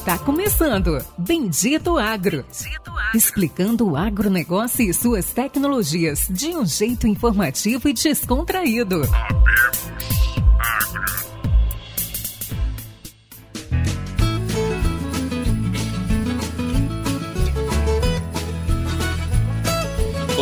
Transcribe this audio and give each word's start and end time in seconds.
Está 0.00 0.16
começando 0.18 0.98
Bendito 1.18 1.98
Agro. 1.98 2.42
Bendito 2.42 2.90
Agro. 2.90 3.14
Explicando 3.14 3.90
o 3.90 3.96
agronegócio 3.96 4.88
e 4.88 4.94
suas 4.94 5.26
tecnologias 5.26 6.26
de 6.30 6.56
um 6.56 6.64
jeito 6.64 7.06
informativo 7.06 7.86
e 7.86 7.92
descontraído. 7.92 9.02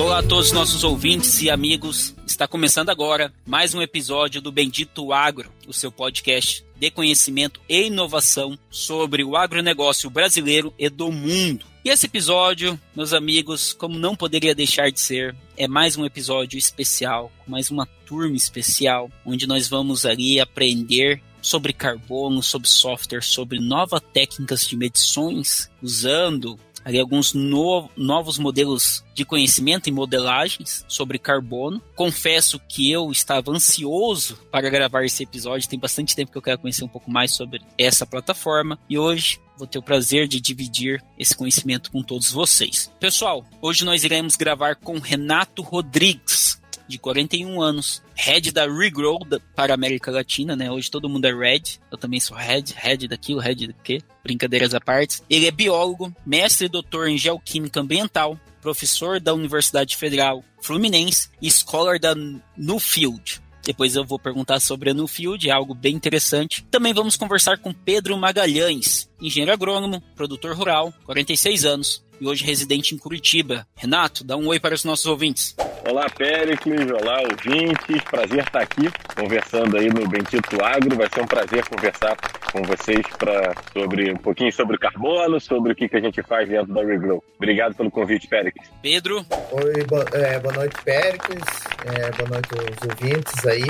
Olá 0.09 0.20
a 0.20 0.22
todos 0.22 0.46
os 0.46 0.52
nossos 0.52 0.84
ouvintes 0.84 1.43
e 1.43 1.50
amigos. 1.50 2.14
Está 2.27 2.48
começando 2.48 2.88
agora 2.88 3.30
mais 3.45 3.74
um 3.74 3.82
episódio 3.82 4.41
do 4.41 4.50
Bendito 4.50 5.12
Agro, 5.12 5.52
o 5.66 5.73
seu 5.74 5.92
podcast 5.92 6.64
de 6.74 6.91
conhecimento 6.91 7.60
e 7.69 7.88
inovação 7.88 8.59
sobre 8.70 9.23
o 9.23 9.37
agronegócio 9.37 10.09
brasileiro 10.09 10.73
e 10.79 10.88
do 10.88 11.12
mundo. 11.12 11.66
E 11.84 11.91
esse 11.91 12.06
episódio, 12.06 12.80
meus 12.96 13.12
amigos, 13.12 13.74
como 13.74 13.98
não 13.98 14.16
poderia 14.16 14.55
deixar 14.55 14.91
de 14.91 14.98
ser, 14.98 15.37
é 15.59 15.68
mais 15.68 15.98
um 15.98 16.06
episódio 16.06 16.59
especial, 16.59 17.30
mais 17.46 17.70
uma 17.70 17.84
turma 18.06 18.34
especial, 18.34 19.10
onde 19.27 19.46
nós 19.46 19.68
vamos 19.68 20.06
ali 20.06 20.40
aprender 20.40 21.23
sobre 21.43 21.74
carbono, 21.74 22.43
sobre 22.43 22.66
software, 22.66 23.23
sobre 23.23 23.60
novas 23.60 24.01
técnicas 24.12 24.66
de 24.66 24.74
medições, 24.74 25.70
usando 25.82 26.59
ali 26.88 26.98
alguns 26.98 27.34
no, 27.34 27.91
novos 27.95 28.38
modelos 28.38 29.05
de 29.12 29.23
conhecimento 29.23 29.91
e 29.91 29.92
modelagens 29.92 30.87
sobre 30.88 31.19
carbono. 31.19 31.83
Confesso 31.95 32.59
que 32.66 32.91
eu 32.91 33.12
estava 33.12 33.51
ansioso 33.51 34.38
para 34.51 34.70
gravar 34.70 35.05
esse 35.05 35.23
episódio, 35.23 35.69
tem 35.69 35.79
bastante 35.79 36.16
tempo 36.16 36.32
que 36.32 36.38
eu 36.38 36.43
quero 36.43 36.59
conhecer 36.59 36.84
um 36.84 36.88
pouco 36.88 37.10
mais 37.10 37.34
sobre 37.34 37.60
essa 37.77 38.06
plataforma 38.06 38.79
e 38.88 38.99
hoje 38.99 39.38
vou 39.59 39.66
ter 39.66 39.79
o 39.79 39.82
prazer 39.82 40.27
de 40.27 40.40
dividir 40.40 41.04
esse 41.18 41.37
conhecimento 41.37 41.90
com 41.90 42.02
todos 42.02 42.32
vocês. 42.32 42.90
Pessoal, 42.99 43.45
hoje 43.60 43.84
nós 43.84 44.02
iremos 44.02 44.34
gravar 44.34 44.77
com 44.77 44.99
Renato 44.99 45.60
Rodrigues, 45.60 46.59
de 46.88 46.98
41 46.98 47.60
anos, 47.60 48.02
head 48.14 48.50
da 48.50 48.66
Regrow 48.66 49.18
para 49.54 49.72
a 49.72 49.76
América 49.76 50.10
Latina, 50.10 50.56
né? 50.56 50.70
Hoje 50.70 50.90
todo 50.90 51.08
mundo 51.08 51.26
é 51.26 51.32
red, 51.32 51.62
eu 51.90 51.98
também 51.98 52.18
sou 52.18 52.36
head, 52.36 52.74
head 52.76 53.06
daquilo, 53.06 53.40
head 53.40 53.66
do 53.66 53.74
quê? 53.74 54.00
Brincadeiras 54.24 54.74
à 54.74 54.80
parte. 54.80 55.22
Ele 55.28 55.46
é 55.46 55.50
biólogo, 55.50 56.14
mestre 56.24 56.66
e 56.66 56.68
doutor 56.68 57.09
em 57.09 57.18
geoquímica 57.18 57.80
ambiental, 57.80 58.38
professor 58.60 59.20
da 59.20 59.34
Universidade 59.34 59.96
Federal 59.96 60.42
Fluminense 60.60 61.28
e 61.40 61.50
scholar 61.50 61.98
da 61.98 62.14
Newfield. 62.56 63.40
Depois 63.62 63.94
eu 63.94 64.04
vou 64.04 64.19
perguntar 64.19 64.60
sobre 64.60 64.91
a 64.91 64.94
Newfield, 64.94 65.47
é 65.47 65.53
algo 65.53 65.75
bem 65.75 65.94
interessante. 65.94 66.64
Também 66.70 66.94
vamos 66.94 67.16
conversar 67.16 67.59
com 67.59 67.72
Pedro 67.72 68.16
Magalhães, 68.16 69.10
engenheiro 69.20 69.53
agrônomo, 69.53 70.00
produtor 70.16 70.56
rural, 70.56 70.92
46 71.04 71.66
anos, 71.66 72.03
e 72.19 72.26
hoje 72.26 72.44
residente 72.44 72.94
em 72.94 72.98
Curitiba. 72.98 73.66
Renato, 73.76 74.25
dá 74.25 74.36
um 74.36 74.47
oi 74.47 74.59
para 74.59 74.75
os 74.75 74.84
nossos 74.84 75.04
ouvintes. 75.04 75.54
Olá, 75.91 76.04
Péricles. 76.10 76.86
Olá, 76.91 77.22
ouvintes. 77.22 78.03
Prazer 78.10 78.41
estar 78.41 78.60
aqui 78.60 78.91
conversando 79.16 79.78
aí 79.78 79.88
no 79.88 80.06
Bendito 80.06 80.62
Agro. 80.62 80.94
Vai 80.94 81.08
ser 81.08 81.22
um 81.22 81.26
prazer 81.26 81.66
conversar 81.66 82.14
com 82.53 82.62
vocês 82.62 83.00
pra, 83.19 83.54
sobre 83.72 84.12
um 84.12 84.16
pouquinho 84.19 84.53
sobre 84.53 84.76
carbono, 84.76 85.41
sobre 85.41 85.72
o 85.72 85.75
que, 85.75 85.88
que 85.88 85.97
a 85.97 86.00
gente 86.00 86.22
faz 86.22 86.47
dentro 86.47 86.75
da 86.75 86.84
Regrow. 86.84 87.25
Obrigado 87.38 87.75
pelo 87.75 87.91
convite, 87.91 88.28
Péricles. 88.28 88.70
Pedro. 88.82 89.25
Oi, 89.50 89.84
bo 89.84 90.04
é, 90.12 90.38
boa 90.38 90.54
noite, 90.56 90.76
Péricles. 90.84 91.42
É, 91.86 92.10
boa 92.19 92.28
noite 92.28 92.50
aos 92.53 92.91
ouvintes 92.91 93.47
aí. 93.47 93.64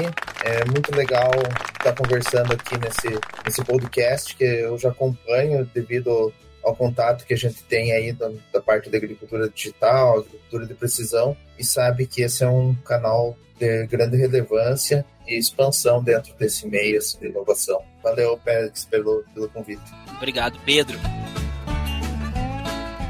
É 0.45 0.65
muito 0.65 0.93
legal 0.97 1.31
estar 1.79 1.95
conversando 1.95 2.53
aqui 2.53 2.77
nesse, 2.79 3.21
nesse 3.47 3.65
podcast 3.65 4.35
que 4.35 4.43
eu 4.43 4.77
já 4.77 4.89
acompanho 4.89 5.65
devido 5.73 6.11
ao 6.11 6.33
contato 6.75 7.25
que 7.25 7.35
a 7.35 7.37
gente 7.37 7.63
tem 7.65 7.93
aí 7.93 8.13
da, 8.13 8.31
da, 8.53 8.61
parte 8.61 8.89
da 8.91 8.97
agricultura 8.97 9.49
digital, 9.49 10.19
agricultura 10.19 10.67
de 10.67 10.75
precisão, 10.75 11.37
e 11.59 11.65
sabe 11.65 12.07
que 12.07 12.23
esse 12.23 12.45
é 12.45 12.49
um 12.49 12.75
canal 12.75 13.37
de 13.59 13.87
grande 13.87 14.17
relevância 14.17 15.05
e 15.27 15.37
expansão 15.39 16.03
dentro 16.03 16.35
desse 16.35 16.67
meio 16.67 16.99
assim, 16.99 17.19
de 17.19 17.27
inovação. 17.27 17.83
Valeu, 18.03 18.39
Pérez, 18.39 18.85
pelo, 18.85 19.25
pelo 19.35 19.49
convite. 19.49 19.83
Obrigado, 20.17 20.59
Pedro. 20.65 20.99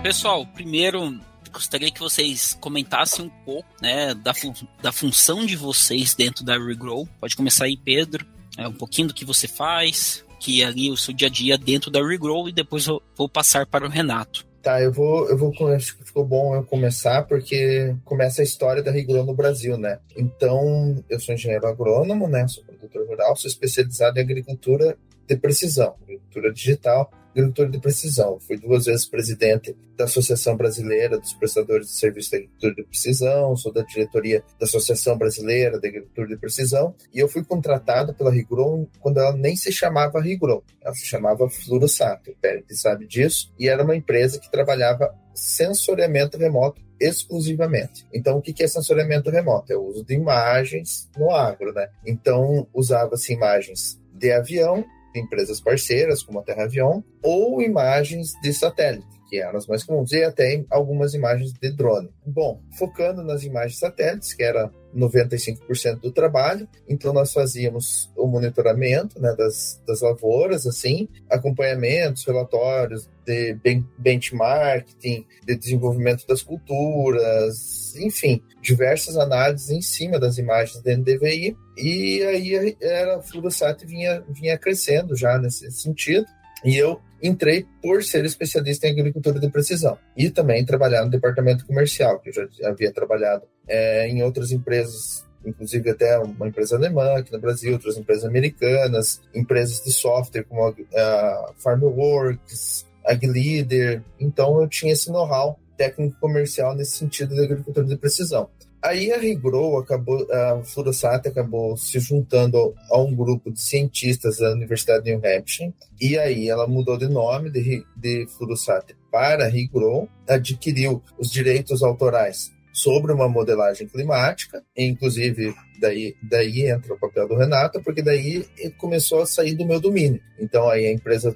Pessoal, 0.02 0.46
primeiro 0.46 1.18
gostaria 1.50 1.90
que 1.90 1.98
vocês 1.98 2.56
comentassem 2.60 3.24
um 3.24 3.28
pouco 3.44 3.68
né, 3.80 4.14
da, 4.14 4.32
da 4.80 4.92
função 4.92 5.44
de 5.44 5.56
vocês 5.56 6.14
dentro 6.14 6.44
da 6.44 6.58
Regrow. 6.58 7.08
Pode 7.20 7.34
começar 7.34 7.64
aí, 7.64 7.76
Pedro. 7.76 8.26
É, 8.56 8.66
um 8.66 8.72
pouquinho 8.72 9.08
do 9.08 9.14
que 9.14 9.24
você 9.24 9.46
faz, 9.48 10.24
que 10.38 10.62
é 10.62 10.66
ali 10.66 10.90
o 10.90 10.96
seu 10.96 11.14
dia 11.14 11.28
a 11.28 11.30
dia 11.30 11.58
dentro 11.58 11.90
da 11.90 12.04
Regrow 12.04 12.48
e 12.48 12.52
depois 12.52 12.86
eu 12.86 13.02
vou 13.16 13.28
passar 13.28 13.66
para 13.66 13.86
o 13.86 13.88
Renato. 13.88 14.46
Tá, 14.62 14.82
eu 14.82 14.92
vou, 14.92 15.28
eu 15.28 15.38
vou, 15.38 15.52
acho 15.68 15.96
que 15.96 16.04
ficou 16.04 16.24
bom 16.24 16.54
eu 16.54 16.64
começar 16.64 17.22
porque 17.22 17.94
começa 18.04 18.42
a 18.42 18.44
história 18.44 18.82
da 18.82 18.90
Regrow 18.90 19.24
no 19.24 19.34
Brasil, 19.34 19.78
né? 19.78 19.98
Então, 20.16 21.02
eu 21.08 21.20
sou 21.20 21.34
engenheiro 21.34 21.66
agrônomo, 21.66 22.28
né? 22.28 22.46
Sou 22.48 22.64
produtor 22.64 23.06
rural, 23.06 23.36
sou 23.36 23.48
especializado 23.48 24.18
em 24.18 24.22
agricultura 24.22 24.96
de 25.26 25.36
precisão, 25.36 25.94
agricultura 26.02 26.52
digital 26.52 27.10
agricultura 27.30 27.68
de 27.70 27.80
precisão. 27.80 28.38
Fui 28.40 28.56
duas 28.56 28.86
vezes 28.86 29.06
presidente 29.06 29.76
da 29.96 30.04
Associação 30.04 30.56
Brasileira 30.56 31.18
dos 31.18 31.32
Prestadores 31.34 31.88
de 31.88 31.92
Serviços 31.94 32.30
de 32.30 32.36
Agricultura 32.36 32.74
de 32.74 32.84
Precisão, 32.84 33.56
sou 33.56 33.72
da 33.72 33.82
diretoria 33.82 34.42
da 34.58 34.66
Associação 34.66 35.16
Brasileira 35.16 35.78
de 35.78 35.88
Agricultura 35.88 36.28
de 36.28 36.36
Precisão, 36.36 36.94
e 37.12 37.18
eu 37.18 37.28
fui 37.28 37.44
contratado 37.44 38.14
pela 38.14 38.30
Rigron 38.30 38.86
quando 39.00 39.18
ela 39.18 39.36
nem 39.36 39.56
se 39.56 39.72
chamava 39.72 40.20
Rigron, 40.20 40.62
ela 40.80 40.94
se 40.94 41.06
chamava 41.06 41.48
Flurosato, 41.48 42.30
o 42.30 42.36
Pérez 42.36 42.64
sabe 42.80 43.06
disso, 43.06 43.52
e 43.58 43.68
era 43.68 43.82
uma 43.82 43.96
empresa 43.96 44.38
que 44.38 44.50
trabalhava 44.50 45.14
sensoriamento 45.34 46.36
remoto 46.36 46.80
exclusivamente. 47.00 48.06
Então, 48.12 48.38
o 48.38 48.42
que 48.42 48.62
é 48.62 48.66
sensoriamento 48.66 49.30
remoto? 49.30 49.72
É 49.72 49.76
o 49.76 49.84
uso 49.84 50.04
de 50.04 50.14
imagens 50.14 51.08
no 51.16 51.30
agro, 51.30 51.72
né? 51.72 51.88
Então, 52.04 52.66
usava-se 52.74 53.32
imagens 53.32 54.00
de 54.12 54.32
avião 54.32 54.84
empresas 55.18 55.60
parceiras, 55.60 56.22
como 56.22 56.40
a 56.40 56.42
Terra 56.42 56.64
Avion, 56.64 57.02
ou 57.22 57.60
imagens 57.60 58.32
de 58.42 58.52
satélite, 58.52 59.17
que 59.28 59.40
eram 59.40 59.58
as 59.58 59.66
mais 59.66 59.84
comuns, 59.84 60.12
e 60.12 60.22
até 60.22 60.64
algumas 60.70 61.14
imagens 61.14 61.52
de 61.52 61.70
drone. 61.70 62.10
Bom, 62.26 62.60
focando 62.78 63.22
nas 63.22 63.44
imagens 63.44 63.78
satélites, 63.78 64.32
que 64.32 64.42
era 64.42 64.72
95% 64.96 66.00
do 66.00 66.10
trabalho, 66.10 66.68
então 66.88 67.12
nós 67.12 67.32
fazíamos 67.32 68.10
o 68.16 68.26
monitoramento 68.26 69.20
né, 69.20 69.34
das, 69.36 69.80
das 69.86 70.00
lavouras, 70.00 70.66
assim, 70.66 71.08
acompanhamentos, 71.30 72.24
relatórios 72.24 73.08
de 73.26 73.54
benchmarking, 73.98 75.26
de 75.46 75.56
desenvolvimento 75.56 76.26
das 76.26 76.42
culturas, 76.42 77.94
enfim, 77.96 78.42
diversas 78.62 79.16
análises 79.18 79.70
em 79.70 79.82
cima 79.82 80.18
das 80.18 80.38
imagens 80.38 80.82
da 80.82 80.96
NDVI, 80.96 81.54
e 81.76 82.22
aí 82.22 82.76
era, 82.80 83.16
a 83.16 83.22
Fluorosat 83.22 83.84
vinha, 83.84 84.24
vinha 84.30 84.56
crescendo 84.56 85.14
já 85.14 85.38
nesse 85.38 85.70
sentido, 85.70 86.26
e 86.64 86.76
eu 86.76 87.00
entrei 87.22 87.66
por 87.82 88.02
ser 88.02 88.24
especialista 88.24 88.86
em 88.86 88.92
agricultura 88.92 89.38
de 89.38 89.50
precisão 89.50 89.98
e 90.16 90.30
também 90.30 90.64
trabalhar 90.64 91.04
no 91.04 91.10
departamento 91.10 91.66
comercial, 91.66 92.20
que 92.20 92.30
eu 92.30 92.32
já 92.32 92.68
havia 92.68 92.92
trabalhado 92.92 93.44
é, 93.66 94.08
em 94.08 94.22
outras 94.22 94.52
empresas, 94.52 95.26
inclusive 95.44 95.90
até 95.90 96.18
uma 96.18 96.48
empresa 96.48 96.76
alemã 96.76 97.16
aqui 97.16 97.32
no 97.32 97.40
Brasil, 97.40 97.72
outras 97.72 97.96
empresas 97.96 98.24
americanas, 98.24 99.20
empresas 99.34 99.82
de 99.82 99.92
software 99.92 100.44
como 100.44 100.62
a, 100.62 100.74
a 100.96 101.52
FarmWorks, 101.58 102.86
AgLeader. 103.04 104.02
Então 104.20 104.60
eu 104.60 104.68
tinha 104.68 104.92
esse 104.92 105.10
know-how 105.10 105.58
técnico 105.76 106.18
comercial 106.20 106.74
nesse 106.74 106.98
sentido 106.98 107.34
de 107.34 107.44
agricultura 107.44 107.86
de 107.86 107.96
precisão. 107.96 108.50
Aí 108.80 109.12
a 109.12 109.18
Regrow 109.18 109.76
acabou, 109.78 110.26
a 110.32 110.62
Fluorosat 110.62 111.26
acabou 111.26 111.76
se 111.76 111.98
juntando 111.98 112.74
a 112.90 112.98
um 113.00 113.14
grupo 113.14 113.50
de 113.50 113.60
cientistas 113.60 114.38
da 114.38 114.52
Universidade 114.52 115.04
de 115.04 115.16
New 115.16 115.20
Hampshire, 115.24 115.74
e 116.00 116.16
aí 116.16 116.48
ela 116.48 116.66
mudou 116.66 116.96
de 116.96 117.08
nome 117.08 117.50
de, 117.50 117.84
de 117.96 118.26
Fluorosat 118.28 118.94
para 119.10 119.48
Regrow, 119.48 120.08
adquiriu 120.28 121.02
os 121.18 121.30
direitos 121.30 121.82
autorais 121.82 122.52
sobre 122.72 123.12
uma 123.12 123.28
modelagem 123.28 123.88
climática, 123.88 124.62
inclusive 124.76 125.52
daí, 125.80 126.14
daí 126.22 126.70
entra 126.70 126.94
o 126.94 126.98
papel 126.98 127.26
do 127.26 127.36
Renato, 127.36 127.82
porque 127.82 128.02
daí 128.02 128.46
começou 128.76 129.22
a 129.22 129.26
sair 129.26 129.56
do 129.56 129.66
meu 129.66 129.80
domínio. 129.80 130.20
Então 130.38 130.68
aí 130.68 130.86
a 130.86 130.92
empresa 130.92 131.34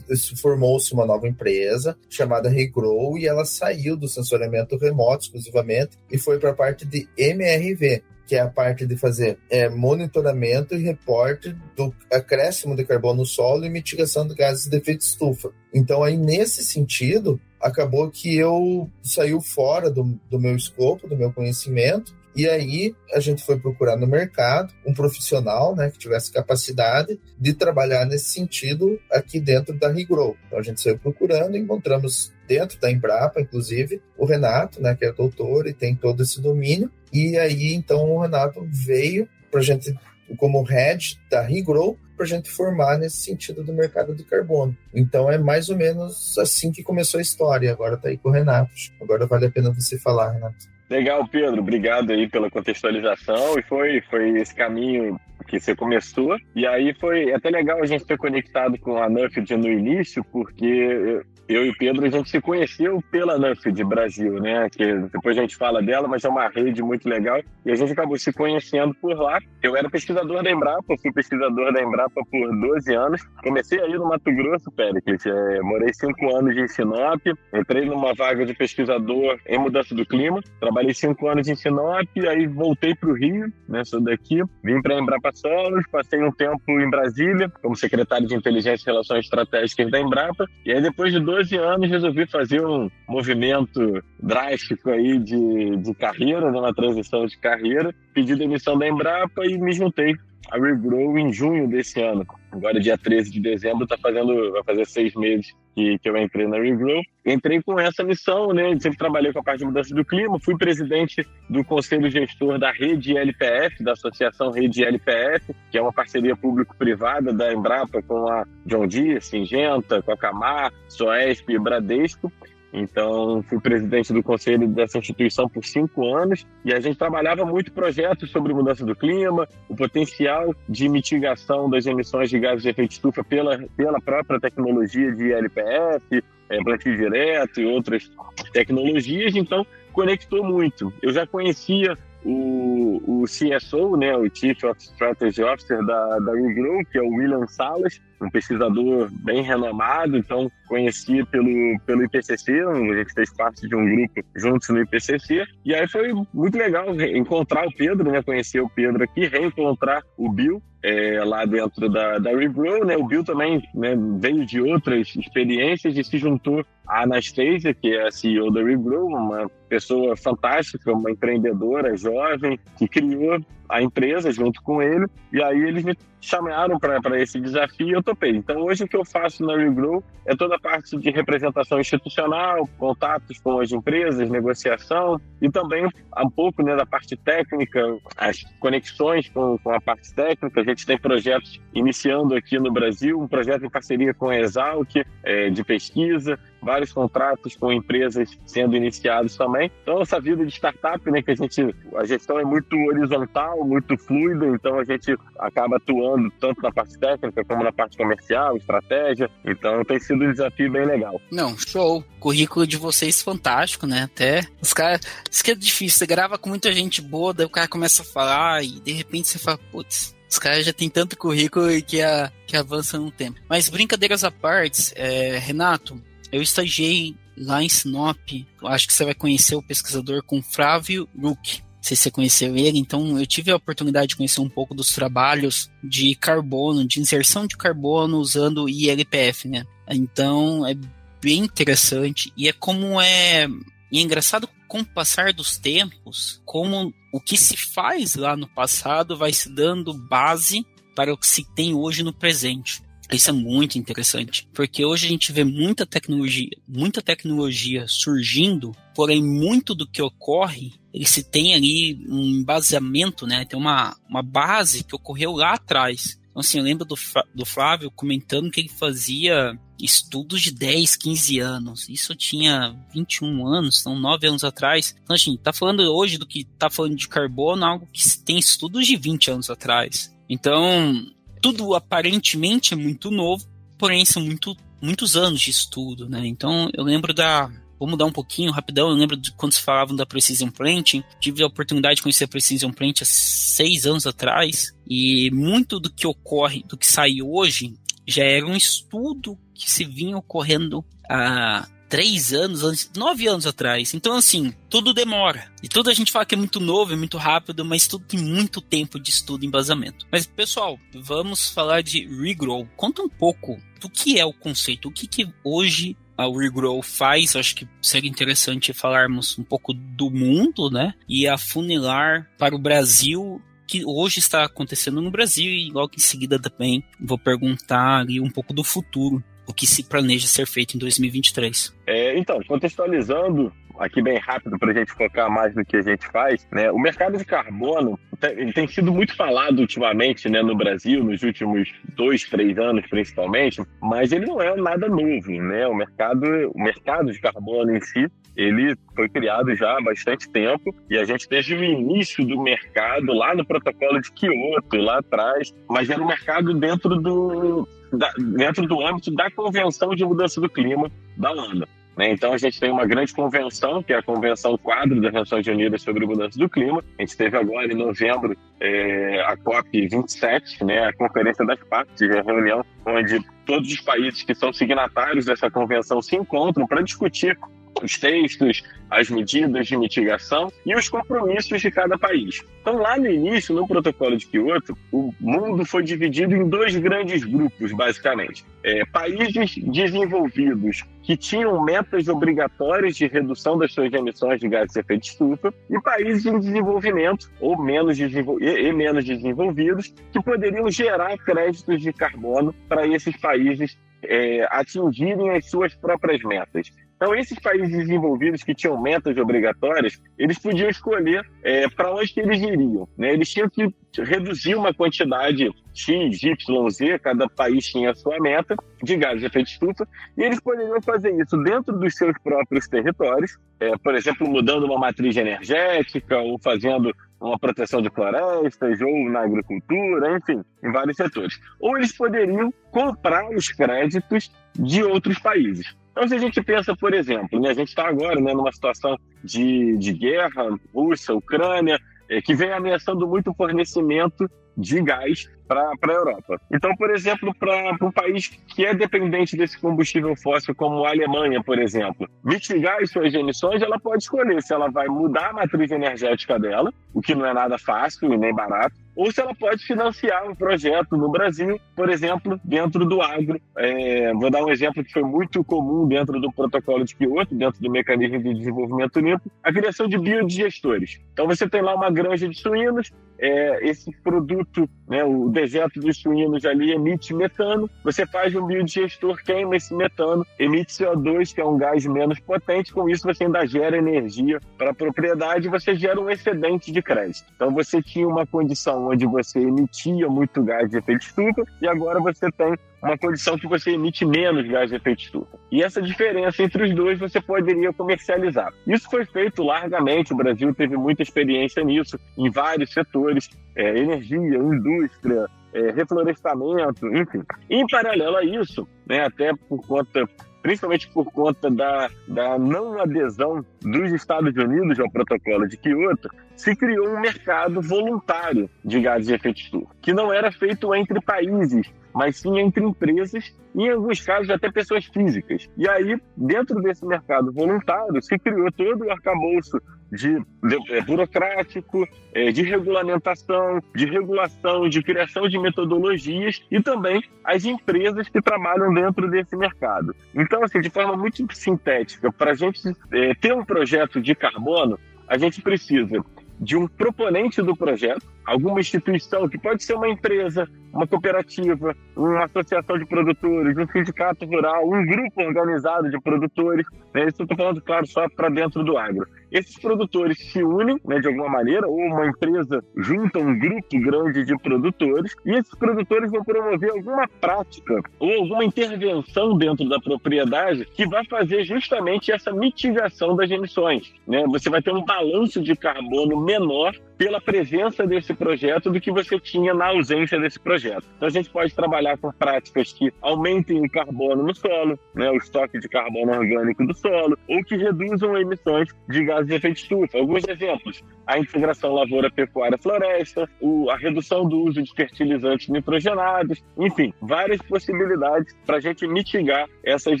formou-se 0.40 0.92
uma 0.92 1.06
nova 1.06 1.28
empresa 1.28 1.96
chamada 2.08 2.48
Regrow 2.48 3.16
e 3.18 3.26
ela 3.26 3.44
saiu 3.44 3.96
do 3.96 4.08
sensoriamento 4.08 4.76
remoto 4.76 5.24
exclusivamente 5.24 5.98
e 6.10 6.18
foi 6.18 6.38
para 6.38 6.50
a 6.50 6.54
parte 6.54 6.84
de 6.84 7.08
MRV, 7.16 8.02
que 8.26 8.36
é 8.36 8.40
a 8.40 8.48
parte 8.48 8.86
de 8.86 8.96
fazer 8.96 9.38
é, 9.50 9.68
monitoramento 9.68 10.74
e 10.74 10.82
reporte 10.82 11.56
do 11.76 11.92
acréscimo 12.12 12.76
de 12.76 12.84
carbono 12.84 13.20
no 13.20 13.26
solo 13.26 13.64
e 13.64 13.68
mitigação 13.70 14.26
de 14.26 14.34
gases 14.34 14.68
de 14.68 14.76
efeito 14.76 15.00
estufa. 15.00 15.50
Então, 15.74 16.02
aí, 16.02 16.16
nesse 16.16 16.64
sentido, 16.64 17.40
acabou 17.60 18.08
que 18.10 18.36
eu 18.36 18.88
saiu 19.02 19.40
fora 19.40 19.90
do, 19.90 20.18
do 20.30 20.38
meu 20.38 20.54
escopo, 20.54 21.08
do 21.08 21.16
meu 21.16 21.32
conhecimento, 21.32 22.14
E 22.34 22.48
aí 22.48 22.94
a 23.12 23.20
gente 23.20 23.44
foi 23.44 23.58
procurar 23.58 23.96
no 23.96 24.06
mercado 24.06 24.72
um 24.86 24.94
profissional 24.94 25.74
né, 25.74 25.90
que 25.90 25.98
tivesse 25.98 26.32
capacidade 26.32 27.18
de 27.38 27.52
trabalhar 27.52 28.04
nesse 28.06 28.26
sentido 28.26 29.00
aqui 29.10 29.40
dentro 29.40 29.76
da 29.76 29.90
Regrow. 29.90 30.36
Então 30.46 30.58
a 30.58 30.62
gente 30.62 30.80
saiu 30.80 30.98
procurando 30.98 31.56
encontramos 31.56 32.32
dentro 32.46 32.80
da 32.80 32.90
Embrapa, 32.90 33.40
inclusive, 33.40 34.00
o 34.16 34.24
Renato, 34.24 34.80
né, 34.80 34.94
que 34.94 35.04
é 35.04 35.12
doutor 35.12 35.66
e 35.66 35.72
tem 35.72 35.94
todo 35.94 36.22
esse 36.22 36.40
domínio. 36.40 36.90
E 37.12 37.36
aí 37.36 37.74
então 37.74 38.10
o 38.10 38.20
Renato 38.20 38.66
veio 38.70 39.28
para 39.50 39.60
a 39.60 39.64
gente 39.64 39.94
como 40.36 40.62
head 40.62 41.18
da 41.28 41.42
Regrow 41.42 41.98
para 42.16 42.24
a 42.24 42.28
gente 42.28 42.50
formar 42.50 42.98
nesse 42.98 43.16
sentido 43.22 43.64
do 43.64 43.72
mercado 43.72 44.14
de 44.14 44.22
carbono. 44.24 44.76
Então 44.94 45.30
é 45.30 45.38
mais 45.38 45.70
ou 45.70 45.76
menos 45.76 46.36
assim 46.38 46.70
que 46.70 46.82
começou 46.82 47.18
a 47.18 47.22
história. 47.22 47.72
Agora 47.72 47.94
está 47.94 48.08
aí 48.08 48.18
com 48.18 48.28
o 48.28 48.32
Renato. 48.32 48.70
Agora 49.00 49.26
vale 49.26 49.46
a 49.46 49.50
pena 49.50 49.72
você 49.72 49.98
falar, 49.98 50.32
Renato. 50.32 50.79
Legal, 50.90 51.26
Pedro. 51.28 51.60
Obrigado 51.60 52.10
aí 52.10 52.28
pela 52.28 52.50
contextualização. 52.50 53.56
E 53.56 53.62
foi, 53.62 54.00
foi 54.10 54.30
esse 54.40 54.52
caminho 54.52 55.18
que 55.46 55.60
você 55.60 55.74
começou. 55.74 56.36
E 56.54 56.66
aí 56.66 56.92
foi 56.94 57.32
até 57.32 57.48
legal 57.48 57.80
a 57.80 57.86
gente 57.86 58.04
ter 58.04 58.18
conectado 58.18 58.76
com 58.78 58.96
a 58.96 59.08
Nuffield 59.08 59.56
no 59.56 59.68
início, 59.68 60.24
porque 60.24 61.22
eu 61.50 61.66
e 61.66 61.70
o 61.70 61.76
Pedro, 61.76 62.04
a 62.04 62.08
gente 62.08 62.30
se 62.30 62.40
conheceu 62.40 63.02
pela 63.10 63.36
Nuffield 63.36 63.82
Brasil, 63.84 64.34
né? 64.40 64.68
Que 64.70 64.94
depois 65.12 65.36
a 65.36 65.40
gente 65.40 65.56
fala 65.56 65.82
dela, 65.82 66.06
mas 66.06 66.24
é 66.24 66.28
uma 66.28 66.48
rede 66.48 66.80
muito 66.82 67.08
legal. 67.08 67.40
E 67.66 67.72
a 67.72 67.74
gente 67.74 67.92
acabou 67.92 68.16
se 68.16 68.32
conhecendo 68.32 68.94
por 68.94 69.16
lá. 69.18 69.38
Eu 69.62 69.76
era 69.76 69.90
pesquisador 69.90 70.42
da 70.42 70.50
Embrapa, 70.50 70.96
fui 71.02 71.12
pesquisador 71.12 71.72
da 71.72 71.82
Embrapa 71.82 72.22
por 72.30 72.60
12 72.60 72.94
anos. 72.94 73.22
Comecei 73.42 73.80
aí 73.80 73.94
no 73.94 74.08
Mato 74.08 74.32
Grosso, 74.32 74.70
Péricles. 74.70 75.26
É, 75.26 75.60
morei 75.60 75.92
cinco 75.92 76.36
anos 76.36 76.56
em 76.56 76.68
Sinop, 76.68 77.20
entrei 77.52 77.84
numa 77.86 78.14
vaga 78.14 78.46
de 78.46 78.54
pesquisador 78.54 79.38
em 79.46 79.58
mudança 79.58 79.94
do 79.94 80.06
clima. 80.06 80.40
Trabalhei 80.60 80.94
cinco 80.94 81.28
anos 81.28 81.48
em 81.48 81.56
Sinop, 81.56 82.06
aí 82.28 82.46
voltei 82.46 82.94
para 82.94 83.10
o 83.10 83.14
Rio, 83.14 83.52
né? 83.68 83.84
Sou 83.84 84.00
daqui. 84.00 84.40
Vim 84.62 84.80
para 84.80 84.94
a 84.94 85.00
Embrapa 85.00 85.32
Solos, 85.34 85.84
passei 85.90 86.22
um 86.22 86.30
tempo 86.30 86.80
em 86.80 86.88
Brasília 86.88 87.50
como 87.60 87.74
secretário 87.74 88.26
de 88.26 88.34
Inteligência 88.36 88.84
e 88.84 88.92
Relações 88.92 89.24
Estratégicas 89.24 89.90
da 89.90 90.00
Embrapa. 90.00 90.46
E 90.64 90.72
aí 90.72 90.80
depois 90.80 91.12
de 91.12 91.18
12 91.40 91.56
anos 91.56 91.90
resolvi 91.90 92.26
fazer 92.26 92.64
um 92.64 92.90
movimento 93.08 94.02
drástico 94.22 94.90
aí 94.90 95.18
de, 95.18 95.76
de 95.76 95.94
carreira, 95.94 96.50
né, 96.50 96.58
uma 96.58 96.74
transição 96.74 97.24
de 97.24 97.36
carreira. 97.38 97.94
Pedi 98.12 98.36
demissão 98.36 98.78
da 98.78 98.86
Embrapa 98.86 99.46
e 99.46 99.56
me 99.58 99.72
juntei 99.72 100.14
a 100.50 100.58
Regrow 100.58 101.18
em 101.18 101.32
junho 101.32 101.68
desse 101.68 102.00
ano. 102.00 102.26
Agora, 102.50 102.80
dia 102.80 102.98
13 102.98 103.30
de 103.30 103.40
dezembro, 103.40 103.86
tá 103.86 103.96
fazendo, 103.96 104.52
vai 104.52 104.64
fazer 104.64 104.86
seis 104.86 105.14
meses 105.14 105.54
que, 105.74 105.98
que 105.98 106.08
eu 106.08 106.16
entrei 106.16 106.46
na 106.46 106.58
Regrow. 106.58 107.00
Entrei 107.24 107.62
com 107.62 107.78
essa 107.78 108.02
missão, 108.02 108.52
né? 108.52 108.76
Sempre 108.80 108.98
trabalhei 108.98 109.32
com 109.32 109.38
a 109.38 109.42
parte 109.42 109.60
de 109.60 109.66
mudança 109.66 109.94
do 109.94 110.04
clima, 110.04 110.38
fui 110.40 110.56
presidente 110.56 111.26
do 111.48 111.64
conselho 111.64 112.10
gestor 112.10 112.58
da 112.58 112.72
Rede 112.72 113.16
LPF, 113.16 113.82
da 113.84 113.92
Associação 113.92 114.50
Rede 114.50 114.84
LPF, 114.84 115.54
que 115.70 115.78
é 115.78 115.82
uma 115.82 115.92
parceria 115.92 116.34
público-privada 116.34 117.32
da 117.32 117.52
Embrapa 117.52 118.02
com 118.02 118.28
a 118.28 118.44
John 118.66 118.86
Deere, 118.86 119.20
Singenta, 119.20 120.02
com 120.02 120.12
a 120.12 120.16
Camar, 120.16 120.72
Soesp 120.88 121.52
e 121.52 121.58
Bradesco. 121.58 122.32
Então, 122.72 123.42
fui 123.48 123.58
presidente 123.60 124.12
do 124.12 124.22
conselho 124.22 124.68
dessa 124.68 124.98
instituição 124.98 125.48
por 125.48 125.64
cinco 125.64 126.14
anos 126.14 126.46
e 126.64 126.72
a 126.72 126.78
gente 126.78 126.96
trabalhava 126.96 127.44
muito 127.44 127.72
projetos 127.72 128.30
sobre 128.30 128.54
mudança 128.54 128.84
do 128.84 128.94
clima, 128.94 129.48
o 129.68 129.74
potencial 129.74 130.54
de 130.68 130.88
mitigação 130.88 131.68
das 131.68 131.86
emissões 131.86 132.30
de 132.30 132.38
gases 132.38 132.62
de 132.62 132.68
efeito 132.68 132.92
estufa 132.92 133.24
pela, 133.24 133.58
pela 133.76 134.00
própria 134.00 134.38
tecnologia 134.38 135.12
de 135.12 135.32
LPF, 135.32 136.22
é, 136.48 136.62
plantio 136.62 136.96
direto 136.96 137.60
e 137.60 137.66
outras 137.66 138.10
tecnologias. 138.52 139.34
Então, 139.34 139.66
conectou 139.92 140.44
muito. 140.44 140.92
Eu 141.02 141.12
já 141.12 141.26
conhecia 141.26 141.98
o, 142.24 143.22
o 143.22 143.24
CSO, 143.24 143.96
né, 143.96 144.16
o 144.16 144.28
Chief 144.32 144.62
of 144.64 144.80
Strategy 144.80 145.42
Officer 145.42 145.84
da, 145.84 146.18
da 146.18 146.32
Regrow, 146.32 146.84
que 146.90 146.98
é 146.98 147.02
o 147.02 147.08
William 147.08 147.46
Salas, 147.46 148.00
um 148.20 148.30
pesquisador 148.30 149.08
bem 149.10 149.42
renomado, 149.42 150.16
então 150.16 150.50
conheci 150.68 151.24
pelo, 151.26 151.78
pelo 151.86 152.04
IPCC, 152.04 152.60
a 152.60 152.98
gente 152.98 153.12
fez 153.14 153.32
parte 153.32 153.68
de 153.68 153.74
um 153.74 153.84
grupo 153.84 154.22
juntos 154.36 154.68
no 154.68 154.80
IPCC, 154.80 155.44
e 155.64 155.74
aí 155.74 155.88
foi 155.88 156.12
muito 156.32 156.56
legal 156.56 156.94
encontrar 157.00 157.66
o 157.66 157.74
Pedro, 157.74 158.10
né, 158.10 158.22
conhecer 158.22 158.60
o 158.60 158.68
Pedro 158.68 159.02
aqui, 159.02 159.26
reencontrar 159.26 160.02
o 160.16 160.30
Bill, 160.30 160.62
é, 160.82 161.22
lá 161.24 161.44
dentro 161.44 161.88
da, 161.88 162.18
da 162.18 162.30
Regrow, 162.30 162.84
né? 162.84 162.96
O 162.96 163.06
Bill 163.06 163.22
também 163.22 163.62
né, 163.74 163.94
veio 164.18 164.46
de 164.46 164.60
outras 164.60 165.14
experiências 165.14 165.96
e 165.96 166.02
se 166.02 166.18
juntou 166.18 166.64
à 166.86 167.02
Anastasia, 167.02 167.74
que 167.74 167.94
é 167.94 168.06
a 168.06 168.10
CEO 168.10 168.50
da 168.50 168.62
Regrow, 168.62 169.06
uma 169.06 169.50
pessoa 169.68 170.16
fantástica, 170.16 170.92
uma 170.92 171.10
empreendedora 171.10 171.96
jovem 171.96 172.58
que 172.78 172.88
criou 172.88 173.40
a 173.70 173.80
empresa 173.80 174.30
junto 174.32 174.60
com 174.62 174.82
ele. 174.82 175.06
E 175.32 175.42
aí 175.42 175.60
eles 175.62 175.84
me 175.84 175.96
chamaram 176.20 176.78
para 176.78 177.20
esse 177.20 177.40
desafio 177.40 177.88
e 177.88 177.92
eu 177.92 178.02
topei. 178.02 178.32
Então 178.32 178.62
hoje 178.62 178.84
o 178.84 178.88
que 178.88 178.96
eu 178.96 179.04
faço 179.04 179.44
na 179.44 179.56
Regrow 179.56 180.04
é 180.26 180.36
toda 180.36 180.56
a 180.56 180.60
parte 180.60 180.96
de 180.96 181.10
representação 181.10 181.80
institucional, 181.80 182.68
contatos 182.78 183.38
com 183.40 183.58
as 183.58 183.72
empresas, 183.72 184.28
negociação 184.28 185.18
e 185.40 185.50
também 185.50 185.88
um 186.18 186.30
pouco 186.30 186.62
né, 186.62 186.76
da 186.76 186.84
parte 186.84 187.16
técnica, 187.16 187.80
as 188.16 188.42
conexões 188.58 189.28
com, 189.30 189.56
com 189.58 189.70
a 189.70 189.80
parte 189.80 190.12
técnica. 190.14 190.60
A 190.60 190.64
gente 190.64 190.84
tem 190.84 190.98
projetos 190.98 191.60
iniciando 191.74 192.34
aqui 192.34 192.58
no 192.58 192.70
Brasil, 192.70 193.18
um 193.18 193.28
projeto 193.28 193.64
em 193.64 193.70
parceria 193.70 194.12
com 194.12 194.28
a 194.28 194.38
Exalc 194.38 194.96
é, 195.22 195.48
de 195.48 195.64
pesquisa, 195.64 196.38
vários 196.62 196.92
contratos 196.92 197.56
com 197.56 197.72
empresas 197.72 198.28
sendo 198.46 198.76
iniciados 198.76 199.36
também. 199.36 199.70
Então 199.82 200.00
essa 200.00 200.20
vida 200.20 200.44
de 200.44 200.52
startup, 200.52 201.10
né, 201.10 201.22
que 201.22 201.30
a 201.30 201.34
gente 201.34 201.74
a 201.96 202.04
gestão 202.04 202.38
é 202.38 202.44
muito 202.44 202.76
horizontal, 202.76 203.64
muito 203.64 203.96
fluida, 203.96 204.46
então 204.46 204.78
a 204.78 204.84
gente 204.84 205.16
acaba 205.38 205.76
atuando 205.76 206.30
tanto 206.38 206.62
na 206.62 206.72
parte 206.72 206.98
técnica 206.98 207.44
como 207.44 207.64
na 207.64 207.72
parte 207.72 207.96
comercial, 207.96 208.56
estratégia. 208.56 209.30
Então 209.44 209.84
tem 209.84 209.98
sido 209.98 210.24
um 210.24 210.30
desafio 210.32 210.70
bem 210.70 210.84
legal. 210.84 211.20
Não, 211.30 211.56
show. 211.58 212.04
currículo 212.18 212.66
de 212.66 212.76
vocês 212.76 213.22
fantástico, 213.22 213.86
né? 213.86 214.02
Até 214.04 214.42
os 214.60 214.72
caras, 214.72 215.00
isso 215.30 215.44
que 215.44 215.50
é 215.50 215.54
difícil, 215.54 215.98
você 215.98 216.06
grava 216.06 216.38
com 216.38 216.48
muita 216.48 216.72
gente 216.72 217.00
boa, 217.00 217.32
daí 217.32 217.46
o 217.46 217.50
cara 217.50 217.68
começa 217.68 218.02
a 218.02 218.04
falar 218.04 218.62
e 218.62 218.80
de 218.80 218.92
repente 218.92 219.28
você 219.28 219.38
fala, 219.38 219.58
putz, 219.70 220.14
os 220.30 220.38
caras 220.38 220.64
já 220.64 220.72
têm 220.72 220.88
tanto 220.88 221.18
currículo 221.18 221.66
que, 221.82 222.00
a, 222.00 222.30
que 222.46 222.56
avança 222.56 222.96
no 222.98 223.10
tempo. 223.10 223.40
Mas 223.48 223.68
brincadeiras 223.68 224.22
à 224.22 224.30
parte, 224.30 224.92
é, 224.94 225.38
Renato, 225.38 226.00
eu 226.32 226.42
estagiei 226.42 227.14
lá 227.36 227.62
em 227.62 227.68
Sinop. 227.68 228.18
Acho 228.64 228.86
que 228.86 228.92
você 228.92 229.04
vai 229.04 229.14
conhecer 229.14 229.54
o 229.54 229.62
pesquisador 229.62 230.22
com 230.22 230.42
Flávio 230.42 231.08
Ruck. 231.18 231.62
Não 231.62 231.82
sei 231.82 231.96
se 231.96 232.02
você 232.02 232.10
conheceu 232.10 232.56
ele, 232.56 232.78
então 232.78 233.18
eu 233.18 233.26
tive 233.26 233.50
a 233.50 233.56
oportunidade 233.56 234.08
de 234.08 234.16
conhecer 234.16 234.40
um 234.40 234.48
pouco 234.48 234.74
dos 234.74 234.92
trabalhos 234.92 235.70
de 235.82 236.14
carbono, 236.14 236.86
de 236.86 237.00
inserção 237.00 237.46
de 237.46 237.56
carbono 237.56 238.18
usando 238.18 238.68
ILPF, 238.68 239.48
né? 239.48 239.64
Então 239.88 240.66
é 240.66 240.74
bem 241.22 241.38
interessante 241.38 242.32
e 242.36 242.48
é 242.48 242.52
como 242.52 243.00
é, 243.00 243.46
e 243.90 243.98
é 243.98 244.02
engraçado 244.02 244.48
com 244.68 244.80
o 244.80 244.84
passar 244.84 245.32
dos 245.32 245.56
tempos, 245.56 246.40
como 246.44 246.92
o 247.12 247.20
que 247.20 247.36
se 247.36 247.56
faz 247.56 248.14
lá 248.14 248.36
no 248.36 248.46
passado 248.46 249.16
vai 249.16 249.32
se 249.32 249.48
dando 249.48 249.94
base 249.94 250.64
para 250.94 251.12
o 251.12 251.16
que 251.16 251.26
se 251.26 251.44
tem 251.54 251.74
hoje 251.74 252.02
no 252.02 252.12
presente. 252.12 252.82
Isso 253.12 253.30
é 253.30 253.32
muito 253.32 253.78
interessante, 253.78 254.48
porque 254.54 254.84
hoje 254.84 255.06
a 255.06 255.08
gente 255.08 255.32
vê 255.32 255.44
muita 255.44 255.84
tecnologia, 255.84 256.48
muita 256.66 257.02
tecnologia 257.02 257.86
surgindo, 257.88 258.72
porém 258.94 259.22
muito 259.22 259.74
do 259.74 259.86
que 259.86 260.00
ocorre, 260.00 260.72
ele 260.92 261.06
se 261.06 261.22
tem 261.22 261.54
ali 261.54 261.98
um 262.08 262.42
baseamento, 262.42 263.26
né? 263.26 263.44
Tem 263.44 263.58
uma, 263.58 263.96
uma 264.08 264.22
base 264.22 264.84
que 264.84 264.94
ocorreu 264.94 265.32
lá 265.32 265.54
atrás. 265.54 266.18
Então, 266.30 266.40
assim, 266.40 266.58
eu 266.58 266.64
lembro 266.64 266.84
do, 266.84 266.96
do 267.34 267.44
Flávio 267.44 267.90
comentando 267.90 268.50
que 268.50 268.60
ele 268.60 268.68
fazia 268.68 269.58
estudos 269.78 270.42
de 270.42 270.52
10, 270.52 270.96
15 270.96 271.38
anos. 271.38 271.88
Isso 271.88 272.14
tinha 272.14 272.76
21 272.92 273.46
anos, 273.46 273.80
então 273.80 273.98
9 273.98 274.26
anos 274.26 274.44
atrás. 274.44 274.94
Então, 275.02 275.14
assim, 275.14 275.36
tá 275.36 275.52
falando 275.52 275.80
hoje 275.80 276.18
do 276.18 276.26
que 276.26 276.44
tá 276.44 276.70
falando 276.70 276.96
de 276.96 277.08
carbono, 277.08 277.64
algo 277.64 277.88
que 277.92 278.18
tem 278.18 278.38
estudos 278.38 278.86
de 278.86 278.96
20 278.96 279.30
anos 279.30 279.50
atrás. 279.50 280.14
Então, 280.28 281.04
tudo 281.40 281.74
aparentemente 281.74 282.74
é 282.74 282.76
muito 282.76 283.10
novo, 283.10 283.46
porém 283.78 284.04
são 284.04 284.22
muito, 284.22 284.56
muitos 284.80 285.16
anos 285.16 285.40
de 285.40 285.50
estudo, 285.50 286.08
né? 286.08 286.26
Então 286.26 286.70
eu 286.74 286.84
lembro 286.84 287.12
da. 287.14 287.50
Vou 287.78 287.88
mudar 287.88 288.04
um 288.04 288.12
pouquinho, 288.12 288.52
rapidão. 288.52 288.90
Eu 288.90 288.94
lembro 288.94 289.16
de 289.16 289.32
quando 289.32 289.52
se 289.52 289.62
falavam 289.62 289.96
da 289.96 290.04
Precision 290.04 290.50
Planting. 290.50 291.02
Tive 291.18 291.42
a 291.42 291.46
oportunidade 291.46 291.96
de 291.96 292.02
conhecer 292.02 292.24
a 292.24 292.28
Precision 292.28 292.70
Planting 292.70 293.02
há 293.02 293.06
seis 293.06 293.86
anos 293.86 294.06
atrás. 294.06 294.74
E 294.86 295.30
muito 295.30 295.80
do 295.80 295.90
que 295.90 296.06
ocorre, 296.06 296.62
do 296.68 296.76
que 296.76 296.86
sai 296.86 297.22
hoje, 297.22 297.74
já 298.06 298.22
era 298.22 298.46
um 298.46 298.54
estudo 298.54 299.38
que 299.54 299.70
se 299.70 299.86
vinha 299.86 300.18
ocorrendo 300.18 300.84
há 301.08 301.66
três 301.90 302.32
anos, 302.32 302.62
antes, 302.62 302.90
nove 302.96 303.26
anos 303.26 303.46
atrás. 303.46 303.92
Então, 303.92 304.16
assim, 304.16 304.54
tudo 304.70 304.94
demora. 304.94 305.52
E 305.62 305.68
tudo 305.68 305.90
a 305.90 305.94
gente 305.94 306.12
fala 306.12 306.24
que 306.24 306.36
é 306.36 306.38
muito 306.38 306.60
novo, 306.60 306.92
é 306.92 306.96
muito 306.96 307.18
rápido, 307.18 307.64
mas 307.64 307.88
tudo 307.88 308.04
tem 308.06 308.20
muito 308.20 308.60
tempo 308.60 308.98
de 308.98 309.10
estudo 309.10 309.44
e 309.44 309.48
embasamento. 309.48 310.06
Mas, 310.10 310.24
pessoal, 310.24 310.78
vamos 310.94 311.50
falar 311.50 311.82
de 311.82 312.06
regrow. 312.06 312.66
Conta 312.76 313.02
um 313.02 313.08
pouco 313.08 313.60
do 313.80 313.90
que 313.90 314.18
é 314.18 314.24
o 314.24 314.32
conceito, 314.32 314.88
o 314.88 314.92
que, 314.92 315.06
que 315.06 315.28
hoje 315.42 315.96
a 316.16 316.26
Regrow 316.26 316.82
faz, 316.82 317.34
acho 317.34 317.56
que 317.56 317.66
seria 317.80 318.10
interessante 318.10 318.74
falarmos 318.74 319.38
um 319.38 319.42
pouco 319.42 319.72
do 319.72 320.10
mundo, 320.10 320.70
né? 320.70 320.92
E 321.08 321.26
afunilar 321.26 322.30
para 322.38 322.54
o 322.54 322.58
Brasil 322.58 323.40
que 323.66 323.82
hoje 323.86 324.18
está 324.18 324.44
acontecendo 324.44 325.00
no 325.00 325.10
Brasil 325.10 325.50
e 325.50 325.70
logo 325.70 325.92
em 325.96 326.00
seguida 326.00 326.38
também 326.38 326.84
vou 327.00 327.16
perguntar 327.16 328.00
ali 328.00 328.20
um 328.20 328.28
pouco 328.28 328.52
do 328.52 328.64
futuro, 328.64 329.22
o 329.50 329.54
que 329.54 329.66
se 329.66 329.84
planeja 329.84 330.26
ser 330.26 330.46
feito 330.46 330.76
em 330.76 330.78
2023. 330.78 331.74
É, 331.86 332.16
então, 332.16 332.40
contextualizando 332.46 333.52
aqui 333.78 334.02
bem 334.02 334.18
rápido 334.18 334.58
para 334.58 334.70
a 334.70 334.74
gente 334.74 334.92
focar 334.92 335.30
mais 335.30 335.54
no 335.54 335.64
que 335.64 335.76
a 335.76 335.82
gente 335.82 336.06
faz, 336.08 336.46
né? 336.52 336.70
O 336.70 336.78
mercado 336.78 337.16
de 337.16 337.24
carbono 337.24 337.98
ele 338.22 338.52
tem 338.52 338.66
sido 338.66 338.92
muito 338.92 339.16
falado 339.16 339.60
ultimamente, 339.60 340.28
né, 340.28 340.42
no 340.42 340.54
Brasil, 340.54 341.02
nos 341.02 341.22
últimos 341.22 341.72
dois, 341.94 342.22
três 342.24 342.58
anos 342.58 342.86
principalmente, 342.86 343.62
mas 343.80 344.12
ele 344.12 344.26
não 344.26 344.42
é 344.42 344.54
nada 344.56 344.86
novo, 344.88 345.30
né? 345.30 345.66
O 345.66 345.74
mercado, 345.74 346.26
o 346.54 346.62
mercado 346.62 347.10
de 347.10 347.18
carbono 347.18 347.74
em 347.74 347.80
si, 347.80 348.06
ele 348.36 348.76
foi 348.94 349.08
criado 349.08 349.54
já 349.54 349.76
há 349.76 349.80
bastante 349.80 350.28
tempo 350.30 350.74
e 350.88 350.96
a 350.96 351.04
gente 351.04 351.28
teve 351.28 351.54
o 351.54 351.64
início 351.64 352.24
do 352.24 352.40
mercado 352.40 353.12
lá 353.12 353.34
no 353.34 353.44
protocolo 353.44 354.00
de 354.00 354.10
Kyoto, 354.12 354.76
lá 354.76 354.98
atrás, 354.98 355.52
mas 355.68 355.90
era 355.90 356.02
um 356.02 356.06
mercado 356.06 356.54
dentro 356.54 356.96
do, 356.96 357.68
da, 357.92 358.12
dentro 358.36 358.66
do 358.66 358.80
âmbito 358.84 359.10
da 359.12 359.30
Convenção 359.30 359.94
de 359.94 360.04
Mudança 360.04 360.40
do 360.40 360.48
Clima 360.48 360.90
da 361.16 361.32
ONU. 361.32 361.66
Né? 361.96 362.12
Então 362.12 362.32
a 362.32 362.38
gente 362.38 362.58
tem 362.58 362.70
uma 362.70 362.86
grande 362.86 363.12
convenção, 363.12 363.82
que 363.82 363.92
é 363.92 363.96
a 363.98 364.02
Convenção 364.02 364.56
Quadro 364.56 365.00
das 365.00 365.12
Nações 365.12 365.46
Unidas 365.46 365.82
sobre 365.82 366.06
Mudança 366.06 366.38
do 366.38 366.48
Clima. 366.48 366.82
A 366.98 367.02
gente 367.02 367.16
teve 367.16 367.36
agora 367.36 367.70
em 367.70 367.76
novembro 367.76 368.36
é, 368.58 369.22
a 369.26 369.36
COP 369.36 369.88
27, 369.88 370.64
né, 370.64 370.86
a 370.86 370.92
Conferência 370.92 371.44
das 371.44 371.58
Partes, 371.64 372.00
a 372.02 372.22
reunião 372.22 372.64
onde 372.86 373.20
todos 373.44 373.70
os 373.70 373.80
países 373.80 374.22
que 374.22 374.34
são 374.34 374.52
signatários 374.52 375.26
dessa 375.26 375.50
convenção 375.50 376.00
se 376.00 376.16
encontram 376.16 376.66
para 376.66 376.82
discutir 376.82 377.36
os 377.82 377.98
textos, 377.98 378.62
as 378.90 379.08
medidas 379.08 379.66
de 379.66 379.76
mitigação 379.76 380.52
e 380.66 380.74
os 380.74 380.88
compromissos 380.88 381.60
de 381.60 381.70
cada 381.70 381.96
país. 381.98 382.42
Então, 382.60 382.76
lá 382.76 382.98
no 382.98 383.06
início, 383.06 383.54
no 383.54 383.66
protocolo 383.66 384.16
de 384.16 384.26
Kyoto, 384.26 384.76
o 384.92 385.14
mundo 385.20 385.64
foi 385.64 385.82
dividido 385.82 386.34
em 386.34 386.48
dois 386.48 386.76
grandes 386.76 387.24
grupos, 387.24 387.72
basicamente. 387.72 388.44
É, 388.62 388.84
países 388.84 389.56
desenvolvidos 389.56 390.84
que 391.02 391.16
tinham 391.16 391.64
metas 391.64 392.08
obrigatórias 392.08 392.96
de 392.96 393.06
redução 393.06 393.56
das 393.56 393.72
suas 393.72 393.92
emissões 393.92 394.40
de 394.40 394.48
gases 394.48 394.72
de 394.72 394.80
efeito 394.80 395.04
estufa 395.04 395.54
e 395.70 395.80
países 395.80 396.26
em 396.26 396.38
desenvolvimento 396.38 397.30
ou 397.40 397.60
menos 397.62 397.96
desenvol 397.96 398.40
e 398.40 398.72
menos 398.72 399.04
desenvolvidos 399.04 399.94
que 400.12 400.22
poderiam 400.22 400.70
gerar 400.70 401.16
créditos 401.18 401.80
de 401.80 401.92
carbono 401.92 402.54
para 402.68 402.86
esses 402.86 403.16
países 403.16 403.78
é, 404.02 404.46
atingirem 404.50 405.30
as 405.30 405.48
suas 405.48 405.74
próprias 405.74 406.22
metas. 406.22 406.70
Então, 407.00 407.14
esses 407.14 407.38
países 407.38 407.70
desenvolvidos 407.70 408.42
que 408.42 408.54
tinham 408.54 408.78
metas 408.78 409.16
obrigatórias, 409.16 409.98
eles 410.18 410.38
podiam 410.38 410.68
escolher 410.68 411.26
é, 411.42 411.66
para 411.66 411.94
onde 411.94 412.12
que 412.12 412.20
eles 412.20 412.42
iriam. 412.42 412.86
Né? 412.98 413.14
Eles 413.14 413.30
tinham 413.30 413.48
que 413.48 413.74
reduzir 413.96 414.54
uma 414.54 414.74
quantidade 414.74 415.50
X, 415.72 416.22
Y, 416.22 416.68
Z, 416.68 416.98
cada 416.98 417.26
país 417.26 417.64
tinha 417.64 417.92
a 417.92 417.94
sua 417.94 418.20
meta 418.20 418.54
de 418.82 418.96
gases 418.98 419.20
de 419.20 419.26
efeito 419.26 419.48
estufa, 419.48 419.88
e 420.14 420.22
eles 420.22 420.40
poderiam 420.40 420.80
fazer 420.82 421.18
isso 421.18 421.38
dentro 421.38 421.78
dos 421.78 421.94
seus 421.96 422.12
próprios 422.22 422.68
territórios, 422.68 423.38
é, 423.60 423.70
por 423.78 423.94
exemplo, 423.94 424.28
mudando 424.28 424.64
uma 424.64 424.78
matriz 424.78 425.16
energética 425.16 426.18
ou 426.18 426.38
fazendo 426.38 426.94
uma 427.18 427.38
proteção 427.38 427.80
de 427.80 427.88
florestas 427.88 428.78
ou 428.82 429.08
na 429.08 429.20
agricultura, 429.20 430.18
enfim, 430.18 430.42
em 430.62 430.70
vários 430.70 430.98
setores. 430.98 431.40
Ou 431.58 431.78
eles 431.78 431.96
poderiam 431.96 432.52
comprar 432.70 433.26
os 433.30 433.48
créditos 433.48 434.30
de 434.54 434.82
outros 434.82 435.18
países. 435.18 435.80
Então, 435.90 436.08
se 436.08 436.14
a 436.14 436.18
gente 436.18 436.42
pensa, 436.42 436.74
por 436.76 436.94
exemplo, 436.94 437.40
né, 437.40 437.50
a 437.50 437.54
gente 437.54 437.68
está 437.68 437.88
agora 437.88 438.20
né, 438.20 438.32
numa 438.32 438.52
situação 438.52 438.96
de, 439.22 439.76
de 439.76 439.92
guerra, 439.92 440.58
Rússia, 440.74 441.14
Ucrânia, 441.14 441.78
é, 442.08 442.20
que 442.20 442.34
vem 442.34 442.52
ameaçando 442.52 443.06
muito 443.06 443.30
o 443.30 443.34
fornecimento 443.34 444.28
de 444.56 444.80
gás 444.82 445.28
para 445.48 445.72
a 445.82 445.92
Europa. 445.92 446.40
Então, 446.52 446.74
por 446.76 446.90
exemplo, 446.90 447.34
para 447.34 447.72
um 447.82 447.90
país 447.90 448.28
que 448.28 448.64
é 448.64 448.74
dependente 448.74 449.36
desse 449.36 449.58
combustível 449.58 450.14
fóssil, 450.14 450.54
como 450.54 450.84
a 450.84 450.90
Alemanha, 450.90 451.42
por 451.42 451.58
exemplo, 451.58 452.08
mitigar 452.22 452.80
as 452.80 452.90
suas 452.90 453.12
emissões, 453.14 453.62
ela 453.62 453.78
pode 453.78 454.04
escolher 454.04 454.40
se 454.42 454.52
ela 454.52 454.70
vai 454.70 454.86
mudar 454.86 455.30
a 455.30 455.32
matriz 455.32 455.70
energética 455.70 456.38
dela, 456.38 456.72
o 456.94 457.00
que 457.00 457.14
não 457.14 457.26
é 457.26 457.34
nada 457.34 457.58
fácil 457.58 458.12
e 458.12 458.16
nem 458.16 458.32
barato, 458.32 458.76
ou 459.00 459.10
se 459.10 459.18
ela 459.18 459.34
pode 459.34 459.64
financiar 459.64 460.28
um 460.28 460.34
projeto 460.34 460.94
no 460.94 461.08
Brasil, 461.08 461.58
por 461.74 461.88
exemplo, 461.88 462.38
dentro 462.44 462.84
do 462.84 463.00
agro. 463.00 463.40
É, 463.56 464.12
vou 464.12 464.30
dar 464.30 464.44
um 464.44 464.50
exemplo 464.50 464.84
que 464.84 464.92
foi 464.92 465.02
muito 465.02 465.42
comum 465.42 465.88
dentro 465.88 466.20
do 466.20 466.30
protocolo 466.30 466.84
de 466.84 466.94
Kyoto, 466.94 467.34
dentro 467.34 467.58
do 467.62 467.70
mecanismo 467.70 468.22
de 468.22 468.34
desenvolvimento 468.34 469.00
limpo, 469.00 469.30
a 469.42 469.50
criação 469.50 469.88
de 469.88 469.96
biodigestores. 469.96 471.00
Então 471.14 471.26
você 471.26 471.48
tem 471.48 471.62
lá 471.62 471.74
uma 471.74 471.90
granja 471.90 472.28
de 472.28 472.38
suínos, 472.38 472.92
é, 473.20 473.68
esse 473.68 473.92
produto, 474.02 474.68
né, 474.88 475.04
o 475.04 475.28
dejeto 475.28 475.78
dos 475.78 475.98
suínos 475.98 476.44
ali 476.44 476.72
emite 476.72 477.14
metano, 477.14 477.68
você 477.84 478.06
faz 478.06 478.34
um 478.34 478.46
biodigestor, 478.46 479.22
queima 479.22 479.56
esse 479.56 479.74
metano, 479.74 480.26
emite 480.38 480.72
CO2, 480.72 481.34
que 481.34 481.40
é 481.40 481.44
um 481.44 481.58
gás 481.58 481.84
menos 481.84 482.18
potente, 482.20 482.72
com 482.72 482.88
isso 482.88 483.06
você 483.06 483.24
ainda 483.24 483.46
gera 483.46 483.76
energia 483.76 484.40
para 484.56 484.70
a 484.70 484.74
propriedade 484.74 485.46
e 485.46 485.50
você 485.50 485.74
gera 485.74 486.00
um 486.00 486.08
excedente 486.08 486.72
de 486.72 486.82
crédito. 486.82 487.26
Então 487.36 487.52
você 487.52 487.82
tinha 487.82 488.08
uma 488.08 488.26
condição 488.26 488.88
onde 488.88 489.06
você 489.06 489.38
emitia 489.38 490.08
muito 490.08 490.42
gás 490.42 490.70
de 490.70 490.78
efeito 490.78 491.02
estufa 491.02 491.44
e 491.60 491.68
agora 491.68 492.00
você 492.00 492.30
tem 492.32 492.54
uma 492.82 492.96
condição 492.96 493.38
que 493.38 493.46
você 493.46 493.72
emite 493.72 494.04
menos 494.04 494.46
gás 494.48 494.70
de 494.70 494.76
efeito 494.76 495.02
estufa. 495.02 495.38
E 495.50 495.62
essa 495.62 495.82
diferença 495.82 496.42
entre 496.42 496.64
os 496.64 496.74
dois 496.74 496.98
você 496.98 497.20
poderia 497.20 497.72
comercializar. 497.72 498.52
Isso 498.66 498.88
foi 498.90 499.04
feito 499.04 499.42
largamente, 499.42 500.12
o 500.12 500.16
Brasil 500.16 500.54
teve 500.54 500.76
muita 500.76 501.02
experiência 501.02 501.62
nisso, 501.62 501.98
em 502.16 502.30
vários 502.30 502.72
setores, 502.72 503.28
é, 503.54 503.78
energia, 503.78 504.38
indústria, 504.38 505.26
é, 505.52 505.70
reflorestamento, 505.72 506.86
enfim. 506.96 507.22
Em 507.48 507.66
paralelo 507.66 508.16
a 508.16 508.24
isso, 508.24 508.66
né, 508.86 509.04
até 509.04 509.32
por 509.48 509.66
conta 509.66 510.08
principalmente 510.42 510.88
por 510.88 511.04
conta 511.12 511.50
da, 511.50 511.90
da 512.08 512.38
não 512.38 512.80
adesão 512.80 513.44
dos 513.60 513.92
Estados 513.92 514.34
Unidos 514.36 514.78
ao 514.80 514.90
protocolo 514.90 515.46
de 515.46 515.56
Kyoto, 515.56 516.08
se 516.34 516.56
criou 516.56 516.88
um 516.88 517.00
mercado 517.00 517.60
voluntário 517.60 518.48
de 518.64 518.80
gases 518.80 519.06
de 519.06 519.14
efeito 519.14 519.40
estufa, 519.40 519.74
que 519.82 519.92
não 519.92 520.12
era 520.12 520.32
feito 520.32 520.74
entre 520.74 521.00
países, 521.00 521.70
mas 521.94 522.16
sim 522.16 522.38
entre 522.38 522.64
empresas 522.64 523.34
e, 523.54 523.62
em 523.62 523.70
alguns 523.70 524.00
casos, 524.00 524.30
até 524.30 524.50
pessoas 524.50 524.84
físicas. 524.84 525.48
E 525.56 525.68
aí, 525.68 526.00
dentro 526.16 526.60
desse 526.62 526.84
mercado 526.86 527.32
voluntário, 527.32 528.00
se 528.02 528.18
criou 528.18 528.50
todo 528.52 528.84
o 528.84 528.90
arcabouço 528.90 529.60
de, 529.90 530.18
de 530.20 530.72
é, 530.72 530.80
burocrático, 530.82 531.86
é, 532.14 532.30
de 532.30 532.42
regulamentação, 532.42 533.60
de 533.74 533.86
regulação, 533.86 534.68
de 534.68 534.82
criação 534.82 535.28
de 535.28 535.38
metodologias 535.38 536.42
e 536.50 536.62
também 536.62 537.02
as 537.24 537.44
empresas 537.44 538.08
que 538.08 538.22
trabalham 538.22 538.72
dentro 538.72 539.10
desse 539.10 539.36
mercado. 539.36 539.94
Então, 540.14 540.42
assim, 540.44 540.60
de 540.60 540.70
forma 540.70 540.96
muito 540.96 541.26
sintética, 541.34 542.12
para 542.12 542.32
a 542.32 542.34
gente 542.34 542.60
é, 542.92 543.14
ter 543.14 543.34
um 543.34 543.44
projeto 543.44 544.00
de 544.00 544.14
carbono, 544.14 544.78
a 545.08 545.18
gente 545.18 545.42
precisa 545.42 546.04
de 546.40 546.56
um 546.56 546.66
proponente 546.66 547.42
do 547.42 547.54
projeto, 547.54 548.06
alguma 548.24 548.60
instituição, 548.60 549.28
que 549.28 549.38
pode 549.38 549.62
ser 549.62 549.74
uma 549.74 549.88
empresa, 549.88 550.48
uma 550.72 550.86
cooperativa, 550.86 551.76
uma 551.94 552.24
associação 552.24 552.78
de 552.78 552.86
produtores, 552.86 553.56
um 553.58 553.66
sindicato 553.66 554.24
rural, 554.24 554.66
um 554.66 554.84
grupo 554.86 555.20
organizado 555.22 555.90
de 555.90 556.00
produtores. 556.00 556.66
Né? 556.94 557.08
Isso 557.08 557.20
eu 557.20 557.24
estou 557.24 557.36
falando, 557.36 557.60
claro, 557.60 557.86
só 557.86 558.08
para 558.08 558.30
dentro 558.30 558.64
do 558.64 558.78
agro. 558.78 559.06
Esses 559.30 559.58
produtores 559.58 560.18
se 560.30 560.42
unem, 560.42 560.78
né, 560.84 560.98
de 560.98 561.08
alguma 561.08 561.28
maneira, 561.28 561.66
ou 561.66 561.78
uma 561.78 562.06
empresa 562.06 562.62
junta 562.76 563.18
um 563.18 563.38
grupo 563.38 563.80
grande 563.80 564.24
de 564.24 564.36
produtores, 564.38 565.14
e 565.24 565.32
esses 565.32 565.54
produtores 565.54 566.10
vão 566.10 566.24
promover 566.24 566.70
alguma 566.70 567.08
prática 567.20 567.80
ou 567.98 568.12
alguma 568.14 568.44
intervenção 568.44 569.36
dentro 569.36 569.68
da 569.68 569.78
propriedade 569.78 570.66
que 570.66 570.86
vai 570.86 571.04
fazer 571.04 571.44
justamente 571.44 572.12
essa 572.12 572.32
mitigação 572.32 573.14
das 573.14 573.30
emissões. 573.30 573.92
Né? 574.06 574.24
Você 574.28 574.50
vai 574.50 574.62
ter 574.62 574.72
um 574.72 574.84
balanço 574.84 575.40
de 575.40 575.54
carbono 575.54 576.20
menor 576.20 576.74
pela 577.00 577.18
presença 577.18 577.86
desse 577.86 578.12
projeto 578.12 578.70
do 578.70 578.78
que 578.78 578.92
você 578.92 579.18
tinha 579.18 579.54
na 579.54 579.68
ausência 579.68 580.20
desse 580.20 580.38
projeto. 580.38 580.84
Então 580.96 581.08
a 581.08 581.10
gente 581.10 581.30
pode 581.30 581.54
trabalhar 581.54 581.96
com 581.96 582.12
práticas 582.12 582.74
que 582.74 582.92
aumentem 583.00 583.64
o 583.64 583.70
carbono 583.70 584.22
no 584.22 584.34
solo, 584.34 584.78
né, 584.94 585.10
o 585.10 585.16
estoque 585.16 585.58
de 585.58 585.66
carbono 585.66 586.12
orgânico 586.12 586.66
do 586.66 586.76
solo, 586.76 587.18
ou 587.26 587.42
que 587.42 587.56
reduzam 587.56 588.18
emissões 588.18 588.68
de 588.86 589.02
gases 589.20 589.26
de 589.26 589.34
efeito 589.34 589.56
estufa. 589.58 589.98
Alguns 589.98 590.26
exemplos: 590.26 590.82
a 591.06 591.18
integração 591.18 591.72
lavoura-pecuária-floresta, 591.72 593.28
a 593.70 593.76
redução 593.76 594.28
do 594.28 594.44
uso 594.44 594.62
de 594.62 594.72
fertilizantes 594.74 595.48
nitrogenados, 595.48 596.42
enfim, 596.58 596.92
várias 597.00 597.40
possibilidades 597.42 598.34
para 598.46 598.56
a 598.56 598.60
gente 598.60 598.86
mitigar 598.86 599.48
essas 599.64 600.00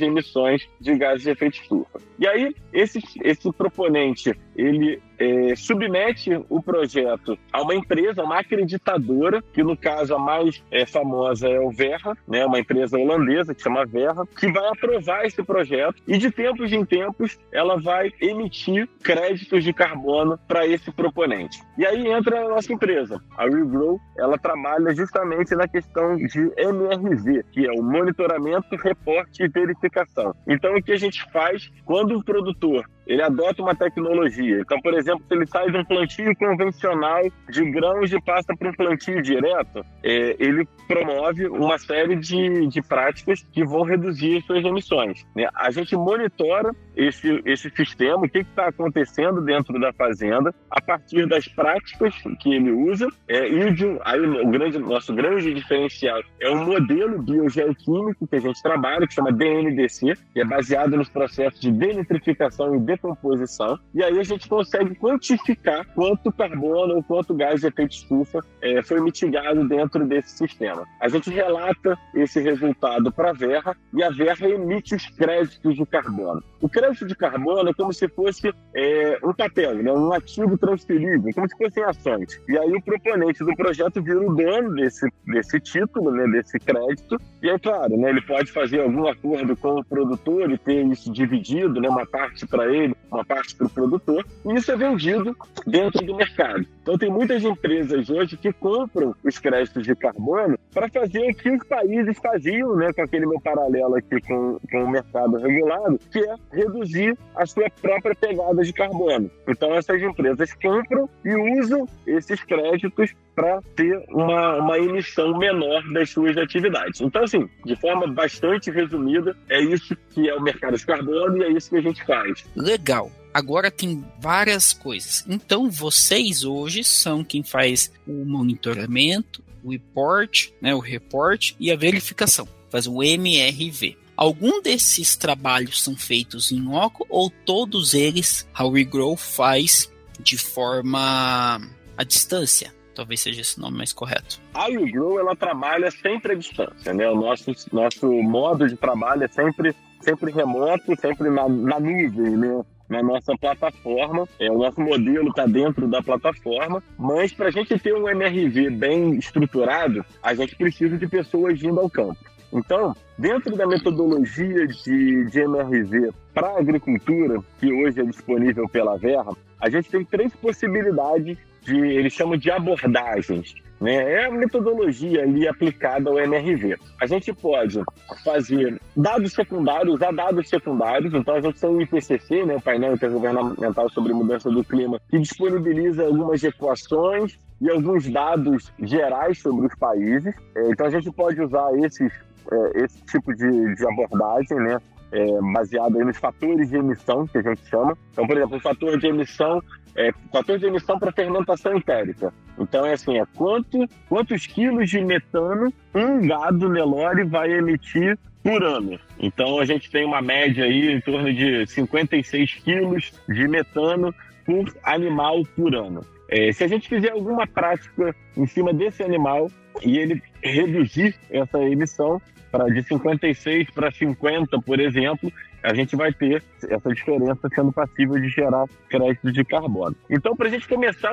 emissões 0.00 0.68
de 0.80 0.96
gases 0.96 1.22
de 1.22 1.30
efeito 1.30 1.60
estufa. 1.60 2.00
E 2.18 2.26
aí, 2.26 2.54
esse, 2.72 3.00
esse 3.22 3.52
proponente 3.52 4.34
ele 4.60 5.00
é, 5.18 5.54
submete 5.56 6.30
o 6.48 6.62
projeto 6.62 7.38
a 7.52 7.62
uma 7.62 7.74
empresa, 7.74 8.22
uma 8.22 8.40
acreditadora, 8.40 9.42
que 9.52 9.62
no 9.62 9.76
caso 9.76 10.14
a 10.14 10.18
mais 10.18 10.62
é, 10.70 10.84
famosa 10.84 11.48
é 11.48 11.58
o 11.58 11.70
Verra, 11.70 12.16
né, 12.28 12.44
uma 12.44 12.58
empresa 12.58 12.98
holandesa 12.98 13.54
que 13.54 13.62
chama 13.62 13.86
Verra, 13.86 14.26
que 14.38 14.50
vai 14.50 14.66
aprovar 14.68 15.24
esse 15.24 15.42
projeto 15.42 16.02
e 16.06 16.18
de 16.18 16.30
tempos 16.30 16.72
em 16.72 16.84
tempos 16.84 17.38
ela 17.52 17.80
vai 17.80 18.10
emitir 18.20 18.88
créditos 19.02 19.64
de 19.64 19.72
carbono 19.72 20.38
para 20.46 20.66
esse 20.66 20.90
proponente. 20.90 21.58
E 21.78 21.86
aí 21.86 22.06
entra 22.06 22.40
a 22.40 22.48
nossa 22.48 22.72
empresa, 22.72 23.20
a 23.36 23.44
ReGrow, 23.44 23.98
ela 24.18 24.38
trabalha 24.38 24.94
justamente 24.94 25.54
na 25.54 25.66
questão 25.66 26.16
de 26.16 26.52
MRV, 26.56 27.44
que 27.52 27.66
é 27.66 27.72
o 27.72 27.82
monitoramento, 27.82 28.76
reporte 28.76 29.42
e 29.42 29.48
verificação. 29.48 30.34
Então 30.46 30.74
o 30.74 30.82
que 30.82 30.92
a 30.92 30.98
gente 30.98 31.24
faz 31.30 31.70
quando 31.84 32.16
o 32.16 32.24
produtor 32.24 32.84
ele 33.10 33.22
adota 33.22 33.60
uma 33.60 33.74
tecnologia. 33.74 34.60
Então, 34.60 34.80
por 34.80 34.94
exemplo, 34.94 35.24
se 35.26 35.34
ele 35.34 35.44
sai 35.46 35.68
de 35.68 35.76
um 35.76 35.84
plantio 35.84 36.34
convencional 36.36 37.22
de 37.48 37.68
grãos 37.68 38.12
e 38.12 38.20
passa 38.20 38.56
para 38.56 38.70
um 38.70 38.72
plantio 38.72 39.20
direto, 39.20 39.84
é, 40.00 40.36
ele 40.38 40.66
promove 40.86 41.48
uma 41.48 41.76
série 41.76 42.14
de, 42.14 42.68
de 42.68 42.80
práticas 42.80 43.44
que 43.52 43.64
vão 43.64 43.82
reduzir 43.82 44.40
suas 44.42 44.64
emissões. 44.64 45.26
Né? 45.34 45.48
A 45.54 45.72
gente 45.72 45.96
monitora 45.96 46.72
esse, 46.96 47.42
esse 47.44 47.68
sistema, 47.70 48.18
o 48.18 48.28
que 48.28 48.38
está 48.38 48.68
acontecendo 48.68 49.40
dentro 49.40 49.78
da 49.80 49.92
fazenda, 49.92 50.54
a 50.70 50.80
partir 50.80 51.26
das 51.26 51.48
práticas 51.48 52.14
que 52.38 52.54
ele 52.54 52.70
usa, 52.70 53.08
é, 53.26 53.48
e 53.48 53.72
de, 53.72 53.98
aí 54.04 54.20
o 54.20 54.48
grande, 54.48 54.78
nosso 54.78 55.12
grande 55.12 55.52
diferencial 55.52 56.20
é 56.38 56.48
um 56.48 56.64
modelo 56.64 57.20
biogeoquímico 57.20 58.26
que 58.26 58.36
a 58.36 58.40
gente 58.40 58.62
trabalha, 58.62 59.06
que 59.06 59.14
chama 59.14 59.32
DNDC, 59.32 60.14
que 60.32 60.40
é 60.40 60.44
baseado 60.44 60.96
nos 60.96 61.08
processos 61.08 61.60
de 61.60 61.72
denitrificação 61.72 62.76
e 62.76 62.78
decomposição, 63.00 63.78
e 63.94 64.02
aí 64.04 64.18
a 64.18 64.22
gente 64.22 64.48
consegue 64.48 64.94
quantificar 64.94 65.86
quanto 65.94 66.30
carbono 66.30 66.96
ou 66.96 67.02
quanto 67.02 67.34
gás 67.34 67.60
de 67.60 67.66
efeito 67.66 67.92
estufa 67.92 68.40
é, 68.60 68.82
foi 68.82 69.00
mitigado 69.00 69.66
dentro 69.66 70.06
desse 70.06 70.36
sistema. 70.36 70.86
A 71.00 71.08
gente 71.08 71.30
relata 71.30 71.98
esse 72.14 72.40
resultado 72.40 73.10
para 73.10 73.30
a 73.30 73.32
Verra 73.32 73.76
e 73.92 74.02
a 74.02 74.10
Verra 74.10 74.48
emite 74.48 74.94
os 74.94 75.06
créditos 75.06 75.74
de 75.74 75.86
carbono. 75.86 76.42
O 76.60 76.68
crédito 76.68 77.06
de 77.06 77.14
carbono 77.14 77.70
é 77.70 77.74
como 77.74 77.92
se 77.92 78.06
fosse 78.08 78.52
é, 78.74 79.18
um 79.24 79.32
papel, 79.32 79.76
né, 79.76 79.90
um 79.90 80.12
ativo 80.12 80.58
transferível, 80.58 81.32
como 81.34 81.48
se 81.48 81.56
fossem 81.56 81.82
ações. 81.82 82.40
E 82.48 82.58
aí 82.58 82.72
o 82.72 82.82
proponente 82.82 83.42
do 83.42 83.54
projeto 83.56 84.02
vira 84.02 84.20
o 84.20 84.34
dono 84.34 84.74
desse, 84.74 85.08
desse 85.26 85.58
título, 85.60 86.10
né, 86.10 86.26
desse 86.28 86.58
crédito, 86.58 87.16
e 87.42 87.48
é 87.48 87.58
claro, 87.58 87.96
né, 87.96 88.10
ele 88.10 88.20
pode 88.22 88.52
fazer 88.52 88.82
algum 88.82 89.08
acordo 89.08 89.56
com 89.56 89.80
o 89.80 89.84
produtor 89.84 90.50
e 90.50 90.58
ter 90.58 90.84
isso 90.86 91.10
dividido, 91.10 91.80
né, 91.80 91.88
uma 91.88 92.04
parte 92.04 92.46
para 92.46 92.70
ele 92.70 92.89
uma 93.10 93.24
parte 93.24 93.54
para 93.54 93.66
o 93.66 93.70
produtor, 93.70 94.26
e 94.44 94.54
isso 94.54 94.70
é 94.70 94.76
vendido 94.76 95.36
dentro 95.66 96.04
do 96.04 96.14
mercado. 96.14 96.64
Então, 96.82 96.96
tem 96.96 97.10
muitas 97.10 97.42
empresas 97.42 98.08
hoje 98.08 98.36
que 98.36 98.52
compram 98.52 99.14
os 99.24 99.38
créditos 99.38 99.84
de 99.84 99.94
carbono 99.94 100.58
para 100.72 100.88
fazer 100.88 101.30
o 101.30 101.34
que 101.34 101.50
os 101.50 101.64
países 101.66 102.18
faziam, 102.18 102.76
né, 102.76 102.92
com 102.92 103.02
aquele 103.02 103.26
meu 103.26 103.40
paralelo 103.40 103.96
aqui 103.96 104.20
com, 104.22 104.58
com 104.70 104.84
o 104.84 104.90
mercado 104.90 105.36
regulado, 105.36 105.98
que 106.10 106.18
é 106.18 106.34
reduzir 106.52 107.16
a 107.34 107.46
sua 107.46 107.68
própria 107.80 108.14
pegada 108.14 108.62
de 108.62 108.72
carbono. 108.72 109.30
Então, 109.48 109.74
essas 109.74 110.00
empresas 110.00 110.52
compram 110.54 111.08
e 111.24 111.60
usam 111.60 111.86
esses 112.06 112.42
créditos 112.44 113.14
para 113.40 113.62
ter 113.74 114.04
uma, 114.10 114.56
uma 114.56 114.78
emissão 114.78 115.36
menor 115.38 115.82
das 115.92 116.10
suas 116.10 116.36
atividades. 116.36 117.00
Então, 117.00 117.24
assim, 117.24 117.48
de 117.64 117.74
forma 117.76 118.06
bastante 118.06 118.70
resumida, 118.70 119.34
é 119.48 119.60
isso 119.60 119.96
que 120.10 120.28
é 120.28 120.34
o 120.34 120.42
mercado 120.42 120.76
de 120.76 120.84
carbono 120.84 121.38
e 121.38 121.44
é 121.44 121.52
isso 121.52 121.70
que 121.70 121.76
a 121.76 121.80
gente 121.80 122.04
faz. 122.04 122.44
Legal. 122.54 123.10
Agora 123.32 123.70
tem 123.70 124.04
várias 124.20 124.72
coisas. 124.72 125.24
Então, 125.28 125.70
vocês 125.70 126.44
hoje 126.44 126.84
são 126.84 127.24
quem 127.24 127.42
faz 127.42 127.92
o 128.06 128.24
monitoramento, 128.24 129.42
o 129.62 129.70
report, 129.70 130.50
né, 130.60 130.74
o 130.74 130.80
report 130.80 131.52
e 131.58 131.70
a 131.70 131.76
verificação. 131.76 132.46
Faz 132.68 132.86
o 132.86 133.02
MRV. 133.02 133.96
Algum 134.16 134.60
desses 134.60 135.16
trabalhos 135.16 135.82
são 135.82 135.96
feitos 135.96 136.52
em 136.52 136.60
loco 136.60 137.06
ou 137.08 137.30
todos 137.30 137.94
eles 137.94 138.46
a 138.52 138.66
WeGrow 138.66 139.16
faz 139.16 139.90
de 140.22 140.36
forma 140.36 141.58
à 141.96 142.04
distância? 142.04 142.74
Talvez 143.00 143.20
seja 143.20 143.40
esse 143.40 143.58
nome 143.58 143.78
mais 143.78 143.94
correto. 143.94 144.38
A 144.52 144.66
YouGrow, 144.66 145.18
ela 145.18 145.34
trabalha 145.34 145.90
sempre 145.90 146.32
à 146.32 146.36
distância, 146.36 146.92
né? 146.92 147.08
O 147.08 147.14
nosso, 147.14 147.50
nosso 147.72 148.06
modo 148.22 148.68
de 148.68 148.76
trabalho 148.76 149.24
é 149.24 149.28
sempre, 149.28 149.74
sempre 150.00 150.30
remoto, 150.30 150.94
sempre 151.00 151.30
na, 151.30 151.48
na 151.48 151.80
nuvem, 151.80 152.36
né? 152.36 152.62
na 152.90 153.02
nossa 153.02 153.34
plataforma. 153.38 154.28
É, 154.38 154.50
o 154.50 154.58
nosso 154.58 154.78
modelo 154.82 155.30
está 155.30 155.46
dentro 155.46 155.88
da 155.88 156.02
plataforma, 156.02 156.82
mas 156.98 157.32
para 157.32 157.48
a 157.48 157.50
gente 157.50 157.78
ter 157.78 157.94
um 157.94 158.06
MRV 158.06 158.68
bem 158.70 159.16
estruturado, 159.16 160.04
a 160.22 160.34
gente 160.34 160.54
precisa 160.56 160.98
de 160.98 161.08
pessoas 161.08 161.62
indo 161.62 161.80
ao 161.80 161.88
campo. 161.88 162.18
Então, 162.52 162.94
dentro 163.16 163.56
da 163.56 163.66
metodologia 163.66 164.66
de, 164.66 165.24
de 165.24 165.40
MRV 165.40 166.10
para 166.34 166.58
agricultura, 166.58 167.40
que 167.58 167.72
hoje 167.72 168.00
é 168.00 168.04
disponível 168.04 168.68
pela 168.68 168.98
Verra, 168.98 169.32
a 169.58 169.70
gente 169.70 169.88
tem 169.88 170.04
três 170.04 170.34
possibilidades 170.34 171.38
de, 171.62 171.76
eles 171.76 172.12
chamam 172.12 172.36
de 172.36 172.50
abordagens. 172.50 173.54
Né? 173.80 173.94
É 173.94 174.26
a 174.26 174.30
metodologia 174.30 175.22
ali 175.22 175.48
aplicada 175.48 176.10
ao 176.10 176.18
MRV. 176.18 176.76
A 177.00 177.06
gente 177.06 177.32
pode 177.32 177.82
fazer 178.22 178.78
dados 178.94 179.32
secundários, 179.32 179.94
usar 179.94 180.12
dados 180.12 180.48
secundários, 180.48 181.14
então 181.14 181.34
a 181.34 181.40
gente 181.40 181.58
tem 181.58 181.70
o 181.70 181.80
IPCC, 181.80 182.44
né, 182.44 182.56
o 182.56 182.60
painel 182.60 182.94
intergovernamental 182.94 183.88
sobre 183.88 184.12
mudança 184.12 184.50
do 184.50 184.62
clima, 184.62 185.00
que 185.08 185.18
disponibiliza 185.18 186.04
algumas 186.04 186.42
equações 186.44 187.38
e 187.60 187.70
alguns 187.70 188.06
dados 188.10 188.70
gerais 188.80 189.38
sobre 189.38 189.66
os 189.66 189.74
países. 189.74 190.34
É, 190.54 190.70
então 190.70 190.86
a 190.86 190.90
gente 190.90 191.10
pode 191.10 191.40
usar 191.40 191.74
esses, 191.78 192.12
é, 192.52 192.84
esse 192.84 193.02
tipo 193.04 193.34
de, 193.34 193.74
de 193.74 193.86
abordagem, 193.86 194.58
né? 194.58 194.78
É, 195.12 195.26
baseado 195.52 195.98
nos 196.04 196.16
fatores 196.18 196.70
de 196.70 196.76
emissão, 196.76 197.26
que 197.26 197.38
a 197.38 197.42
gente 197.42 197.66
chama. 197.66 197.98
Então, 198.12 198.26
por 198.26 198.36
exemplo, 198.36 198.58
o 198.58 198.60
fator 198.60 198.96
de 198.96 199.08
emissão 199.08 199.60
é, 199.96 200.12
fator 200.32 200.58
de 200.58 200.66
emissão 200.66 200.98
para 200.98 201.12
fermentação 201.12 201.76
entérica. 201.76 202.32
Então 202.58 202.84
é 202.84 202.92
assim, 202.92 203.18
é 203.18 203.24
quanto, 203.34 203.86
quantos 204.08 204.46
quilos 204.46 204.88
de 204.90 205.00
metano 205.04 205.72
um 205.94 206.26
gado 206.26 206.68
Nelore 206.68 207.24
vai 207.24 207.52
emitir 207.52 208.18
por 208.42 208.62
ano. 208.62 208.98
Então 209.18 209.58
a 209.58 209.64
gente 209.64 209.90
tem 209.90 210.04
uma 210.04 210.22
média 210.22 210.64
aí 210.64 210.92
em 210.92 211.00
torno 211.00 211.32
de 211.32 211.66
56 211.66 212.54
quilos 212.54 213.12
de 213.28 213.48
metano 213.48 214.14
por 214.44 214.72
animal 214.82 215.42
por 215.56 215.74
ano. 215.74 216.04
É, 216.28 216.52
se 216.52 216.62
a 216.62 216.68
gente 216.68 216.88
fizer 216.88 217.10
alguma 217.10 217.46
prática 217.46 218.14
em 218.36 218.46
cima 218.46 218.72
desse 218.72 219.02
animal 219.02 219.50
e 219.82 219.98
ele 219.98 220.22
reduzir 220.42 221.14
essa 221.30 221.58
emissão 221.58 222.20
para 222.50 222.64
de 222.64 222.82
56 222.82 223.70
para 223.70 223.90
50, 223.90 224.58
por 224.58 224.80
exemplo, 224.80 225.32
a 225.62 225.74
gente 225.74 225.96
vai 225.96 226.12
ter 226.12 226.42
essa 226.68 226.92
diferença 226.92 227.48
sendo 227.54 227.72
passível 227.72 228.20
de 228.20 228.28
gerar 228.28 228.66
crédito 228.88 229.32
de 229.32 229.44
carbono. 229.44 229.96
Então, 230.08 230.36
para 230.36 230.48
a 230.48 230.50
gente 230.50 230.68
começar, 230.68 231.12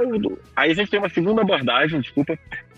aí 0.55 0.71
a 0.71 0.73
gente 0.73 0.89
tem 0.89 0.99
uma 0.99 1.09
segunda 1.09 1.41
abordagem, 1.41 2.01
desculpa, 2.01 2.37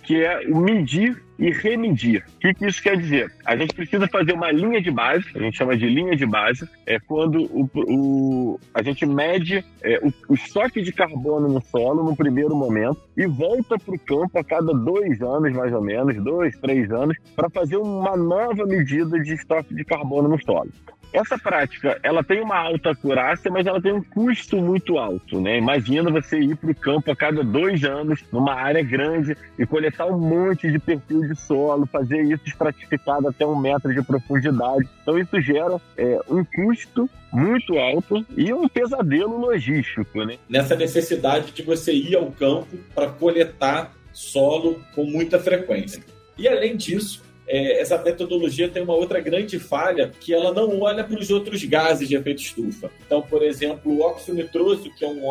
que 0.10 0.23
é 0.23 0.39
o 0.47 0.58
medir 0.58 1.21
e 1.38 1.51
remedir. 1.51 2.23
O 2.36 2.39
que, 2.39 2.53
que, 2.53 2.65
isso 2.65 2.82
quer 2.82 2.97
dizer? 2.97 3.32
A 3.45 3.55
gente 3.55 3.75
precisa 3.75 4.08
fazer 4.08 4.34
uma 4.34 4.51
linha 4.51 4.82
de 4.82 4.89
base, 4.89 5.25
a 5.36 5.39
gente 5.39 5.55
chama 5.55 5.77
de 5.77 5.88
linha 5.88 6.15
de 6.15 6.25
base, 6.25 6.67
é 6.88 6.99
quando 6.99 7.43
o, 7.43 7.69
o 7.75 8.60
a 8.73 8.82
gente 8.82 9.05
mede 9.05 9.63
é, 9.84 9.99
o, 9.99 10.12
o, 10.27 10.34
estoque 10.34 10.82
de 10.82 10.91
carbono 10.91 11.47
no 11.47 11.62
solo 11.62 12.03
no 12.03 12.15
primeiro 12.15 12.55
momento 12.55 12.99
e 13.15 13.27
volta 13.27 13.77
para 13.77 13.93
o 13.93 13.99
campo 13.99 14.39
a 14.39 14.43
cada 14.43 14.73
dois 14.73 15.21
anos, 15.21 15.53
mais 15.53 15.71
ou 15.71 15.82
menos, 15.82 16.15
dois, 16.23 16.58
três 16.58 16.91
anos, 16.91 17.15
para 17.36 17.47
fazer 17.47 17.77
uma 17.77 18.17
nova 18.17 18.65
medida 18.65 19.19
de 19.19 19.36
estoque 19.36 19.75
de 19.75 19.86
carbono 19.86 20.27
no 20.27 20.43
solo. 20.43 20.71
Essa 21.11 21.37
prática, 21.37 21.99
ela 22.03 22.23
tem 22.23 22.41
uma 22.41 22.57
alta 22.57 22.91
acurácia, 22.91 23.49
mas 23.49 23.65
ela 23.65 23.81
tem 23.81 23.91
um 23.91 24.03
custo 24.03 24.57
muito 24.57 24.97
alto, 24.97 25.39
né? 25.41 25.57
Imagina 25.57 26.11
você 26.11 26.39
ir 26.39 26.55
para 26.55 26.71
o 26.71 26.75
campo 26.75 27.11
a 27.11 27.15
cada 27.15 27.43
dois 27.43 27.83
anos, 27.83 28.23
numa 28.31 28.53
área 28.53 28.83
grande, 28.83 29.35
e 29.57 29.65
coletar 29.65 30.05
um 30.05 30.19
monte 30.19 30.71
de 30.71 30.77
perfil 30.77 31.21
de 31.21 31.35
solo, 31.35 31.85
fazer 31.87 32.21
isso 32.23 32.43
estratificado 32.45 33.27
até 33.27 33.45
um 33.45 33.59
metro 33.59 33.93
de 33.93 34.01
profundidade. 34.03 34.87
Então 35.01 35.17
isso 35.17 35.41
gera 35.41 35.81
é, 35.97 36.19
um 36.29 36.43
custo 36.43 37.09
muito 37.31 37.77
alto 37.77 38.25
e 38.35 38.53
um 38.53 38.67
pesadelo 38.67 39.37
logístico, 39.39 40.23
né? 40.23 40.37
Nessa 40.47 40.75
necessidade 40.75 41.51
de 41.51 41.63
você 41.63 41.91
ir 41.91 42.15
ao 42.15 42.31
campo 42.31 42.77
para 42.93 43.07
coletar 43.07 43.91
solo 44.13 44.79
com 44.93 45.05
muita 45.05 45.39
frequência. 45.39 46.03
E 46.37 46.47
além 46.47 46.75
disso, 46.75 47.23
é, 47.49 47.81
essa 47.81 47.97
metodologia 47.97 48.69
tem 48.69 48.83
uma 48.83 48.93
outra 48.93 49.19
grande 49.19 49.57
falha, 49.57 50.12
que 50.19 50.31
ela 50.31 50.53
não 50.53 50.79
olha 50.81 51.03
para 51.03 51.19
os 51.19 51.31
outros 51.31 51.63
gases 51.63 52.07
de 52.07 52.15
efeito 52.15 52.43
estufa. 52.43 52.91
Então, 53.03 53.23
por 53.23 53.41
exemplo, 53.41 53.91
o 53.91 54.01
óxido 54.01 54.38
nitroso, 54.38 54.91
que 54.95 55.03
é 55.03 55.07
um, 55.07 55.21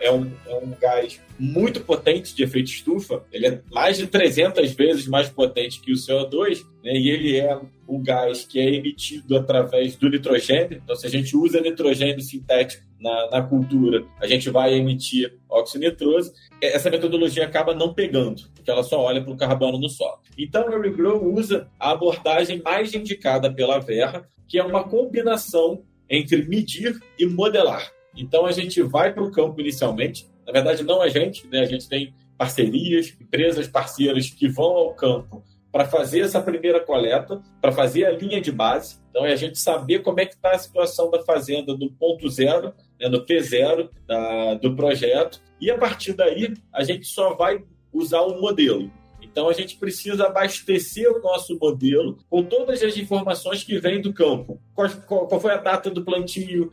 é 0.00 0.12
um, 0.12 0.30
é 0.46 0.54
um 0.54 0.70
gás 0.80 1.20
muito 1.36 1.80
potente 1.80 2.32
de 2.32 2.44
efeito 2.44 2.70
estufa, 2.70 3.24
ele 3.32 3.46
é 3.46 3.60
mais 3.72 3.98
de 3.98 4.06
300 4.06 4.72
vezes 4.72 5.08
mais 5.08 5.28
potente 5.28 5.80
que 5.80 5.92
o 5.92 5.96
CO2, 5.96 6.64
né, 6.84 6.92
e 6.92 7.10
ele 7.10 7.36
é 7.38 7.58
um 7.88 8.00
gás 8.00 8.44
que 8.44 8.60
é 8.60 8.74
emitido 8.74 9.36
através 9.36 9.96
do 9.96 10.08
nitrogênio. 10.08 10.80
Então, 10.82 10.94
se 10.94 11.06
a 11.06 11.10
gente 11.10 11.36
usa 11.36 11.60
nitrogênio 11.60 12.20
sintético 12.20 12.84
na, 13.00 13.30
na 13.30 13.42
cultura, 13.42 14.04
a 14.20 14.26
gente 14.26 14.48
vai 14.48 14.74
emitir 14.74 15.36
óxido 15.50 15.84
nitroso, 15.84 16.32
essa 16.66 16.90
metodologia 16.90 17.44
acaba 17.44 17.74
não 17.74 17.92
pegando, 17.92 18.42
porque 18.54 18.70
ela 18.70 18.82
só 18.82 19.00
olha 19.00 19.22
para 19.22 19.32
o 19.32 19.36
carbono 19.36 19.78
no 19.78 19.88
solo. 19.88 20.18
Então, 20.38 20.66
o 20.66 20.80
Regrow 20.80 21.24
usa 21.34 21.68
a 21.78 21.90
abordagem 21.90 22.62
mais 22.62 22.94
indicada 22.94 23.52
pela 23.52 23.78
Verra, 23.78 24.28
que 24.48 24.58
é 24.58 24.64
uma 24.64 24.84
combinação 24.84 25.82
entre 26.08 26.44
medir 26.46 26.98
e 27.18 27.26
modelar. 27.26 27.92
Então, 28.16 28.46
a 28.46 28.52
gente 28.52 28.80
vai 28.82 29.12
para 29.12 29.22
o 29.22 29.30
campo 29.30 29.60
inicialmente, 29.60 30.28
na 30.46 30.52
verdade, 30.52 30.84
não 30.84 31.00
a 31.00 31.08
gente, 31.08 31.46
né? 31.48 31.60
a 31.60 31.64
gente 31.64 31.88
tem 31.88 32.14
parcerias, 32.36 33.16
empresas 33.20 33.66
parceiras 33.66 34.30
que 34.30 34.48
vão 34.48 34.66
ao 34.66 34.94
campo 34.94 35.42
para 35.72 35.86
fazer 35.86 36.20
essa 36.20 36.40
primeira 36.40 36.78
coleta, 36.78 37.42
para 37.60 37.72
fazer 37.72 38.04
a 38.04 38.12
linha 38.12 38.40
de 38.40 38.52
base. 38.52 39.00
Então, 39.10 39.26
é 39.26 39.32
a 39.32 39.36
gente 39.36 39.58
saber 39.58 40.02
como 40.02 40.20
é 40.20 40.26
que 40.26 40.34
está 40.34 40.52
a 40.52 40.58
situação 40.58 41.10
da 41.10 41.22
fazenda 41.24 41.76
do 41.76 41.90
ponto 41.90 42.28
zero, 42.28 42.72
né, 43.00 43.08
no 43.08 43.26
P0 43.26 43.88
da, 44.06 44.54
do 44.54 44.76
projeto, 44.76 45.42
e 45.60 45.70
a 45.70 45.78
partir 45.78 46.12
daí 46.12 46.54
a 46.72 46.82
gente 46.84 47.06
só 47.06 47.34
vai 47.34 47.64
usar 47.92 48.22
o 48.22 48.40
modelo. 48.40 48.90
Então, 49.22 49.48
a 49.48 49.52
gente 49.52 49.76
precisa 49.76 50.26
abastecer 50.26 51.10
o 51.10 51.20
nosso 51.20 51.58
modelo 51.58 52.18
com 52.28 52.44
todas 52.44 52.82
as 52.82 52.96
informações 52.96 53.64
que 53.64 53.78
vêm 53.80 54.00
do 54.00 54.12
campo. 54.12 54.60
Qual, 54.74 54.88
qual, 55.06 55.26
qual 55.26 55.40
foi 55.40 55.52
a 55.52 55.56
data 55.56 55.90
do 55.90 56.04
plantio, 56.04 56.70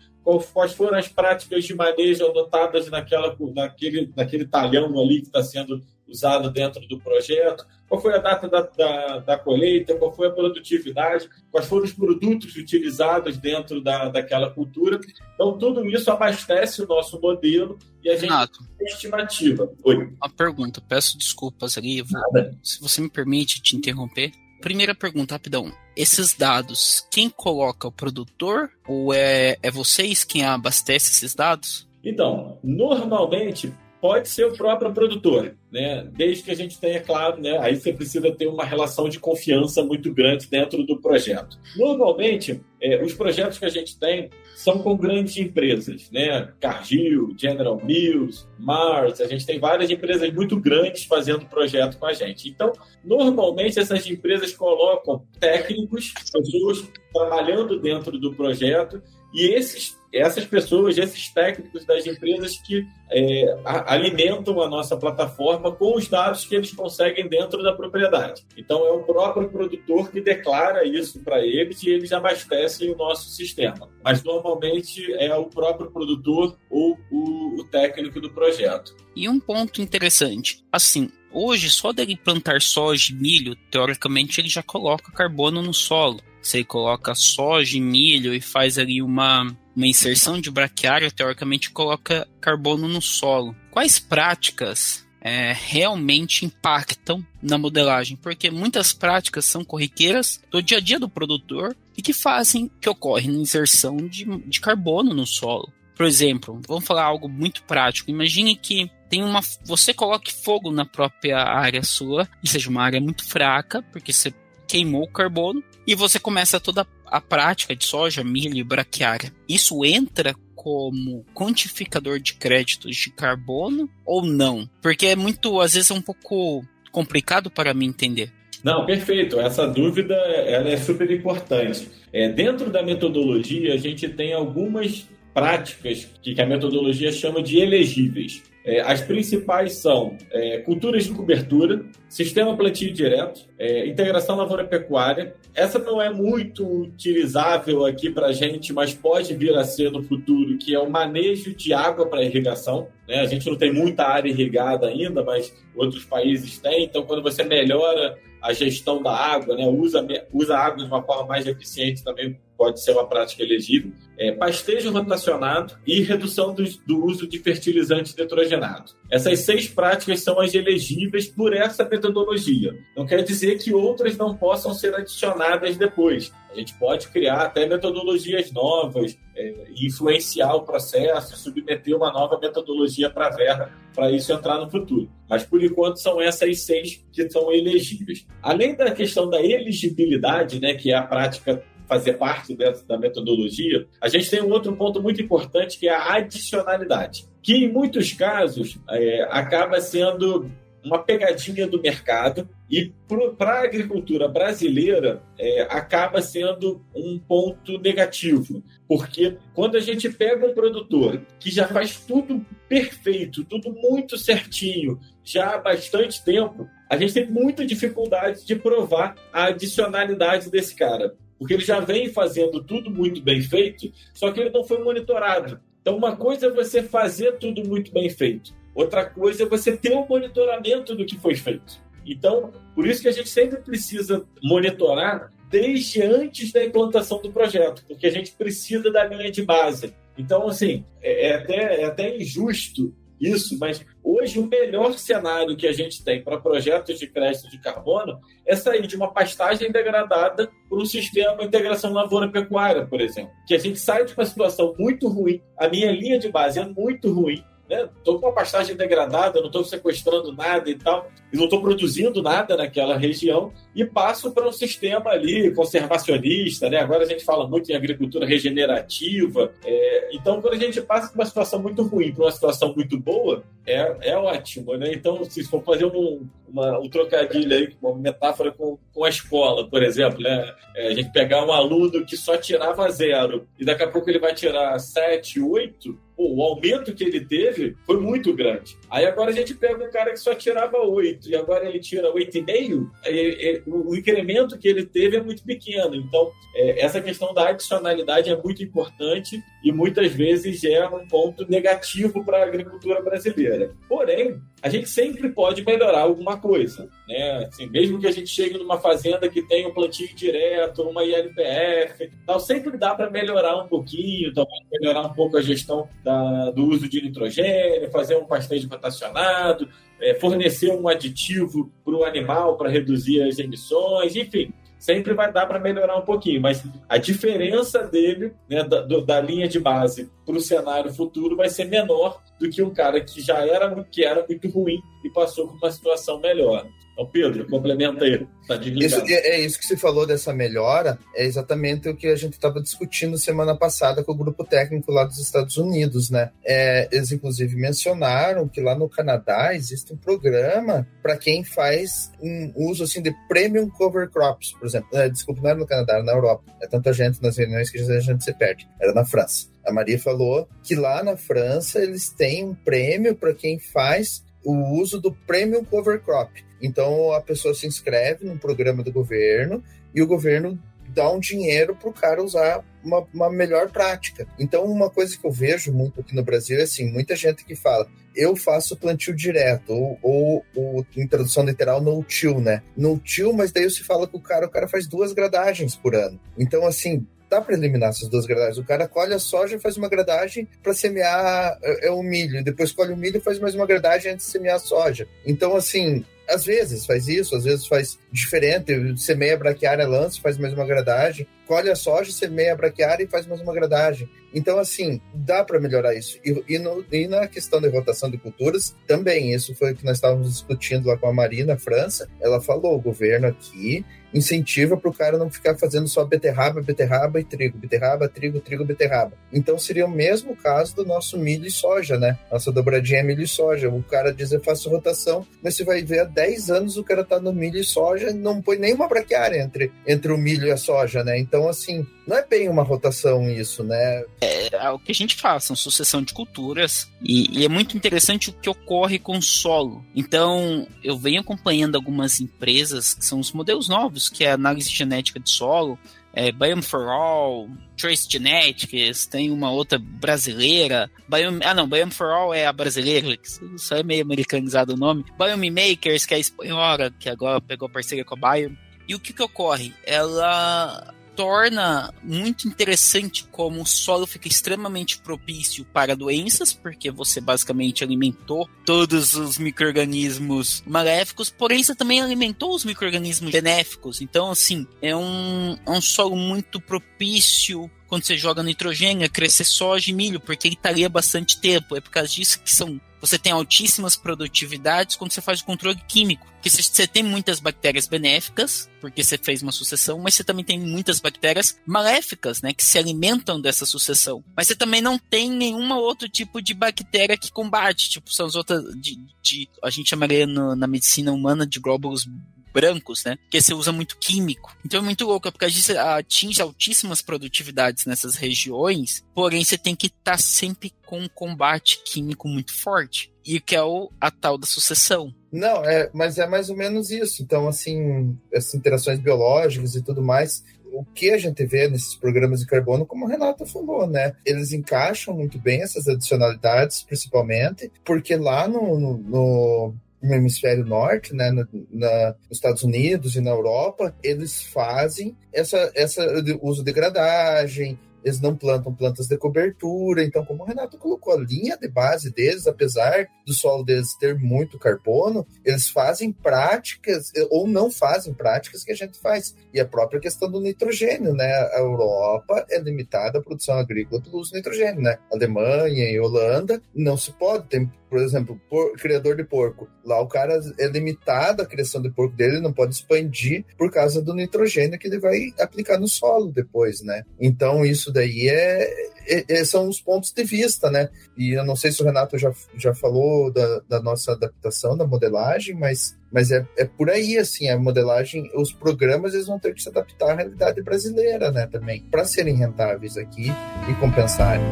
quais 0.54 0.74
foram 0.74 0.98
as 0.98 1.08
práticas 1.08 1.64
de 1.64 1.74
manejo 1.74 2.26
adotadas 2.26 2.90
naquela, 2.90 3.36
naquele, 3.56 4.12
naquele 4.16 4.46
talhão 4.46 5.00
ali 5.00 5.22
que 5.22 5.28
está 5.28 5.42
sendo 5.42 5.82
usado 6.08 6.52
dentro 6.52 6.86
do 6.88 7.00
projeto, 7.00 7.66
qual 7.92 8.02
foi 8.02 8.16
a 8.16 8.20
data 8.20 8.48
da, 8.48 8.62
da, 8.62 9.20
da, 9.20 9.38
colheita, 9.38 9.94
qual 9.96 10.14
foi 10.14 10.28
a 10.28 10.32
produtividade, 10.32 11.30
quais 11.52 11.68
foram 11.68 11.84
os 11.84 11.92
produtos 11.92 12.56
utilizados 12.56 13.36
dentro 13.38 13.82
da, 13.82 14.08
daquela 14.08 14.50
cultura. 14.50 14.98
Então, 15.34 15.58
tudo 15.58 15.86
isso 15.86 16.10
abastece 16.10 16.82
o 16.82 16.88
nosso 16.88 17.20
modelo 17.20 17.78
e 18.02 18.10
a 18.10 18.14
gente 18.14 18.30
Renato, 18.30 18.60
tem 18.78 18.88
estimativa. 18.88 19.70
Oi. 19.84 19.98
Uma 19.98 20.30
pergunta, 20.30 20.80
peço 20.80 21.18
desculpas 21.18 21.78
ali, 21.78 22.02
vou, 22.02 22.22
se 22.64 22.80
você 22.80 23.02
me 23.02 23.10
permite 23.10 23.62
te 23.62 23.76
interromper. 23.76 24.32
Primeira 24.62 24.96
pergunta, 24.96 25.36
rapidão. 25.36 25.70
Esses 25.94 26.34
dados, 26.34 27.06
quem 27.12 27.30
coloca? 27.30 27.90
O 27.90 27.92
produtor? 27.92 28.72
Ou 28.88 29.14
é, 29.14 29.58
é 29.62 29.70
vocês 29.70 30.24
quem 30.24 30.46
abastece 30.46 31.10
esses 31.10 31.36
dados? 31.36 31.86
Então, 32.02 32.58
normalmente 32.64 33.74
pode 34.02 34.28
ser 34.28 34.46
o 34.46 34.58
próprio 34.58 34.92
produtor, 34.92 35.56
né? 35.72 36.08
Desde 36.12 36.44
que 36.44 36.50
a 36.50 36.56
gente 36.56 36.80
tenha 36.80 37.00
claro, 37.00 37.40
né? 37.40 37.60
Aí 37.60 37.76
você 37.76 37.94
precisa 37.94 38.32
ter 38.32 38.48
uma 38.48 38.66
relação 38.66 39.08
de 39.08 39.20
confiança 39.20 39.84
muito 39.84 40.12
grande 40.12 40.48
dentro 40.48 40.84
do 40.84 41.00
projeto. 41.00 41.58
Normalmente, 41.78 42.60
é, 42.82 43.04
os 43.04 43.14
projetos 43.14 43.60
que 43.60 43.66
a 43.66 43.70
gente 43.70 43.98
tem 44.00 44.32
são 44.56 44.80
com 44.80 44.98
grandes 44.98 45.38
empresas, 45.38 46.10
né? 46.12 46.52
Cargill, 46.60 47.36
General 47.38 47.80
Mills, 47.84 48.48
Mars, 48.58 49.22
a 49.22 49.28
gente 49.28 49.46
tem 49.46 49.60
várias 49.60 49.92
empresas 49.92 50.34
muito 50.34 50.60
grandes 50.60 51.06
fazendo 51.06 51.46
projeto 51.46 51.98
com 52.00 52.08
a 52.08 52.14
gente. 52.14 52.50
Então, 52.50 52.74
normalmente 53.04 53.80
essas 53.80 54.08
empresas 54.08 54.52
colocam 54.54 55.24
técnicos, 55.40 56.12
pessoas 56.34 56.92
trabalhando 57.14 57.80
dentro 57.80 58.18
do 58.18 58.34
projeto 58.34 59.02
e 59.34 59.54
esses 59.54 60.01
essas 60.14 60.46
pessoas, 60.46 60.98
esses 60.98 61.30
técnicos 61.30 61.86
das 61.86 62.06
empresas 62.06 62.58
que 62.58 62.86
é, 63.10 63.58
alimentam 63.86 64.62
a 64.62 64.70
nossa 64.70 64.98
plataforma 64.98 65.72
com 65.72 65.96
os 65.96 66.08
dados 66.08 66.46
que 66.46 66.56
eles 66.56 66.74
conseguem 66.74 67.28
dentro 67.28 67.64
da 67.64 67.74
propriedade. 67.74 68.44
Então, 68.58 68.86
é 68.86 68.92
o 68.92 69.04
próprio 69.04 69.50
produtor 69.50 70.12
que 70.12 70.22
declara 70.22 70.86
isso 70.86 71.24
para 71.24 71.46
eles 71.46 71.82
e 71.84 71.90
eles 71.90 72.12
abastecem 72.12 72.92
o 72.92 72.98
nosso 72.98 73.30
sistema. 73.30 73.90
Mas, 74.04 74.24
normalmente, 74.24 75.14
é 75.14 75.34
o 75.36 75.46
próprio 75.46 75.92
produtor 75.92 76.58
ou 76.70 76.98
o, 77.10 77.60
o 77.60 77.64
técnico 77.66 78.20
do 78.20 78.30
projeto. 78.30 78.96
E 79.16 79.28
um 79.28 79.40
ponto 79.40 79.82
interessante, 79.82 80.64
assim, 80.72 81.10
hoje, 81.32 81.70
só 81.70 81.92
dele 81.92 82.18
plantar 82.18 82.62
soja 82.62 83.12
e 83.12 83.16
milho, 83.16 83.56
teoricamente, 83.70 84.40
ele 84.40 84.50
já 84.50 84.64
coloca 84.64 85.12
carbono 85.12 85.62
no 85.62 85.74
solo. 85.74 86.20
Você 86.42 86.64
coloca 86.64 87.14
soja 87.14 87.78
e 87.78 87.82
milho 87.82 88.34
e 88.34 88.42
faz 88.42 88.78
ali 88.78 89.02
uma 89.02 89.56
uma 89.76 89.88
inserção 89.88 90.40
de 90.40 90.52
braquiária, 90.52 91.12
teoricamente 91.12 91.72
coloca 91.72 92.28
carbono 92.40 92.88
no 92.88 93.02
solo. 93.02 93.56
Quais 93.70 94.00
práticas 94.00 95.06
é, 95.22 95.54
realmente 95.54 96.46
impactam 96.46 97.26
na 97.42 97.58
modelagem? 97.58 98.18
Porque 98.18 98.52
muitas 98.52 98.94
práticas 98.94 99.46
são 99.46 99.64
corriqueiras 99.64 100.42
do 100.50 100.62
dia 100.62 100.78
a 100.78 100.82
dia 100.82 101.00
do 101.00 101.10
produtor 101.10 101.76
e 101.98 102.02
que 102.02 102.14
fazem 102.14 102.70
que 102.80 102.90
ocorre 102.90 103.28
na 103.28 103.40
inserção 103.40 103.98
de, 103.98 104.26
de 104.26 104.60
carbono 104.60 105.14
no 105.14 105.26
solo. 105.26 105.72
Por 105.96 106.06
exemplo, 106.06 106.60
vamos 106.68 106.86
falar 106.86 107.04
algo 107.04 107.30
muito 107.30 107.62
prático. 107.64 108.10
Imagine 108.10 108.56
que 108.56 108.90
tem 109.08 109.24
uma, 109.24 109.42
você 109.64 109.94
coloque 109.94 110.34
fogo 110.34 110.72
na 110.72 110.86
própria 110.86 111.38
área 111.38 111.84
sua, 111.84 112.28
e 112.42 112.48
seja 112.48 112.70
uma 112.70 112.82
área 112.82 113.02
muito 113.02 113.24
fraca, 113.26 113.84
porque 113.92 114.14
você 114.14 114.34
queimou 114.72 115.04
o 115.04 115.12
carbono, 115.12 115.62
e 115.86 115.94
você 115.94 116.18
começa 116.18 116.58
toda 116.58 116.88
a 117.06 117.20
prática 117.20 117.76
de 117.76 117.84
soja, 117.84 118.24
milho 118.24 118.56
e 118.56 118.64
braquiária. 118.64 119.34
Isso 119.48 119.84
entra 119.84 120.34
como 120.56 121.26
quantificador 121.34 122.20
de 122.20 122.36
créditos 122.36 122.96
de 122.96 123.10
carbono 123.12 123.90
ou 124.06 124.24
não? 124.24 124.70
Porque 124.82 125.08
é 125.08 125.16
muito, 125.16 125.60
às 125.60 125.74
vezes 125.74 125.92
é 125.92 125.94
um 125.94 126.02
pouco 126.02 126.66
complicado 126.90 127.52
para 127.52 127.74
mim 127.74 127.88
entender. 127.88 128.32
Não, 128.64 128.86
perfeito. 128.86 129.42
Essa 129.42 129.68
dúvida 129.68 130.14
ela 130.14 130.70
é 130.70 130.78
super 130.78 131.10
importante. 131.12 131.90
É, 132.14 132.30
dentro 132.30 132.70
da 132.70 132.82
metodologia, 132.82 133.74
a 133.74 133.78
gente 133.78 134.08
tem 134.08 134.34
algumas 134.34 135.06
práticas 135.34 136.08
que 136.22 136.40
a 136.40 136.46
metodologia 136.46 137.12
chama 137.12 137.42
de 137.42 137.58
elegíveis. 137.58 138.44
É, 138.64 138.80
as 138.82 139.02
principais 139.02 139.74
são 139.74 140.16
é, 140.32 140.60
culturas 140.60 141.06
de 141.06 141.12
cobertura, 141.12 141.84
sistema 142.08 142.56
plantio 142.56 142.94
direto, 142.94 143.48
é, 143.58 143.88
integração 143.88 144.36
lavoura-pecuária. 144.36 145.34
Essa 145.54 145.80
não 145.80 146.02
é 146.02 146.10
muito 146.10 146.66
utilizável 146.66 147.86
aqui 147.86 148.10
para 148.10 148.28
a 148.28 148.34
gente, 148.34 148.72
mas 148.72 148.94
pode 148.94 149.34
vir 149.34 149.56
a 149.56 149.64
ser 149.64 149.92
no 149.92 150.04
futuro, 150.04 150.58
que 150.58 150.76
é 150.76 150.80
o 150.80 150.90
manejo 150.90 151.56
de 151.56 151.74
água 151.74 152.06
para 152.06 152.24
irrigação. 152.24 152.88
Né? 153.08 153.20
A 153.20 153.26
gente 153.26 153.50
não 153.50 153.58
tem 153.58 153.74
muita 153.74 154.06
área 154.06 154.30
irrigada 154.30 154.88
ainda, 154.88 155.24
mas 155.24 155.54
outros 155.76 156.06
países 156.06 156.60
têm. 156.60 156.84
Então, 156.84 157.04
quando 157.04 157.24
você 157.24 157.44
melhora 157.44 158.18
a 158.42 158.54
gestão 158.54 159.02
da 159.02 159.12
água, 159.12 159.56
né? 159.56 159.66
usa, 159.66 160.06
usa 160.32 160.56
a 160.56 160.66
água 160.66 160.84
de 160.84 160.86
uma 160.86 161.02
forma 161.02 161.26
mais 161.26 161.48
eficiente 161.48 162.04
também 162.04 162.38
pode 162.62 162.80
ser 162.80 162.92
uma 162.92 163.08
prática 163.08 163.42
elegível. 163.42 163.92
É, 164.20 164.34
pastejo 164.34 164.92
rotacionado 164.92 165.74
e 165.84 166.00
redução 166.04 166.54
do, 166.54 166.64
do, 166.86 167.04
uso 167.06 167.28
de 167.28 167.40
fertilizante 167.40 168.14
nitrogenado. 168.16 168.92
Essas 169.10 169.40
seis 169.40 169.68
práticas 169.68 170.20
são 170.20 170.40
as 170.40 170.54
elegíveis 170.54 171.28
por 171.28 171.56
essa 171.56 171.84
metodologia. 171.84 172.78
Não 172.96 173.08
quer 173.08 173.24
dizer 173.24 173.58
que 173.58 173.74
outras 173.74 174.16
não 174.16 174.38
possam 174.38 174.76
ser 174.76 174.94
adicionadas 174.94 175.76
depois. 175.76 176.32
A 176.52 176.56
gente 176.56 176.76
pode 176.76 177.08
criar 177.08 177.42
até 177.42 177.66
metodologias 177.66 178.52
novas, 178.52 179.18
é, 179.36 179.66
influenciar 179.76 180.54
o 180.54 180.62
processo, 180.62 181.36
submeter 181.36 181.98
uma 181.98 182.14
nova 182.14 182.38
metodologia 182.38 183.10
para 183.10 183.26
a 183.26 183.36
Verra 183.36 183.72
para 183.96 184.12
isso 184.12 184.32
entrar 184.32 184.60
no 184.60 184.70
futuro. 184.70 185.10
Mas, 185.28 185.44
por 185.44 185.64
enquanto, 185.64 185.98
são 185.98 186.22
essas 186.22 186.62
seis 186.62 187.04
que 187.12 187.28
são 187.28 187.52
elegíveis. 187.52 188.28
Além 188.40 188.76
da 188.76 188.92
questão 188.92 189.28
da 189.28 189.42
elegibilidade, 189.42 190.60
né, 190.60 190.76
que 190.76 190.92
é 190.92 190.96
a 190.96 191.02
prática 191.02 191.64
fazer 191.92 192.14
parte 192.14 192.56
dessa, 192.56 192.88
da 192.88 192.98
metodologia, 192.98 193.86
a 194.00 194.08
gente 194.08 194.30
tem 194.30 194.42
um 194.42 194.50
outro 194.50 194.74
ponto 194.78 195.02
muito 195.02 195.22
importante 195.22 195.78
que 195.78 195.90
é 195.90 195.94
a 195.94 196.14
adicionalidade, 196.14 197.26
que 197.44 197.54
em 197.54 197.70
muitos 197.70 198.14
casos 198.14 198.80
é, 198.90 199.28
acaba 199.30 199.82
sendo 199.82 200.50
uma 200.86 201.00
pegadinha 201.00 201.68
do 201.68 201.82
mercado 201.82 202.48
e 202.70 202.94
para 203.38 203.60
a 203.60 203.64
agricultura 203.66 204.30
brasileira 204.30 205.22
é, 205.38 205.64
acaba 205.64 206.22
sendo 206.22 206.82
um 206.96 207.20
ponto 207.20 207.78
negativo, 207.78 208.64
porque 208.88 209.38
quando 209.54 209.76
a 209.76 209.82
gente 209.82 210.10
pega 210.10 210.48
um 210.48 210.54
produtor 210.54 211.22
que 211.42 211.52
já 211.52 211.68
faz 211.68 212.00
tudo 212.00 212.46
perfeito, 212.70 213.44
tudo 213.44 213.74
muito 213.74 214.18
certinho, 214.18 214.98
já 215.26 215.56
há 215.56 215.58
bastante 215.58 216.24
tempo, 216.24 216.70
a 216.90 216.96
gente 216.96 217.14
tem 217.14 217.30
muita 217.30 217.66
dificuldade 217.66 218.46
de 218.46 218.56
provar 218.56 219.16
a 219.34 219.48
adicionalidade 219.48 220.50
desse 220.50 220.74
cara 220.74 221.14
porque 221.42 221.56
ele 221.56 221.66
já 221.66 221.80
vem 221.80 222.08
fazendo 222.08 222.64
tudo 222.64 222.92
muito 222.92 223.20
bem 223.20 223.42
feito, 223.42 223.92
só 224.14 224.32
que 224.32 224.40
ele 224.40 224.52
não 224.52 224.64
foi 224.64 224.78
monitorado. 224.78 225.60
Então, 225.82 225.98
uma 225.98 226.16
coisa 226.16 226.46
é 226.46 226.50
você 226.52 226.84
fazer 226.84 227.40
tudo 227.40 227.68
muito 227.68 227.92
bem 227.92 228.12
feito, 228.12 228.54
outra 228.76 229.04
coisa 229.04 229.42
é 229.42 229.46
você 229.48 229.76
ter 229.76 229.92
um 229.92 230.06
monitoramento 230.08 230.96
do 230.96 231.04
que 231.04 231.18
foi 231.18 231.34
feito. 231.34 231.82
Então, 232.06 232.52
por 232.76 232.86
isso 232.86 233.02
que 233.02 233.08
a 233.08 233.12
gente 233.12 233.28
sempre 233.28 233.60
precisa 233.60 234.24
monitorar 234.44 235.32
desde 235.50 236.04
antes 236.04 236.52
da 236.52 236.64
implantação 236.64 237.20
do 237.20 237.32
projeto, 237.32 237.84
porque 237.88 238.06
a 238.06 238.12
gente 238.12 238.34
precisa 238.34 238.92
da 238.92 239.04
linha 239.04 239.32
de 239.32 239.42
base. 239.42 239.96
Então, 240.16 240.48
assim, 240.48 240.86
é, 241.02 241.30
é 241.30 241.36
até, 241.38 241.82
é 241.82 241.86
até 241.86 242.18
injusto 242.18 242.94
isso, 243.22 243.58
mas 243.60 243.86
hoje 244.04 244.40
o 244.40 244.48
melhor 244.48 244.94
cenário 244.98 245.56
que 245.56 245.68
a 245.68 245.72
gente 245.72 246.04
tem 246.04 246.24
para 246.24 246.40
projetos 246.40 246.98
de 246.98 247.08
crédito 247.08 247.50
de 247.50 247.62
carbono 247.62 248.20
é 248.46 248.56
sair 248.56 248.86
de 248.88 248.96
uma 248.96 249.14
pastagem 249.14 249.72
degradada 249.72 250.50
para 250.68 250.78
um 250.78 250.86
sistema 250.86 251.38
de 251.38 251.46
integração 251.46 251.94
lavoura-pecuária, 251.94 252.86
por 252.88 253.00
exemplo. 253.00 253.32
Que 253.48 253.54
a 253.54 253.60
gente 253.60 253.80
sai 253.80 254.06
de 254.06 254.14
uma 254.14 254.26
situação 254.26 254.74
muito 254.78 255.08
ruim, 255.08 255.40
a 255.58 255.68
minha 255.68 255.92
linha 255.92 256.18
de 256.18 256.30
base 256.30 256.60
é 256.60 256.66
muito 256.66 257.14
ruim, 257.14 257.44
Né? 257.72 257.88
com 258.04 258.12
uma 258.18 258.34
pastagem 258.34 258.76
degradada, 258.76 259.40
não 259.40 259.48
estou 259.48 259.64
sequestrando 259.64 260.34
nada 260.34 260.70
e 260.70 260.76
tal, 260.76 261.10
e 261.32 261.38
não 261.38 261.46
estou 261.46 261.62
produzindo 261.62 262.22
nada 262.22 262.58
naquela 262.58 262.98
região, 262.98 263.54
e 263.74 263.86
passo 263.86 264.32
para 264.32 264.46
um 264.46 264.52
sistema 264.52 265.12
ali 265.12 265.54
conservacionista, 265.56 266.70
né? 266.70 266.80
Agora 266.80 267.04
a 267.04 267.08
gente 267.08 267.24
fala 267.24 267.48
muito 267.48 267.72
em 267.72 267.76
agricultura 267.76 268.26
regenerativa. 268.26 269.54
É... 269.64 270.10
então, 270.14 270.42
quando 270.42 270.56
a 270.56 270.58
gente 270.58 270.82
passa 270.82 271.08
de 271.08 271.16
uma 271.16 271.26
situação 271.26 271.62
muito 271.62 271.82
ruim 271.84 272.12
para 272.12 272.26
uma 272.26 272.32
situação 272.32 272.74
muito 272.76 273.00
boa, 273.00 273.42
é, 273.66 274.12
é 274.12 274.18
ótimo, 274.18 274.76
né? 274.76 274.92
Então, 274.92 275.24
se 275.24 275.42
for 275.46 275.64
fazer 275.64 275.86
um, 275.86 276.28
uma, 276.50 276.78
um 276.78 276.90
trocadilho 276.90 277.56
aí, 277.56 277.74
uma 277.82 277.96
metáfora 277.96 278.52
com, 278.52 278.78
com 278.94 279.06
a 279.06 279.10
escola, 279.10 279.66
por 279.66 279.82
exemplo, 279.82 280.20
né? 280.20 280.54
É, 280.76 280.88
a 280.88 280.94
gente 280.94 281.12
pegar 281.14 281.46
um 281.46 281.54
aluno 281.54 282.06
que 282.06 282.18
só 282.18 282.36
tirava 282.36 282.90
zero 282.90 283.48
e 283.58 283.64
daqui 283.64 283.84
a 283.84 283.88
pouco 283.88 284.10
ele 284.10 284.20
vai 284.20 284.34
tirar 284.34 284.78
sete, 284.80 285.40
oito, 285.40 285.98
o 286.22 286.42
aumento 286.42 286.94
que 286.94 287.04
ele 287.04 287.26
teve 287.26 287.76
foi 287.86 288.00
muito 288.00 288.34
grande. 288.34 288.78
Aí 288.90 289.06
agora 289.06 289.32
a 289.32 289.34
gente 289.34 289.54
pega 289.54 289.84
um 289.84 289.92
cara 289.92 290.12
que 290.12 290.20
só 290.20 290.34
tirava 290.36 290.78
8 290.78 291.30
e 291.30 291.36
agora 291.36 291.68
ele 291.68 291.80
tira 291.80 292.12
8,5, 292.14 293.62
o 293.68 293.96
incremento 293.96 294.58
que 294.58 294.68
ele 294.68 294.86
teve 294.86 295.18
é 295.18 295.22
muito 295.22 295.44
pequeno. 295.44 295.96
Então, 295.96 296.32
é, 296.56 296.84
essa 296.84 297.02
questão 297.02 297.34
da 297.34 297.50
adicionalidade 297.50 298.30
é 298.30 298.42
muito 298.42 298.64
importante 298.64 299.42
e 299.64 299.72
muitas 299.72 300.12
vezes 300.12 300.60
gera 300.60 300.94
um 300.96 301.08
ponto 301.08 301.50
negativo 301.50 302.24
para 302.26 302.40
a 302.40 302.44
agricultura 302.44 303.02
brasileira. 303.02 303.74
Porém, 303.88 304.40
a 304.62 304.70
gente 304.70 304.90
sempre 304.90 305.30
pode 305.30 305.64
melhorar 305.66 306.02
alguma 306.02 306.38
coisa. 306.40 306.88
Né? 307.08 307.46
Assim, 307.46 307.68
mesmo 307.68 308.00
que 308.00 308.08
a 308.08 308.12
gente 308.12 308.30
chegue 308.30 308.58
numa 308.58 308.80
fazenda 308.80 309.28
que 309.30 309.42
tenha 309.42 309.68
um 309.68 309.74
plantio 309.74 310.14
direto, 310.16 310.84
uma 310.84 311.04
ILPF, 311.04 312.12
tal, 312.26 312.40
sempre 312.40 312.78
dá 312.78 312.94
para 312.94 313.10
melhorar 313.10 313.58
um 313.64 313.68
pouquinho, 313.68 314.32
melhorar 314.72 315.02
um 315.02 315.14
pouco 315.14 315.38
a 315.38 315.42
gestão 315.42 315.88
da, 316.04 316.11
do 316.56 316.66
uso 316.66 316.88
de 316.90 317.02
nitrogênio, 317.02 317.92
fazer 317.92 318.16
um 318.16 318.26
pastejo 318.26 318.68
rotacionado, 318.68 319.68
é, 320.00 320.16
fornecer 320.16 320.72
um 320.72 320.88
aditivo 320.88 321.72
para 321.84 321.94
o 321.94 322.04
animal 322.04 322.58
para 322.58 322.70
reduzir 322.70 323.22
as 323.22 323.40
emissões, 323.40 324.16
enfim 324.16 324.54
sempre 324.82 325.14
vai 325.14 325.32
dar 325.32 325.46
para 325.46 325.60
melhorar 325.60 325.96
um 325.96 326.02
pouquinho, 326.02 326.42
mas 326.42 326.66
a 326.90 326.98
diferença 326.98 327.84
dele, 327.84 328.34
né, 328.50 328.64
da, 328.64 328.82
do, 328.82 329.06
da 329.06 329.22
linha 329.22 329.48
de 329.48 329.60
base 329.60 330.12
para 330.32 330.38
o 330.38 330.42
cenário 330.42 330.94
futuro 330.94 331.36
vai 331.36 331.50
ser 331.50 331.66
menor 331.66 332.22
do 332.40 332.50
que 332.50 332.64
um 332.64 332.74
cara 332.74 333.02
que 333.02 333.22
já 333.22 333.46
era, 333.46 333.84
que 333.92 334.04
era 334.04 334.26
muito 334.26 334.50
ruim 334.50 334.80
e 335.04 335.10
passou 335.10 335.48
por 335.48 335.58
uma 335.58 335.72
situação 335.72 336.20
melhor. 336.20 336.66
Então, 336.94 337.06
Pedro, 337.06 337.48
complementa 337.48 338.04
aí. 338.06 338.28
Tá 338.48 338.56
isso, 338.58 339.02
é, 339.08 339.14
é, 339.14 339.40
isso 339.40 339.58
que 339.58 339.66
você 339.66 339.78
falou 339.78 340.06
dessa 340.06 340.34
melhora, 340.34 341.00
é 341.16 341.26
exatamente 341.26 341.88
o 341.88 341.96
que 341.96 342.08
a 342.08 342.16
gente 342.16 342.34
estava 342.34 342.62
discutindo 342.62 343.18
semana 343.18 343.56
passada 343.56 344.04
com 344.04 344.12
o 344.12 344.18
grupo 344.18 344.44
técnico 344.44 344.92
lá 344.92 345.06
dos 345.06 345.18
Estados 345.18 345.58
Unidos, 345.58 346.10
né? 346.10 346.32
É, 346.44 346.90
eles, 346.92 347.12
inclusive, 347.12 347.56
mencionaram 347.56 348.48
que 348.48 348.60
lá 348.60 348.76
no 348.76 348.90
Canadá 348.90 349.56
existe 349.56 349.94
um 349.94 349.98
programa 349.98 350.86
para 351.02 351.18
quem 351.18 351.44
faz 351.44 352.12
um 352.22 352.52
uso 352.56 352.84
assim 352.84 353.02
de 353.02 353.16
premium 353.28 353.70
cover 353.70 354.10
crops, 354.10 354.54
por 354.54 354.66
exemplo. 354.66 354.90
É, 354.94 355.10
desculpa, 355.10 355.42
não 355.42 355.50
era 355.50 355.60
no 355.60 355.68
Canadá, 355.68 355.94
era 355.94 356.04
na 356.04 356.14
Europa. 356.14 356.44
É 356.62 356.68
tanta 356.68 356.92
gente 356.92 357.22
nas 357.22 357.38
reuniões 357.38 357.70
que 357.70 357.80
a 357.80 358.00
gente 358.00 358.24
se 358.24 358.34
perde. 358.34 358.68
Era 358.80 358.94
na 358.94 359.06
França. 359.06 359.51
A 359.66 359.72
Maria 359.72 360.00
falou 360.00 360.48
que 360.64 360.76
lá 360.76 361.04
na 361.04 361.16
França 361.18 361.80
eles 361.80 362.10
têm 362.10 362.46
um 362.46 362.56
prêmio 362.56 363.16
para 363.16 363.34
quem 363.34 363.60
faz 363.60 364.24
o 364.44 364.80
uso 364.80 365.00
do 365.00 365.14
Premium 365.14 365.64
Cover 365.64 366.02
Crop. 366.02 366.32
Então 366.62 367.12
a 367.14 367.22
pessoa 367.22 367.54
se 367.54 367.68
inscreve 367.68 368.26
num 368.26 368.38
programa 368.38 368.84
do 368.84 368.92
governo 368.92 369.64
e 369.94 370.02
o 370.02 370.08
governo 370.08 370.60
dá 370.94 371.10
um 371.10 371.20
dinheiro 371.20 371.76
para 371.76 371.90
o 371.90 371.94
cara 371.94 372.24
usar 372.24 372.64
uma, 372.84 373.06
uma, 373.14 373.30
melhor 373.30 373.70
prática. 373.70 374.28
Então, 374.38 374.66
uma 374.66 374.90
coisa 374.90 375.18
que 375.18 375.26
eu 375.26 375.32
vejo 375.32 375.72
muito 375.72 376.02
aqui 376.02 376.16
no 376.16 376.24
Brasil 376.24 376.60
é 376.60 376.64
assim: 376.64 376.92
muita 376.92 377.16
gente 377.16 377.46
que 377.46 377.56
fala, 377.56 377.88
eu 378.16 378.36
faço 378.36 378.76
plantio 378.76 379.16
direto, 379.16 379.72
ou, 379.72 379.98
ou, 380.02 380.46
ou 380.56 380.86
em 380.96 381.08
tradução 381.08 381.46
literal, 381.46 381.82
no 381.82 382.04
till, 382.04 382.40
né? 382.40 382.62
No 382.76 383.00
till, 383.00 383.34
mas 383.34 383.52
daí 383.52 383.70
se 383.70 383.84
fala 383.84 384.08
que 384.08 384.18
o 384.18 384.22
cara, 384.22 384.46
o 384.46 384.50
cara 384.50 384.68
faz 384.68 384.88
duas 384.88 385.14
gradagens 385.14 385.76
por 385.76 385.96
ano. 385.96 386.20
Então, 386.38 386.66
assim, 386.66 387.06
dá 387.32 387.40
para 387.40 387.56
eliminar 387.56 387.90
essas 387.90 388.10
duas 388.10 388.26
gradagens. 388.26 388.58
O 388.58 388.66
cara 388.66 388.90
colhe 388.90 389.14
a 389.14 389.20
soja, 389.20 389.58
faz 389.58 389.78
uma 389.78 389.88
gradagem 389.88 390.46
para 390.62 390.74
semear 390.74 391.58
é, 391.64 391.88
é, 391.88 391.92
o 391.92 392.04
milho, 392.04 392.44
depois 392.44 392.74
colhe 392.74 392.92
o 392.92 392.98
milho 392.98 393.18
e 393.18 393.22
faz 393.22 393.40
mais 393.40 393.56
uma 393.56 393.66
gradagem 393.66 394.12
antes 394.12 394.26
de 394.26 394.32
semear 394.34 394.58
a 394.58 394.60
soja. 394.60 395.08
Então, 395.26 395.56
assim, 395.56 396.04
às 396.28 396.44
vezes 396.44 396.86
faz 396.86 397.08
isso, 397.08 397.34
às 397.34 397.46
vezes 397.46 397.66
faz 397.66 397.98
diferente, 398.12 398.74
semeia 398.98 399.38
braquiária 399.38 399.88
lança, 399.88 400.20
faz 400.22 400.38
mais 400.38 400.54
uma 400.54 400.66
gradagem, 400.66 401.26
colhe 401.52 401.70
a 401.70 401.76
soja, 401.76 402.14
semeia 402.14 402.56
braquiária 402.56 403.04
e 403.04 403.08
faz 403.08 403.28
mais 403.28 403.42
uma 403.42 403.54
gradagem. 403.54 404.10
Então, 404.34 404.58
assim, 404.58 405.02
dá 405.14 405.44
para 405.44 405.60
melhorar 405.60 405.94
isso. 405.94 406.18
E, 406.24 406.44
e, 406.48 406.58
no, 406.58 406.86
e, 406.90 407.10
na 407.10 407.28
questão 407.28 407.60
de 407.60 407.68
rotação 407.68 408.10
de 408.10 408.18
culturas, 408.18 408.74
também, 408.88 409.34
isso 409.34 409.54
foi 409.56 409.74
o 409.74 409.76
que 409.76 409.84
nós 409.84 409.98
estávamos 409.98 410.30
discutindo 410.30 410.88
lá 410.88 410.96
com 410.96 411.08
a 411.08 411.14
Marina, 411.14 411.58
França. 411.58 412.08
Ela 412.22 412.40
falou: 412.40 412.74
o 412.74 412.82
governo 412.82 413.28
aqui 413.28 413.84
incentiva 414.14 414.76
para 414.78 414.90
o 414.90 414.94
cara 414.94 415.18
não 415.18 415.30
ficar 415.30 415.58
fazendo 415.58 415.88
só 415.88 416.04
beterraba, 416.04 416.62
beterraba 416.62 417.20
e 417.20 417.24
trigo, 417.24 417.58
beterraba, 417.58 418.08
trigo, 418.10 418.40
trigo, 418.40 418.66
beterraba. 418.66 419.14
Então 419.32 419.58
seria 419.58 419.86
o 419.86 419.92
mesmo 419.92 420.36
caso 420.36 420.76
do 420.76 420.86
nosso 420.86 421.18
milho 421.18 421.46
e 421.46 421.52
soja, 421.52 421.98
né? 421.98 422.18
Nossa 422.32 422.52
dobradinha 422.52 423.00
é 423.00 423.04
milho 423.04 423.24
e 423.24 423.28
soja. 423.28 423.70
O 423.70 423.82
cara 423.84 424.14
diz 424.14 424.32
eu 424.32 424.44
faço 424.44 424.70
rotação, 424.70 425.26
mas 425.42 425.56
você 425.56 425.64
vai 425.64 425.82
ver 425.82 426.00
há 426.00 426.04
10 426.04 426.52
anos 426.52 426.78
o 426.78 426.84
cara 426.84 427.04
tá 427.04 427.20
no 427.20 427.34
milho 427.34 427.60
e 427.60 427.64
soja, 427.64 428.12
não 428.12 428.42
põe 428.42 428.58
nenhuma 428.58 428.88
braquiária 428.88 429.42
entre, 429.42 429.72
entre 429.88 430.12
o 430.12 430.18
milho 430.18 430.48
e 430.48 430.52
a 430.52 430.58
soja, 430.58 431.04
né? 431.04 431.18
Então, 431.18 431.41
assim, 431.50 431.86
não 432.08 432.18
é 432.18 432.26
bem 432.26 432.50
uma 432.50 432.64
rotação 432.64 433.30
isso, 433.30 433.64
né? 433.64 434.04
É, 434.22 434.56
é 434.56 434.70
o 434.70 434.80
que 434.80 434.92
a 434.92 434.96
gente 434.96 435.16
faz, 435.16 435.46
são 435.46 435.56
sucessão 435.56 436.02
de 436.02 436.14
culturas, 436.14 436.90
e, 437.02 437.40
e, 437.40 437.46
é 437.46 437.50
muito 437.50 437.76
interessante 437.76 438.30
o 438.30 438.34
que 438.34 438.50
ocorre 438.50 439.00
com 439.00 439.18
o 439.18 439.22
solo. 439.22 439.86
Então, 439.96 440.68
eu 440.84 440.98
venho 440.98 441.22
acompanhando 441.22 441.76
algumas 441.76 442.20
empresas 442.20 442.94
que 442.94 443.06
são 443.06 443.20
os 443.20 443.32
modelos 443.32 443.68
novos, 443.68 444.10
que 444.10 444.24
é 444.24 444.32
a 444.32 444.36
análise 444.36 444.70
genética 444.70 445.20
de 445.20 445.30
solo, 445.30 445.78
é, 446.14 446.32
Biome 446.32 446.62
for 446.62 446.90
All, 446.90 447.50
Trace 447.78 448.08
Genetics, 448.10 449.06
tem 449.06 449.32
uma 449.32 449.50
outra 449.50 449.80
brasileira. 449.80 450.92
Biome, 451.08 451.40
ah, 451.44 451.54
não, 451.54 451.68
Biome 451.68 451.92
for 451.92 452.08
All 452.08 452.34
é 452.34 452.46
a 452.46 452.54
brasileira, 452.54 453.18
só 453.58 453.78
é 453.78 453.84
meio 453.84 454.04
americanizado 454.04 454.74
o 454.74 454.78
nome. 454.78 455.06
Biome 455.18 455.50
Makers, 455.50 456.06
que 456.06 456.14
é 456.14 456.18
a 456.18 456.20
espanhola, 456.20 456.92
que 457.00 457.10
agora 457.10 457.40
pegou 457.40 457.70
parceria 457.70 458.04
com 458.04 458.16
a 458.16 458.34
Biome. 458.34 458.58
E 458.88 458.96
o 458.96 459.00
que, 459.00 459.14
que 459.14 459.24
ocorre? 459.24 459.74
Ela 459.86 460.94
torna 461.22 461.94
muito 462.02 462.48
interessante 462.48 463.26
como 463.26 463.62
o 463.62 463.66
solo 463.66 464.08
fica 464.08 464.28
extremamente 464.28 464.98
propício 464.98 465.64
para 465.66 465.96
doenças, 465.96 466.52
porque 466.52 466.90
você 466.90 467.22
basicamente 467.22 467.84
alimentou 467.84 468.50
todos 468.66 469.14
os 469.14 469.38
micro-organismos 469.38 470.64
maléficos, 470.66 471.30
porém 471.30 471.64
você 471.64 471.76
também 471.76 472.02
alimentou 472.02 472.56
os 472.56 472.66
micro-organismos 472.66 473.32
benéficos. 473.32 474.02
Então, 474.02 474.32
assim, 474.32 474.66
é 474.82 474.96
um, 474.96 475.56
é 475.64 475.70
um 475.70 475.80
solo 475.80 476.16
muito 476.16 476.60
propício 476.60 477.70
quando 477.88 478.04
você 478.04 478.18
joga 478.18 478.42
nitrogênio, 478.42 479.08
crescer 479.12 479.44
soja 479.44 479.92
e 479.92 479.94
milho, 479.94 480.20
porque 480.20 480.48
ele 480.48 480.56
estaria 480.56 480.90
bastante 480.90 481.40
tempo. 481.40 481.76
É 481.76 481.82
por 481.82 481.92
causa 481.92 482.10
disso 482.10 482.42
que 482.42 482.52
são 482.52 482.82
você 483.02 483.18
tem 483.18 483.32
altíssimas 483.32 483.96
produtividades 483.96 484.96
quando 484.96 485.12
você 485.12 485.22
faz 485.22 485.42
o 485.42 485.46
controle 485.46 485.82
químico. 485.88 486.32
Porque 486.36 486.50
você 486.50 486.88
tem 486.88 487.04
muitas 487.04 487.40
bactérias 487.40 487.88
benéficas, 487.88 488.70
porque 488.80 489.04
você 489.04 489.16
fez 489.16 489.44
uma 489.44 489.52
sucessão, 489.52 490.00
mas 490.00 490.16
você 490.16 490.24
também 490.24 490.44
tem 490.44 490.60
muitas 490.60 491.00
bactérias 491.00 491.60
maléficas, 491.68 492.42
né, 492.42 492.52
que 492.52 492.64
se 492.64 492.80
alimentam 492.80 493.40
dessa 493.40 493.66
sucessão. 493.66 494.24
Mas 494.36 494.48
você 494.48 494.56
também 494.56 494.82
não 494.82 494.98
tem 494.98 495.30
nenhum 495.30 495.72
outro 495.74 496.10
tipo 496.10 496.42
de 496.42 496.54
bactéria 496.56 497.16
que 497.18 497.32
combate, 497.32 497.92
tipo, 497.92 498.12
são 498.12 498.26
as 498.26 498.36
outras 498.36 498.64
de, 498.76 498.98
de 499.22 499.50
a 499.64 499.70
gente 499.70 499.90
chamaria 499.90 500.26
no, 500.26 500.56
na 500.56 500.66
medicina 500.66 501.12
humana 501.12 501.46
de 501.46 501.60
glóbulos 501.60 502.08
brancos, 502.54 503.04
né? 503.04 503.18
Porque 503.24 503.42
você 503.42 503.54
usa 503.54 503.72
muito 503.72 503.98
químico. 503.98 504.56
Então 504.66 504.80
é 504.80 504.84
muito 504.84 505.06
louco, 505.06 505.32
porque 505.32 505.46
a 505.46 505.50
gente 505.50 505.76
atinge 505.78 506.42
altíssimas 506.42 507.02
produtividades 507.02 507.86
nessas 507.86 508.16
regiões, 508.16 509.04
porém 509.14 509.44
você 509.44 509.58
tem 509.58 509.76
que 509.76 509.88
estar 509.88 510.14
tá 510.14 510.18
sempre 510.18 510.74
com 510.86 511.00
um 511.00 511.10
combate 511.10 511.82
químico 511.84 512.28
muito 512.28 512.54
forte. 512.54 513.12
E 513.24 513.40
que 513.40 513.56
é 513.56 513.62
o, 513.62 513.92
a 514.02 514.10
tal 514.10 514.36
da 514.36 514.48
sucessão. 514.48 515.14
Não, 515.32 515.64
é, 515.64 515.90
mas 515.94 516.18
é 516.18 516.26
mais 516.26 516.50
ou 516.50 516.58
menos 516.58 516.90
isso. 516.90 517.22
Então, 517.22 517.48
assim, 517.48 518.18
essas 518.34 518.56
interações 518.56 519.00
biológicas 519.00 519.76
e 519.76 519.84
tudo 519.84 520.02
mais, 520.02 520.44
o 520.72 520.84
que 520.84 521.12
a 521.12 521.18
gente 521.18 521.46
vê 521.46 521.68
nesses 521.68 521.96
programas 521.96 522.40
de 522.40 522.48
carbono, 522.48 522.86
como 522.86 523.06
a 523.06 523.10
Renata 523.10 523.46
falou, 523.46 523.86
né? 523.86 524.14
Eles 524.26 524.52
encaixam 524.54 525.14
muito 525.14 525.38
bem 525.38 525.62
essas 525.62 525.88
adicionalidades, 525.88 526.84
principalmente, 526.84 527.72
porque 527.84 528.16
lá 528.16 528.48
no, 528.48 528.80
no, 528.80 528.98
no 528.98 529.74
no 530.02 530.14
hemisfério 530.14 530.66
norte, 530.66 531.14
né, 531.14 531.32
na, 531.32 531.48
na, 531.70 532.16
nos 532.30 532.38
Estados 532.38 532.64
Unidos 532.64 533.16
e 533.16 533.22
na 533.22 533.32
Europa, 533.32 533.96
eles 534.04 534.44
fazem 534.44 535.16
essa, 535.32 535.72
essa 535.76 536.04
uso 536.42 536.64
de 536.64 536.72
gradagem, 536.72 537.78
eles 538.04 538.20
não 538.20 538.36
plantam 538.36 538.74
plantas 538.74 539.08
de 539.08 539.18
cobertura. 539.18 540.04
Então, 540.04 540.26
como 540.26 540.44
o 540.44 540.46
Renato 540.46 540.78
colocou, 540.78 541.14
a 541.14 541.20
linha 541.20 541.58
de 541.58 541.68
base 541.68 542.12
deles, 542.12 542.48
apesar 542.48 543.08
do 543.26 543.34
solo 543.34 543.64
deles 543.64 543.96
ter 544.00 544.18
muito 544.18 544.58
carbono, 544.58 545.26
eles 545.46 545.70
fazem 545.70 546.12
práticas 546.12 547.12
ou 547.30 547.48
não 547.48 547.72
fazem 547.72 548.14
práticas 548.14 548.64
que 548.64 548.72
a 548.72 548.76
gente 548.76 549.00
faz. 549.00 549.36
E 549.54 549.60
a 549.60 549.66
própria 549.66 550.00
questão 550.00 550.30
do 550.30 550.42
nitrogênio, 550.42 551.14
né? 551.14 551.32
A 551.54 551.60
Europa 551.60 552.46
é 552.50 552.60
limitada 552.60 553.20
à 553.20 553.22
produção 553.22 553.58
agrícola 553.58 554.02
pelo 554.02 554.20
uso 554.20 554.32
de 554.32 554.38
nitrogênio, 554.38 554.82
né? 554.82 554.98
Alemanha 555.12 555.90
e 555.90 556.00
Holanda 556.00 556.62
não 556.74 556.98
se 556.98 557.12
pode. 557.12 557.48
Tem 557.48 557.70
por 557.92 558.00
exemplo, 558.00 558.40
por, 558.50 558.72
criador 558.78 559.18
de 559.18 559.24
porco. 559.26 559.68
Lá 559.84 560.00
o 560.00 560.08
cara 560.08 560.40
é 560.58 560.68
limitado 560.68 561.42
a 561.42 561.46
criação 561.46 561.82
de 561.82 561.92
porco 561.92 562.16
dele, 562.16 562.40
não 562.40 562.54
pode 562.54 562.74
expandir 562.74 563.44
por 563.58 563.70
causa 563.70 564.02
do 564.02 564.16
nitrogênio 564.16 564.80
que 564.80 564.88
ele 564.88 564.98
vai 564.98 565.34
aplicar 565.38 565.78
no 565.78 565.90
solo 565.90 566.32
depois, 566.32 566.82
né? 566.82 567.04
Então 567.20 567.66
isso 567.66 567.92
daí 567.92 568.30
é, 568.30 568.64
é, 569.06 569.26
é 569.28 569.44
são 569.44 569.68
os 569.68 569.82
pontos 569.82 570.14
de 570.14 570.24
vista, 570.24 570.72
né? 570.72 570.90
E 571.18 571.38
eu 571.38 571.44
não 571.44 571.58
sei 571.58 571.70
se 571.70 571.82
o 571.82 571.86
Renato 571.86 572.18
já, 572.18 572.32
já 572.56 572.74
falou 572.74 573.30
da, 573.30 573.62
da 573.68 573.82
nossa 573.82 574.14
adaptação 574.14 574.78
da 574.78 574.88
modelagem, 574.88 575.54
mas 575.54 576.00
mas 576.10 576.30
é, 576.30 576.46
é 576.58 576.66
por 576.66 576.90
aí, 576.90 577.18
assim, 577.18 577.50
a 577.50 577.58
modelagem, 577.58 578.30
os 578.36 578.52
programas 578.52 579.14
eles 579.14 579.28
vão 579.28 579.40
ter 579.40 579.54
que 579.54 579.64
se 579.64 579.70
adaptar 579.70 580.12
à 580.12 580.16
realidade 580.16 580.62
brasileira, 580.62 581.32
né, 581.32 581.48
também, 581.48 581.84
para 581.90 582.04
serem 582.04 582.36
rentáveis 582.36 582.98
aqui 582.98 583.28
e 583.70 583.74
compensarem. 583.80 584.44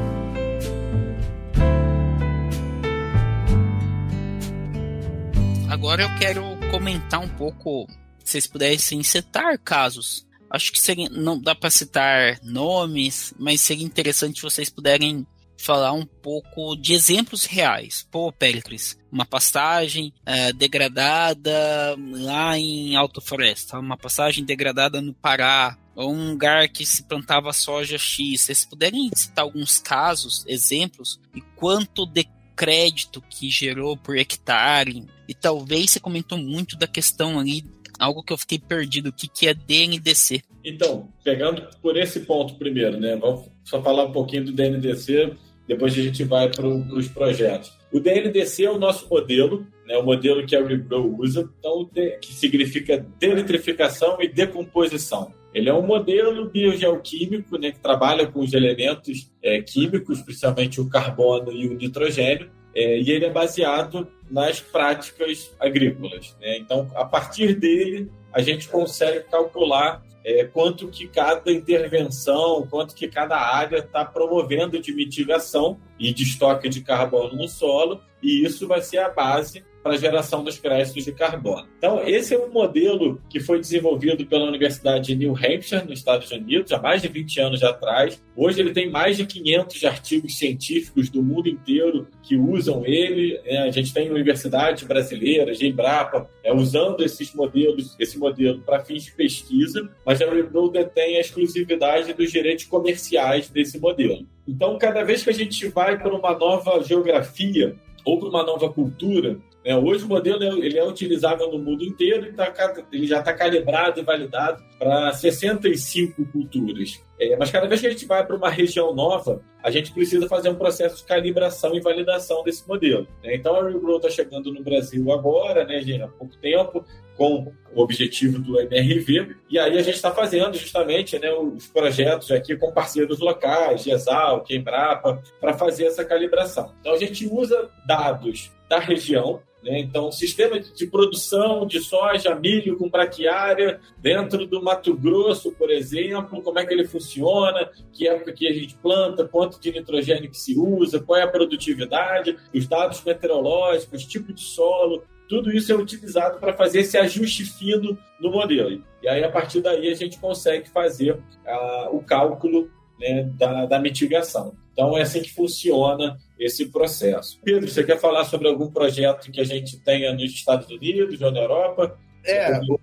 Agora 5.79 6.03
eu 6.03 6.15
quero 6.17 6.43
comentar 6.71 7.21
um 7.21 7.29
pouco, 7.29 7.87
se 8.19 8.31
vocês 8.33 8.45
pudessem 8.45 9.01
citar 9.01 9.57
casos. 9.57 10.27
Acho 10.49 10.73
que 10.73 10.79
seria, 10.79 11.07
não 11.07 11.39
dá 11.39 11.55
para 11.55 11.69
citar 11.69 12.37
nomes, 12.43 13.33
mas 13.39 13.61
seria 13.61 13.85
interessante 13.85 14.41
vocês 14.41 14.69
puderem 14.69 15.25
falar 15.57 15.93
um 15.93 16.05
pouco 16.05 16.75
de 16.75 16.93
exemplos 16.93 17.45
reais. 17.45 18.05
Pô, 18.11 18.29
Pericles, 18.29 18.99
uma 19.09 19.25
pastagem 19.25 20.13
é, 20.25 20.51
degradada 20.51 21.95
lá 22.11 22.57
em 22.57 22.97
Alto 22.97 23.21
Floresta, 23.21 23.79
uma 23.79 23.97
pastagem 23.97 24.43
degradada 24.43 25.01
no 25.01 25.13
Pará, 25.13 25.77
ou 25.95 26.13
um 26.13 26.31
lugar 26.31 26.67
que 26.67 26.85
se 26.85 27.07
plantava 27.07 27.53
soja 27.53 27.97
X. 27.97 28.41
Vocês 28.41 28.65
puderem 28.65 29.09
citar 29.15 29.45
alguns 29.45 29.79
casos, 29.79 30.43
exemplos, 30.45 31.21
e 31.33 31.39
quanto 31.55 32.05
de 32.05 32.27
crédito 32.59 33.23
que 33.29 33.49
gerou 33.49 33.95
por 33.95 34.17
hectare. 34.17 35.05
E 35.29 35.33
talvez 35.33 35.91
você 35.91 35.99
comentou 36.01 36.37
muito 36.37 36.77
da 36.77 36.87
questão 36.87 37.39
ali, 37.39 37.63
algo 37.97 38.21
que 38.21 38.33
eu 38.33 38.37
fiquei 38.37 38.59
perdido, 38.59 39.07
o 39.07 39.13
que, 39.13 39.29
que 39.29 39.47
é 39.47 39.53
DNDC. 39.53 40.41
Então, 40.65 41.07
pegando 41.23 41.69
por 41.81 41.95
esse 41.95 42.19
ponto 42.19 42.55
primeiro, 42.55 42.99
né? 42.99 43.15
Vamos 43.15 43.49
só 43.63 43.81
falar 43.81 44.03
um 44.03 44.11
pouquinho 44.11 44.43
do 44.43 44.51
DNDC, 44.51 45.37
depois 45.69 45.93
a 45.93 46.01
gente 46.01 46.25
vai 46.25 46.51
para 46.51 46.67
os 46.67 47.07
projetos. 47.07 47.71
O 47.93 47.99
DNDC 48.01 48.65
é 48.65 48.69
o 48.69 48.77
nosso 48.77 49.07
modelo, 49.09 49.65
né, 49.87 49.97
o 49.97 50.03
modelo 50.03 50.45
que 50.45 50.53
a 50.53 50.61
Regrow 50.61 51.15
usa, 51.17 51.49
então, 51.59 51.89
que 52.21 52.33
significa 52.33 53.05
deletrificação 53.17 54.17
e 54.21 54.27
decomposição. 54.27 55.33
Ele 55.53 55.69
é 55.69 55.73
um 55.73 55.81
modelo 55.81 56.49
biogeoquímico 56.49 57.57
né, 57.57 57.71
que 57.71 57.79
trabalha 57.79 58.27
com 58.27 58.39
os 58.39 58.53
elementos 58.53 59.31
é, 59.41 59.61
químicos, 59.61 60.21
principalmente 60.21 60.79
o 60.79 60.87
carbono 60.89 61.51
e 61.51 61.67
o 61.67 61.73
nitrogênio, 61.73 62.49
é, 62.75 62.99
e 62.99 63.09
ele 63.09 63.25
é 63.25 63.29
baseado 63.29 64.07
nas 64.29 64.59
práticas 64.61 65.55
agrícolas. 65.59 66.35
Né? 66.39 66.57
Então, 66.57 66.87
a 66.95 67.03
partir 67.03 67.55
dele, 67.55 68.11
a 68.31 68.41
gente 68.41 68.67
consegue 68.67 69.21
calcular 69.21 70.03
é, 70.23 70.43
quanto 70.43 70.87
que 70.87 71.07
cada 71.07 71.51
intervenção, 71.51 72.67
quanto 72.69 72.93
que 72.93 73.07
cada 73.07 73.35
área 73.35 73.79
está 73.79 74.05
promovendo 74.05 74.79
de 74.79 74.93
mitigação 74.93 75.79
e 75.99 76.13
de 76.13 76.23
estoque 76.23 76.69
de 76.69 76.81
carbono 76.81 77.35
no 77.35 77.47
solo, 77.47 78.01
e 78.21 78.43
isso 78.45 78.67
vai 78.67 78.81
ser 78.81 78.99
a 78.99 79.09
base 79.09 79.63
para 79.83 79.93
a 79.93 79.97
geração 79.97 80.43
dos 80.43 80.57
créditos 80.57 81.05
de 81.05 81.11
carbono. 81.11 81.67
Então, 81.77 82.03
esse 82.05 82.33
é 82.33 82.37
um 82.37 82.51
modelo 82.51 83.21
que 83.29 83.39
foi 83.39 83.59
desenvolvido 83.59 84.25
pela 84.25 84.45
Universidade 84.45 85.07
de 85.07 85.15
New 85.15 85.33
Hampshire, 85.33 85.85
nos 85.87 85.99
Estados 85.99 86.29
Unidos, 86.31 86.71
há 86.71 86.81
mais 86.81 87.01
de 87.01 87.07
20 87.07 87.39
anos 87.39 87.63
atrás. 87.63 88.21
Hoje 88.35 88.59
ele 88.59 88.71
tem 88.71 88.89
mais 88.89 89.17
de 89.17 89.25
500 89.25 89.83
artigos 89.85 90.37
científicos 90.37 91.09
do 91.09 91.23
mundo 91.23 91.47
inteiro 91.47 92.07
que 92.21 92.35
usam 92.35 92.85
ele. 92.85 93.39
É, 93.45 93.59
a 93.59 93.71
gente 93.71 93.93
tem 93.93 94.11
universidades 94.11 94.83
brasileiras, 94.83 95.61
Embrapa, 95.61 96.29
é, 96.43 96.53
usando 96.53 97.01
esses 97.01 97.33
modelos, 97.33 97.95
esse 97.99 98.17
modelo 98.17 98.61
para 98.61 98.83
fins 98.83 99.03
de 99.03 99.11
pesquisa, 99.11 99.89
mas 100.05 100.21
a 100.21 100.29
Rebuild 100.29 100.73
detém 100.73 101.17
a 101.17 101.21
exclusividade 101.21 102.13
dos 102.13 102.31
direitos 102.31 102.65
comerciais 102.65 103.49
desse 103.49 103.79
modelo. 103.79 104.27
Então, 104.49 104.79
cada 104.79 105.03
vez 105.03 105.23
que 105.23 105.29
a 105.29 105.33
gente 105.33 105.67
vai 105.67 105.99
para 105.99 106.11
uma 106.11 106.35
nova 106.35 106.83
geografia 106.83 107.75
ou 108.03 108.19
para 108.19 108.29
uma 108.29 108.43
nova 108.43 108.67
cultura, 108.73 109.37
é, 109.63 109.77
hoje 109.77 110.05
o 110.05 110.07
modelo 110.07 110.63
ele 110.63 110.75
é 110.75 110.83
utilizável 110.83 111.51
no 111.51 111.59
mundo 111.59 111.83
inteiro 111.83 112.25
e 112.25 112.33
tá, 112.33 112.51
ele 112.91 113.05
já 113.05 113.19
está 113.19 113.31
calibrado 113.31 113.99
e 113.99 114.03
validado 114.03 114.63
para 114.79 115.13
65 115.13 116.25
culturas. 116.31 116.99
É, 117.19 117.35
mas 117.35 117.51
cada 117.51 117.67
vez 117.67 117.81
que 117.81 117.87
a 117.87 117.89
gente 117.89 118.05
vai 118.05 118.25
para 118.25 118.35
uma 118.35 118.49
região 118.49 118.95
nova, 118.95 119.41
a 119.61 119.69
gente 119.69 119.91
precisa 119.91 120.27
fazer 120.27 120.49
um 120.49 120.55
processo 120.55 120.97
de 120.97 121.03
calibração 121.03 121.75
e 121.75 121.81
validação 121.81 122.43
desse 122.43 122.65
modelo. 122.67 123.05
Né? 123.21 123.35
Então 123.35 123.55
a 123.55 123.63
RealGrow 123.63 123.97
está 123.97 124.09
chegando 124.09 124.53
no 124.53 124.63
Brasil 124.63 125.11
agora, 125.11 125.65
né, 125.65 125.81
gente, 125.81 126.01
há 126.01 126.07
pouco 126.07 126.37
tempo, 126.37 126.85
com 127.17 127.51
o 127.75 127.81
objetivo 127.81 128.39
do 128.39 128.57
MRV, 128.61 129.35
e 129.49 129.59
aí 129.59 129.77
a 129.77 129.81
gente 129.81 129.95
está 129.95 130.09
fazendo 130.09 130.57
justamente 130.57 131.19
né, 131.19 131.29
os 131.33 131.67
projetos 131.67 132.31
aqui 132.31 132.55
com 132.55 132.71
parceiros 132.71 133.19
locais, 133.19 133.83
GESAL, 133.83 134.45
Embrapa, 134.49 135.21
para 135.41 135.53
fazer 135.53 135.87
essa 135.87 136.05
calibração. 136.05 136.73
Então 136.79 136.93
a 136.93 136.97
gente 136.97 137.27
usa 137.27 137.69
dados 137.85 138.49
da 138.69 138.79
região, 138.79 139.41
né? 139.63 139.79
Então, 139.79 140.11
sistema 140.11 140.59
de 140.59 140.87
produção 140.87 141.65
de 141.65 141.79
soja, 141.79 142.35
milho 142.35 142.77
com 142.77 142.89
braquiária 142.89 143.79
dentro 143.97 144.45
do 144.45 144.61
Mato 144.61 144.95
Grosso, 144.95 145.51
por 145.51 145.69
exemplo, 145.69 146.41
como 146.41 146.59
é 146.59 146.65
que 146.65 146.73
ele 146.73 146.87
funciona, 146.87 147.69
que 147.91 148.07
época 148.07 148.33
que 148.33 148.47
a 148.47 148.53
gente 148.53 148.75
planta, 148.75 149.27
quanto 149.27 149.59
de 149.59 149.71
nitrogênio 149.71 150.29
que 150.29 150.37
se 150.37 150.57
usa, 150.57 150.99
qual 150.99 151.19
é 151.19 151.23
a 151.23 151.27
produtividade, 151.27 152.37
os 152.53 152.67
dados 152.67 153.03
meteorológicos, 153.03 154.05
tipo 154.05 154.33
de 154.33 154.41
solo, 154.41 155.03
tudo 155.27 155.51
isso 155.51 155.71
é 155.71 155.75
utilizado 155.75 156.39
para 156.39 156.53
fazer 156.53 156.79
esse 156.79 156.97
ajuste 156.97 157.45
fino 157.45 157.97
no 158.19 158.31
modelo. 158.31 158.83
E 159.03 159.07
aí, 159.07 159.23
a 159.23 159.29
partir 159.29 159.61
daí, 159.61 159.89
a 159.89 159.95
gente 159.95 160.17
consegue 160.17 160.67
fazer 160.69 161.13
uh, 161.13 161.95
o 161.95 162.03
cálculo 162.03 162.69
né, 162.99 163.29
da, 163.37 163.65
da 163.65 163.79
mitigação. 163.79 164.55
Então, 164.79 164.97
é 164.97 165.01
assim 165.01 165.21
que 165.21 165.33
funciona 165.33 166.17
esse 166.39 166.67
processo. 166.67 167.37
Pedro, 167.43 167.67
você 167.69 167.83
quer 167.83 167.99
falar 167.99 168.23
sobre 168.23 168.47
algum 168.47 168.71
projeto 168.71 169.29
que 169.29 169.41
a 169.41 169.43
gente 169.43 169.77
tenha 169.77 170.13
nos 170.13 170.31
Estados 170.31 170.69
Unidos 170.69 171.21
ou 171.21 171.29
na 171.31 171.41
Europa? 171.41 171.99
É, 172.23 172.57
um 172.61 172.77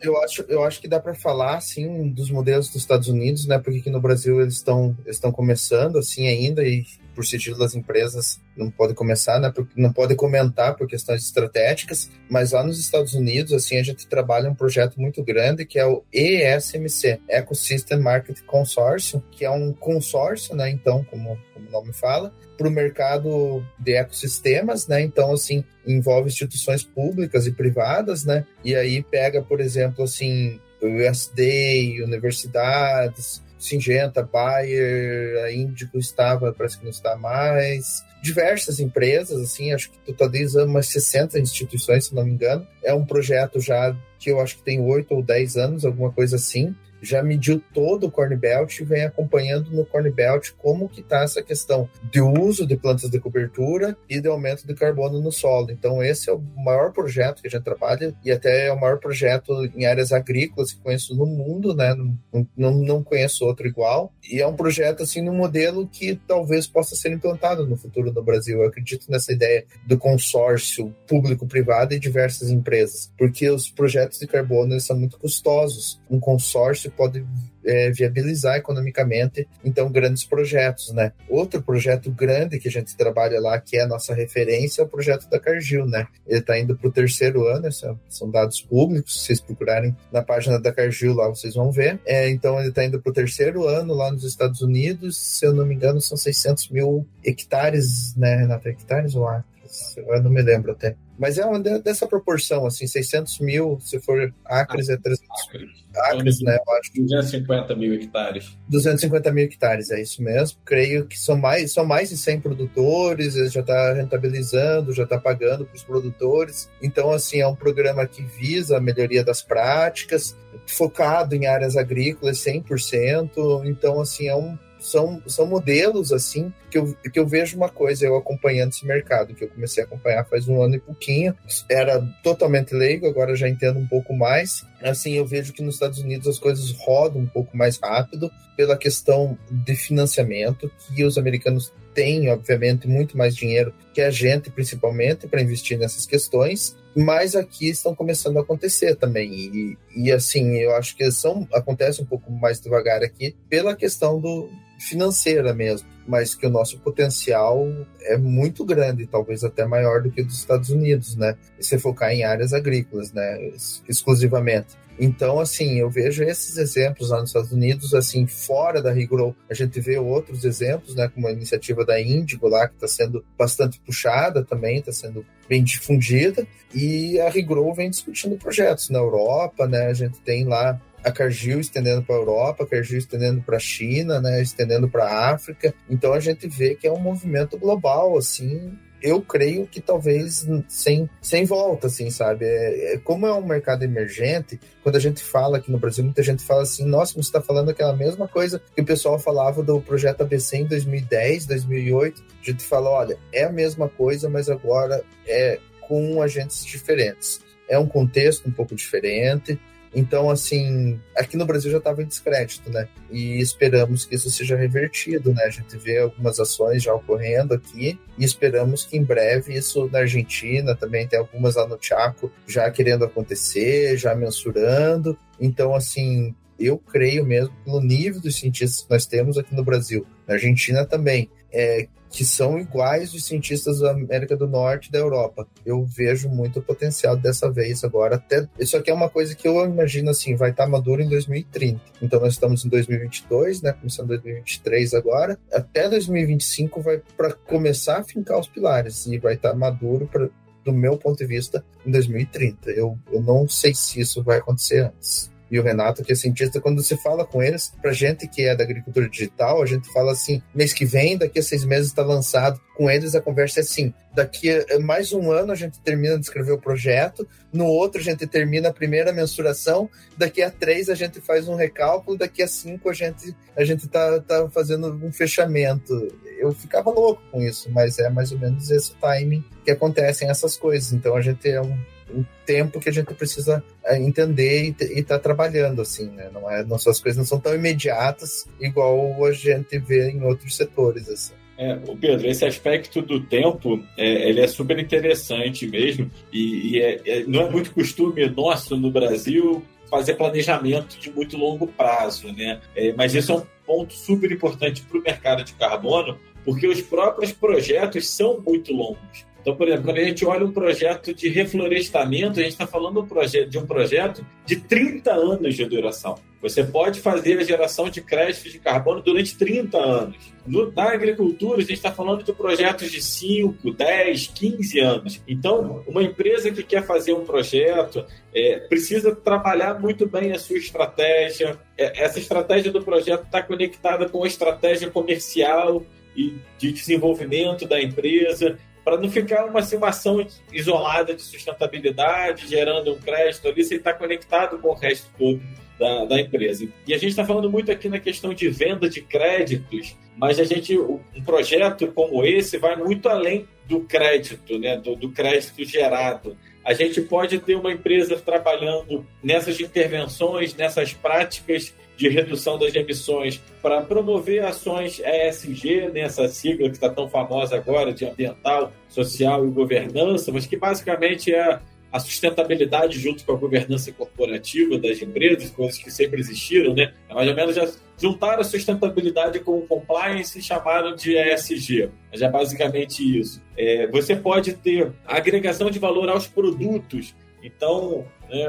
eu, 0.00 0.16
acho, 0.22 0.42
eu 0.42 0.62
acho 0.62 0.80
que 0.80 0.86
dá 0.86 1.00
para 1.00 1.14
falar 1.14 1.56
assim 1.56 2.08
dos 2.10 2.30
modelos 2.30 2.68
dos 2.68 2.76
Estados 2.76 3.08
Unidos, 3.08 3.46
né? 3.46 3.58
Porque 3.58 3.80
aqui 3.80 3.90
no 3.90 4.00
Brasil 4.00 4.40
eles 4.40 4.54
estão 4.54 4.96
estão 5.06 5.32
começando 5.32 5.98
assim 5.98 6.28
ainda 6.28 6.62
e 6.62 6.84
por 7.18 7.26
sigilo 7.26 7.58
das 7.58 7.74
empresas 7.74 8.40
não 8.56 8.70
pode 8.70 8.94
começar, 8.94 9.40
né? 9.40 9.52
Não 9.74 9.92
pode 9.92 10.14
comentar 10.14 10.76
por 10.76 10.86
questões 10.86 11.24
estratégicas, 11.24 12.08
mas 12.30 12.52
lá 12.52 12.62
nos 12.62 12.78
Estados 12.78 13.12
Unidos, 13.12 13.52
assim, 13.52 13.76
a 13.76 13.82
gente 13.82 14.06
trabalha 14.06 14.48
um 14.48 14.54
projeto 14.54 15.00
muito 15.00 15.20
grande 15.24 15.66
que 15.66 15.80
é 15.80 15.84
o 15.84 16.04
ESMC, 16.12 17.18
Ecosystem 17.28 17.98
Market 17.98 18.40
Consortium, 18.42 19.20
que 19.32 19.44
é 19.44 19.50
um 19.50 19.72
consórcio, 19.72 20.54
né? 20.54 20.70
Então, 20.70 21.02
como, 21.10 21.36
como 21.52 21.68
o 21.68 21.72
nome 21.72 21.92
fala, 21.92 22.32
para 22.56 22.68
o 22.68 22.70
mercado 22.70 23.66
de 23.76 23.96
ecossistemas, 23.96 24.86
né? 24.86 25.02
Então, 25.02 25.32
assim, 25.32 25.64
envolve 25.84 26.28
instituições 26.28 26.84
públicas 26.84 27.48
e 27.48 27.50
privadas, 27.50 28.24
né? 28.24 28.46
E 28.64 28.76
aí 28.76 29.02
pega, 29.02 29.42
por 29.42 29.60
exemplo, 29.60 30.04
assim, 30.04 30.60
USD, 30.80 32.00
universidades, 32.04 33.42
Singenta, 33.58 34.22
Bayer, 34.22 35.44
a 35.44 35.52
Índico 35.52 35.98
estava, 35.98 36.52
parece 36.52 36.78
que 36.78 36.84
não 36.84 36.90
está 36.90 37.16
mais. 37.16 38.04
Diversas 38.22 38.80
empresas, 38.80 39.40
assim, 39.40 39.72
acho 39.72 39.90
que 39.90 39.98
totaliza 39.98 40.64
umas 40.64 40.88
60 40.88 41.38
instituições, 41.38 42.06
se 42.06 42.14
não 42.14 42.24
me 42.24 42.32
engano. 42.32 42.66
É 42.82 42.92
um 42.94 43.04
projeto 43.04 43.60
já 43.60 43.96
que 44.18 44.30
eu 44.30 44.40
acho 44.40 44.56
que 44.56 44.62
tem 44.62 44.80
8 44.80 45.14
ou 45.14 45.22
10 45.22 45.56
anos, 45.56 45.84
alguma 45.84 46.12
coisa 46.12 46.36
assim 46.36 46.74
já 47.02 47.22
mediu 47.22 47.62
todo 47.72 48.06
o 48.06 48.10
Corn 48.10 48.34
Belt 48.36 48.78
e 48.78 48.84
vem 48.84 49.04
acompanhando 49.04 49.70
no 49.70 49.84
Corn 49.84 50.10
Belt 50.10 50.50
como 50.58 50.88
que 50.88 51.00
está 51.00 51.22
essa 51.22 51.42
questão 51.42 51.88
de 52.10 52.20
uso 52.20 52.66
de 52.66 52.76
plantas 52.76 53.10
de 53.10 53.20
cobertura 53.20 53.96
e 54.08 54.20
de 54.20 54.28
aumento 54.28 54.66
de 54.66 54.74
carbono 54.74 55.20
no 55.20 55.32
solo. 55.32 55.70
Então 55.70 56.02
esse 56.02 56.30
é 56.30 56.32
o 56.32 56.42
maior 56.56 56.92
projeto 56.92 57.40
que 57.40 57.48
a 57.48 57.50
gente 57.50 57.64
trabalha 57.64 58.14
e 58.24 58.30
até 58.30 58.66
é 58.66 58.72
o 58.72 58.80
maior 58.80 58.98
projeto 58.98 59.64
em 59.74 59.86
áreas 59.86 60.12
agrícolas 60.12 60.72
que 60.72 60.80
conheço 60.80 61.14
no 61.14 61.26
mundo, 61.26 61.74
né? 61.74 61.94
Não, 61.94 62.48
não, 62.56 62.74
não 62.78 63.02
conheço 63.02 63.44
outro 63.44 63.66
igual. 63.66 64.12
E 64.30 64.40
é 64.40 64.46
um 64.46 64.56
projeto 64.56 65.02
assim 65.02 65.22
no 65.22 65.32
modelo 65.32 65.86
que 65.86 66.16
talvez 66.26 66.66
possa 66.66 66.94
ser 66.94 67.12
implantado 67.12 67.66
no 67.66 67.76
futuro 67.76 68.12
no 68.12 68.22
Brasil. 68.22 68.60
Eu 68.60 68.68
acredito 68.68 69.10
nessa 69.10 69.32
ideia 69.32 69.64
do 69.86 69.96
consórcio 69.98 70.94
público-privado 71.06 71.94
e 71.94 71.98
diversas 71.98 72.50
empresas, 72.50 73.12
porque 73.18 73.48
os 73.50 73.70
projetos 73.70 74.18
de 74.18 74.26
carbono 74.26 74.78
são 74.80 74.98
muito 74.98 75.18
custosos. 75.18 76.00
Um 76.10 76.20
consórcio 76.20 76.87
pode 76.90 77.24
é, 77.64 77.90
viabilizar 77.90 78.56
economicamente, 78.56 79.46
então, 79.64 79.90
grandes 79.90 80.24
projetos, 80.24 80.92
né? 80.92 81.12
Outro 81.28 81.62
projeto 81.62 82.10
grande 82.10 82.58
que 82.58 82.68
a 82.68 82.70
gente 82.70 82.96
trabalha 82.96 83.40
lá, 83.40 83.60
que 83.60 83.76
é 83.76 83.82
a 83.82 83.86
nossa 83.86 84.14
referência, 84.14 84.80
é 84.80 84.84
o 84.84 84.88
projeto 84.88 85.28
da 85.28 85.38
Cargill, 85.38 85.86
né? 85.86 86.06
Ele 86.26 86.40
está 86.40 86.58
indo 86.58 86.76
para 86.76 86.88
o 86.88 86.92
terceiro 86.92 87.46
ano, 87.46 87.68
são 88.08 88.30
dados 88.30 88.62
públicos, 88.62 89.20
se 89.20 89.26
vocês 89.26 89.40
procurarem 89.40 89.94
na 90.12 90.22
página 90.22 90.58
da 90.58 90.72
Cargill 90.72 91.14
lá, 91.14 91.28
vocês 91.28 91.54
vão 91.54 91.70
ver. 91.70 92.00
É, 92.06 92.28
então, 92.30 92.58
ele 92.58 92.70
está 92.70 92.84
indo 92.84 93.00
para 93.00 93.10
o 93.10 93.14
terceiro 93.14 93.66
ano 93.66 93.92
lá 93.94 94.10
nos 94.10 94.24
Estados 94.24 94.62
Unidos, 94.62 95.16
se 95.16 95.44
eu 95.44 95.52
não 95.52 95.66
me 95.66 95.74
engano, 95.74 96.00
são 96.00 96.16
600 96.16 96.70
mil 96.70 97.06
hectares, 97.22 98.14
né, 98.16 98.36
Renata? 98.36 98.68
Hectares 98.68 99.14
ou 99.14 99.26
acres? 99.28 99.57
Eu 99.96 100.22
não 100.22 100.30
me 100.30 100.42
lembro 100.42 100.72
até. 100.72 100.96
Mas 101.18 101.36
é 101.36 101.44
uma 101.44 101.58
dessa 101.58 102.06
proporção, 102.06 102.64
assim, 102.64 102.86
600 102.86 103.40
mil, 103.40 103.78
se 103.80 103.98
for 104.00 104.32
acres, 104.44 104.88
é 104.88 104.96
300 104.96 105.28
acres, 105.46 105.70
acres 105.96 106.40
né? 106.42 106.56
Eu 106.56 106.74
acho. 106.74 106.92
250 106.94 107.74
mil 107.74 107.94
hectares. 107.94 108.56
250 108.68 109.32
mil 109.32 109.44
hectares, 109.44 109.90
é 109.90 110.00
isso 110.00 110.22
mesmo. 110.22 110.58
Creio 110.64 111.06
que 111.06 111.18
são 111.18 111.36
mais, 111.36 111.72
são 111.72 111.84
mais 111.84 112.10
de 112.10 112.16
100 112.16 112.40
produtores, 112.40 113.34
ele 113.34 113.48
já 113.48 113.60
está 113.60 113.94
rentabilizando, 113.94 114.92
já 114.92 115.02
está 115.02 115.18
pagando 115.18 115.64
para 115.64 115.74
os 115.76 115.82
produtores. 115.82 116.70
Então, 116.80 117.10
assim, 117.10 117.40
é 117.40 117.46
um 117.46 117.56
programa 117.56 118.06
que 118.06 118.22
visa 118.22 118.76
a 118.76 118.80
melhoria 118.80 119.24
das 119.24 119.42
práticas, 119.42 120.36
focado 120.66 121.34
em 121.34 121.46
áreas 121.46 121.76
agrícolas 121.76 122.38
100%. 122.38 123.64
Então, 123.64 124.00
assim, 124.00 124.28
é 124.28 124.36
um 124.36 124.56
são, 124.90 125.22
são 125.26 125.46
modelos 125.46 126.12
assim 126.12 126.52
que 126.70 126.78
eu, 126.78 126.94
que 127.12 127.18
eu 127.18 127.26
vejo 127.26 127.56
uma 127.56 127.68
coisa, 127.68 128.06
eu 128.06 128.16
acompanhando 128.16 128.70
esse 128.70 128.86
mercado, 128.86 129.34
que 129.34 129.44
eu 129.44 129.48
comecei 129.48 129.82
a 129.82 129.86
acompanhar 129.86 130.24
faz 130.24 130.48
um 130.48 130.62
ano 130.62 130.76
e 130.76 130.80
pouquinho, 130.80 131.34
era 131.70 132.00
totalmente 132.22 132.74
leigo, 132.74 133.06
agora 133.06 133.34
já 133.34 133.48
entendo 133.48 133.78
um 133.78 133.86
pouco 133.86 134.14
mais. 134.14 134.64
Assim, 134.82 135.14
eu 135.14 135.26
vejo 135.26 135.52
que 135.52 135.62
nos 135.62 135.74
Estados 135.74 135.98
Unidos 135.98 136.26
as 136.26 136.38
coisas 136.38 136.70
rodam 136.78 137.22
um 137.22 137.26
pouco 137.26 137.56
mais 137.56 137.78
rápido 137.78 138.30
pela 138.56 138.76
questão 138.76 139.38
de 139.50 139.74
financiamento, 139.76 140.70
que 140.94 141.04
os 141.04 141.16
americanos 141.16 141.72
têm, 141.94 142.28
obviamente, 142.28 142.86
muito 142.86 143.16
mais 143.16 143.34
dinheiro 143.34 143.72
que 143.94 144.00
a 144.00 144.10
gente, 144.10 144.50
principalmente, 144.50 145.26
para 145.26 145.40
investir 145.40 145.78
nessas 145.78 146.04
questões 146.06 146.76
mas 146.96 147.36
aqui 147.36 147.68
estão 147.68 147.94
começando 147.94 148.38
a 148.38 148.40
acontecer 148.40 148.96
também. 148.96 149.32
E, 149.32 149.78
e 149.94 150.10
assim, 150.10 150.56
eu 150.56 150.74
acho 150.74 150.96
que 150.96 151.08
são, 151.12 151.46
acontece 151.52 152.02
um 152.02 152.04
pouco 152.04 152.32
mais 152.32 152.60
devagar 152.60 153.04
aqui 153.04 153.36
pela 153.48 153.76
questão 153.76 154.20
do 154.20 154.50
financeira 154.78 155.52
mesmo, 155.52 155.88
mas 156.06 156.34
que 156.34 156.46
o 156.46 156.50
nosso 156.50 156.78
potencial 156.78 157.66
é 158.02 158.16
muito 158.16 158.64
grande, 158.64 159.06
talvez 159.06 159.44
até 159.44 159.66
maior 159.66 160.02
do 160.02 160.10
que 160.10 160.22
dos 160.22 160.38
Estados 160.38 160.70
Unidos, 160.70 161.16
né? 161.16 161.36
E 161.58 161.64
se 161.64 161.78
focar 161.78 162.12
em 162.12 162.24
áreas 162.24 162.52
agrícolas, 162.52 163.12
né, 163.12 163.50
exclusivamente. 163.88 164.76
Então, 165.00 165.38
assim, 165.38 165.78
eu 165.78 165.88
vejo 165.88 166.24
esses 166.24 166.56
exemplos 166.56 167.10
lá 167.10 167.20
nos 167.20 167.30
Estados 167.30 167.52
Unidos, 167.52 167.94
assim, 167.94 168.26
fora 168.26 168.82
da 168.82 168.92
Rigrow, 168.92 169.34
a 169.48 169.54
gente 169.54 169.80
vê 169.80 169.96
outros 169.96 170.44
exemplos, 170.44 170.94
né, 170.96 171.08
como 171.08 171.28
a 171.28 171.32
iniciativa 171.32 171.84
da 171.84 172.00
Índigo 172.00 172.48
lá, 172.48 172.66
que 172.66 172.74
está 172.74 172.88
sendo 172.88 173.24
bastante 173.38 173.80
puxada 173.80 174.44
também, 174.44 174.78
está 174.78 174.90
sendo 174.90 175.24
bem 175.48 175.62
difundida, 175.62 176.44
e 176.74 177.20
a 177.20 177.30
Rigrow 177.30 177.72
vem 177.72 177.90
discutindo 177.90 178.36
projetos 178.36 178.90
na 178.90 178.98
Europa, 178.98 179.68
né, 179.68 179.86
a 179.86 179.94
gente 179.94 180.18
tem 180.20 180.44
lá 180.44 180.80
a 181.08 181.12
Cargill 181.12 181.60
estendendo 181.60 182.02
para 182.02 182.14
a 182.14 182.18
Europa, 182.18 182.64
a 182.64 182.66
Cargill 182.66 182.98
estendendo 182.98 183.42
para 183.42 183.56
a 183.56 183.60
China, 183.60 184.20
né, 184.20 184.40
estendendo 184.40 184.88
para 184.88 185.04
a 185.04 185.30
África. 185.32 185.74
Então 185.88 186.12
a 186.12 186.20
gente 186.20 186.46
vê 186.48 186.74
que 186.74 186.86
é 186.86 186.92
um 186.92 187.00
movimento 187.00 187.58
global, 187.58 188.16
assim, 188.16 188.76
eu 189.02 189.22
creio 189.22 189.66
que 189.66 189.80
talvez 189.80 190.46
sem, 190.66 191.08
sem 191.22 191.44
volta, 191.44 191.86
assim, 191.86 192.10
sabe? 192.10 192.44
É, 192.44 192.94
é, 192.94 192.98
como 192.98 193.26
é 193.26 193.32
um 193.32 193.44
mercado 193.44 193.84
emergente, 193.84 194.58
quando 194.82 194.96
a 194.96 195.00
gente 195.00 195.22
fala 195.22 195.58
aqui 195.58 195.70
no 195.70 195.78
Brasil, 195.78 196.04
muita 196.04 196.22
gente 196.22 196.42
fala 196.42 196.62
assim, 196.62 196.84
nossa, 196.84 197.14
você 197.14 197.20
está 197.20 197.40
falando 197.40 197.70
aquela 197.70 197.94
mesma 197.94 198.26
coisa 198.26 198.60
que 198.74 198.82
o 198.82 198.84
pessoal 198.84 199.18
falava 199.18 199.62
do 199.62 199.80
projeto 199.80 200.22
ABC 200.22 200.58
em 200.58 200.66
2010, 200.66 201.46
2008. 201.46 202.22
A 202.42 202.50
gente 202.50 202.64
fala, 202.64 202.90
olha, 202.90 203.18
é 203.32 203.44
a 203.44 203.52
mesma 203.52 203.88
coisa, 203.88 204.28
mas 204.28 204.50
agora 204.50 205.02
é 205.26 205.60
com 205.80 206.20
agentes 206.20 206.64
diferentes. 206.64 207.40
É 207.68 207.78
um 207.78 207.86
contexto 207.86 208.48
um 208.48 208.52
pouco 208.52 208.74
diferente, 208.74 209.58
então, 209.94 210.30
assim, 210.30 211.00
aqui 211.16 211.36
no 211.36 211.46
Brasil 211.46 211.70
já 211.70 211.78
estava 211.78 212.02
em 212.02 212.06
descrédito, 212.06 212.70
né? 212.70 212.88
E 213.10 213.40
esperamos 213.40 214.04
que 214.04 214.14
isso 214.14 214.30
seja 214.30 214.56
revertido, 214.56 215.32
né? 215.32 215.44
A 215.44 215.50
gente 215.50 215.76
vê 215.76 215.98
algumas 215.98 216.38
ações 216.38 216.82
já 216.82 216.94
ocorrendo 216.94 217.54
aqui 217.54 217.98
e 218.16 218.24
esperamos 218.24 218.84
que 218.84 218.96
em 218.96 219.02
breve 219.02 219.54
isso 219.54 219.88
na 219.90 220.00
Argentina 220.00 220.74
também 220.74 221.06
tem 221.06 221.18
algumas 221.18 221.56
lá 221.56 221.66
no 221.66 221.78
Chaco 221.80 222.30
já 222.46 222.70
querendo 222.70 223.04
acontecer, 223.04 223.96
já 223.96 224.14
mensurando. 224.14 225.18
Então, 225.40 225.74
assim, 225.74 226.34
eu 226.58 226.76
creio 226.78 227.24
mesmo 227.24 227.54
pelo 227.64 227.80
nível 227.80 228.20
dos 228.20 228.36
cientistas 228.36 228.82
que 228.84 228.90
nós 228.90 229.06
temos 229.06 229.38
aqui 229.38 229.54
no 229.54 229.64
Brasil, 229.64 230.06
na 230.26 230.34
Argentina 230.34 230.84
também, 230.84 231.30
é, 231.52 231.88
que 232.10 232.24
são 232.24 232.58
iguais 232.58 233.12
os 233.14 233.24
cientistas 233.24 233.80
da 233.80 233.90
América 233.90 234.36
do 234.36 234.46
Norte 234.46 234.88
e 234.88 234.92
da 234.92 234.98
Europa. 234.98 235.46
Eu 235.64 235.84
vejo 235.84 236.28
muito 236.28 236.60
potencial 236.60 237.16
dessa 237.16 237.50
vez 237.50 237.84
agora. 237.84 238.16
Até 238.16 238.48
isso 238.58 238.76
aqui 238.76 238.90
é 238.90 238.94
uma 238.94 239.08
coisa 239.08 239.34
que 239.34 239.46
eu 239.46 239.64
imagino 239.64 240.10
assim, 240.10 240.34
vai 240.34 240.50
estar 240.50 240.66
maduro 240.66 241.02
em 241.02 241.08
2030. 241.08 241.80
Então 242.02 242.20
nós 242.20 242.34
estamos 242.34 242.64
em 242.64 242.68
2022, 242.68 243.62
né? 243.62 243.72
Começando 243.72 244.08
2023 244.08 244.94
agora. 244.94 245.38
Até 245.52 245.88
2025 245.88 246.80
vai 246.80 247.02
para 247.16 247.32
começar 247.32 247.98
a 247.98 248.04
fincar 248.04 248.38
os 248.38 248.48
pilares 248.48 249.06
e 249.06 249.18
vai 249.18 249.34
estar 249.34 249.54
maduro 249.54 250.06
para 250.06 250.28
do 250.64 250.72
meu 250.72 250.98
ponto 250.98 251.16
de 251.16 251.24
vista, 251.24 251.64
em 251.86 251.90
2030. 251.90 252.70
Eu, 252.72 252.98
eu 253.10 253.22
não 253.22 253.48
sei 253.48 253.74
se 253.74 254.00
isso 254.00 254.22
vai 254.22 254.36
acontecer 254.36 254.80
antes 254.80 255.30
e 255.50 255.58
o 255.58 255.62
Renato, 255.62 256.02
que 256.02 256.12
é 256.12 256.14
cientista, 256.14 256.60
quando 256.60 256.82
você 256.82 256.96
fala 256.96 257.24
com 257.24 257.42
eles, 257.42 257.72
pra 257.80 257.92
gente 257.92 258.28
que 258.28 258.42
é 258.42 258.54
da 258.54 258.64
agricultura 258.64 259.08
digital, 259.08 259.62
a 259.62 259.66
gente 259.66 259.90
fala 259.92 260.12
assim, 260.12 260.42
mês 260.54 260.72
que 260.72 260.84
vem, 260.84 261.16
daqui 261.16 261.38
a 261.38 261.42
seis 261.42 261.64
meses 261.64 261.88
está 261.88 262.02
lançado. 262.02 262.60
Com 262.76 262.88
eles 262.88 263.14
a 263.14 263.20
conversa 263.20 263.58
é 263.58 263.62
assim, 263.62 263.92
daqui 264.14 264.50
a 264.50 264.78
mais 264.78 265.12
um 265.12 265.32
ano 265.32 265.50
a 265.50 265.54
gente 265.56 265.80
termina 265.80 266.16
de 266.16 266.24
escrever 266.24 266.52
o 266.52 266.58
projeto, 266.58 267.26
no 267.52 267.66
outro 267.66 268.00
a 268.00 268.04
gente 268.04 268.24
termina 268.26 268.68
a 268.68 268.72
primeira 268.72 269.12
mensuração, 269.12 269.90
daqui 270.16 270.42
a 270.42 270.50
três 270.50 270.88
a 270.88 270.94
gente 270.94 271.20
faz 271.20 271.48
um 271.48 271.56
recálculo, 271.56 272.16
daqui 272.16 272.42
a 272.42 272.46
cinco 272.46 272.88
a 272.88 272.92
gente 272.92 273.34
a 273.56 273.64
gente 273.64 273.88
tá, 273.88 274.20
tá 274.20 274.48
fazendo 274.50 274.92
um 275.04 275.12
fechamento. 275.12 275.92
Eu 276.38 276.52
ficava 276.52 276.90
louco 276.90 277.20
com 277.32 277.40
isso, 277.42 277.68
mas 277.72 277.98
é 277.98 278.08
mais 278.08 278.30
ou 278.30 278.38
menos 278.38 278.70
esse 278.70 278.94
timing 278.94 279.44
que 279.64 279.72
acontecem 279.72 280.30
essas 280.30 280.56
coisas. 280.56 280.92
Então 280.92 281.16
a 281.16 281.20
gente 281.20 281.48
é 281.48 281.60
um 281.60 281.76
um 282.12 282.24
tempo 282.46 282.80
que 282.80 282.88
a 282.88 282.92
gente 282.92 283.12
precisa 283.14 283.62
é, 283.84 283.98
entender 283.98 284.74
e 284.80 284.98
estar 285.00 285.16
tá 285.16 285.18
trabalhando, 285.18 285.82
assim, 285.82 286.08
né? 286.10 286.30
Não 286.32 286.50
é, 286.50 286.64
nossas 286.64 287.00
coisas 287.00 287.18
não 287.18 287.24
são 287.24 287.40
tão 287.40 287.54
imediatas 287.54 288.46
igual 288.60 289.24
a 289.24 289.32
gente 289.32 289.78
vê 289.78 290.10
em 290.10 290.22
outros 290.22 290.56
setores, 290.56 291.08
assim. 291.08 291.34
É, 291.58 291.74
Pedro, 292.00 292.28
esse 292.28 292.44
aspecto 292.44 293.02
do 293.02 293.20
tempo, 293.20 293.82
é, 293.96 294.28
ele 294.28 294.40
é 294.40 294.46
super 294.46 294.78
interessante 294.78 295.66
mesmo, 295.66 296.08
e, 296.32 296.76
e 296.76 296.80
é, 296.80 297.00
é, 297.04 297.24
não 297.24 297.40
é 297.42 297.50
muito 297.50 297.72
costume 297.72 298.28
nosso 298.28 298.76
no 298.76 298.92
Brasil 298.92 299.64
fazer 299.90 300.14
planejamento 300.14 300.98
de 301.00 301.10
muito 301.10 301.36
longo 301.36 301.66
prazo, 301.66 302.32
né? 302.32 302.60
É, 302.76 302.92
mas 302.92 303.14
isso 303.14 303.32
é 303.32 303.36
um 303.36 303.42
ponto 303.66 303.92
super 303.92 304.30
importante 304.30 304.82
para 304.82 304.98
o 304.98 305.02
mercado 305.02 305.42
de 305.42 305.52
carbono, 305.54 306.16
porque 306.44 306.68
os 306.68 306.80
próprios 306.80 307.32
projetos 307.32 308.08
são 308.08 308.40
muito 308.40 308.72
longos. 308.72 309.26
Então, 309.48 309.56
por 309.56 309.66
exemplo, 309.66 309.84
quando 309.86 309.96
a 309.96 310.04
gente 310.04 310.26
olha 310.26 310.44
um 310.44 310.52
projeto 310.52 311.14
de 311.14 311.30
reflorestamento, 311.30 312.38
a 312.38 312.42
gente 312.42 312.52
está 312.52 312.66
falando 312.66 313.02
de 313.48 313.58
um 313.58 313.66
projeto 313.66 314.26
de 314.44 314.56
30 314.56 315.10
anos 315.10 315.54
de 315.54 315.64
duração. 315.64 316.16
Você 316.42 316.62
pode 316.62 317.00
fazer 317.00 317.38
a 317.38 317.42
geração 317.42 317.88
de 317.88 318.02
créditos 318.02 318.52
de 318.52 318.58
carbono 318.58 319.00
durante 319.00 319.38
30 319.38 319.78
anos. 319.78 320.16
No, 320.46 320.70
na 320.70 320.92
agricultura, 320.92 321.56
a 321.56 321.60
gente 321.62 321.72
está 321.72 321.90
falando 321.90 322.22
de 322.22 322.32
projetos 322.34 322.90
de 322.90 323.00
5, 323.02 323.72
10, 323.72 324.26
15 324.26 324.80
anos. 324.80 325.22
Então, 325.26 325.82
uma 325.86 326.02
empresa 326.02 326.50
que 326.50 326.62
quer 326.62 326.84
fazer 326.84 327.14
um 327.14 327.24
projeto 327.24 328.04
é, 328.34 328.58
precisa 328.58 329.16
trabalhar 329.16 329.80
muito 329.80 330.06
bem 330.06 330.32
a 330.32 330.38
sua 330.38 330.58
estratégia. 330.58 331.58
É, 331.76 332.04
essa 332.04 332.18
estratégia 332.18 332.70
do 332.70 332.82
projeto 332.82 333.24
está 333.24 333.42
conectada 333.42 334.06
com 334.10 334.22
a 334.24 334.26
estratégia 334.26 334.90
comercial 334.90 335.82
e 336.14 336.34
de 336.58 336.72
desenvolvimento 336.72 337.66
da 337.66 337.80
empresa 337.80 338.58
para 338.88 338.96
não 338.96 339.10
ficar 339.10 339.44
uma, 339.44 339.60
assim, 339.60 339.76
uma 339.76 339.88
ação 339.88 340.26
isolada 340.50 341.14
de 341.14 341.20
sustentabilidade, 341.20 342.48
gerando 342.48 342.94
um 342.94 342.98
crédito 342.98 343.46
ali, 343.46 343.62
sem 343.62 343.76
estar 343.76 343.92
conectado 343.92 344.58
com 344.58 344.68
o 344.68 344.74
resto 344.74 345.10
todo 345.18 345.42
da, 345.78 346.06
da 346.06 346.18
empresa. 346.18 346.66
E 346.86 346.94
a 346.94 346.96
gente 346.96 347.10
está 347.10 347.22
falando 347.22 347.50
muito 347.50 347.70
aqui 347.70 347.86
na 347.86 348.00
questão 348.00 348.32
de 348.32 348.48
venda 348.48 348.88
de 348.88 349.02
créditos, 349.02 349.94
mas 350.16 350.40
a 350.40 350.44
gente, 350.44 350.78
um 350.78 351.22
projeto 351.22 351.88
como 351.88 352.24
esse 352.24 352.56
vai 352.56 352.76
muito 352.76 353.10
além 353.10 353.46
do 353.66 353.80
crédito, 353.80 354.58
né, 354.58 354.78
do, 354.78 354.96
do 354.96 355.10
crédito 355.10 355.62
gerado. 355.66 356.34
A 356.64 356.72
gente 356.72 357.02
pode 357.02 357.38
ter 357.40 357.56
uma 357.56 357.70
empresa 357.70 358.16
trabalhando 358.18 359.06
nessas 359.22 359.60
intervenções, 359.60 360.54
nessas 360.54 360.94
práticas 360.94 361.74
de 361.98 362.08
redução 362.08 362.56
das 362.56 362.72
emissões 362.76 363.42
para 363.60 363.82
promover 363.82 364.44
ações 364.44 365.02
ESG, 365.04 365.90
nessa 365.92 366.22
né, 366.22 366.28
sigla 366.28 366.68
que 366.68 366.76
está 366.76 366.88
tão 366.88 367.08
famosa 367.08 367.56
agora 367.56 367.92
de 367.92 368.06
ambiental, 368.06 368.72
social 368.88 369.44
e 369.44 369.50
governança, 369.50 370.30
mas 370.30 370.46
que 370.46 370.56
basicamente 370.56 371.34
é 371.34 371.58
a 371.90 371.98
sustentabilidade 371.98 373.00
junto 373.00 373.24
com 373.24 373.32
a 373.32 373.36
governança 373.36 373.90
corporativa 373.90 374.78
das 374.78 375.02
empresas, 375.02 375.50
coisas 375.50 375.78
que 375.78 375.90
sempre 375.90 376.20
existiram, 376.20 376.72
né? 376.72 376.92
Mais 377.10 377.28
ou 377.28 377.34
menos 377.34 377.56
já 377.56 377.68
juntaram 378.00 378.42
a 378.42 378.44
sustentabilidade 378.44 379.40
com 379.40 379.58
o 379.58 379.66
compliance 379.66 380.38
e 380.38 380.42
chamaram 380.42 380.94
de 380.94 381.16
ESG. 381.16 381.90
Mas 382.12 382.22
é 382.22 382.30
basicamente 382.30 383.02
isso. 383.18 383.42
É, 383.56 383.88
você 383.88 384.14
pode 384.14 384.52
ter 384.52 384.92
agregação 385.04 385.68
de 385.68 385.80
valor 385.80 386.08
aos 386.08 386.28
produtos. 386.28 387.12
Então, 387.42 388.06
né, 388.28 388.46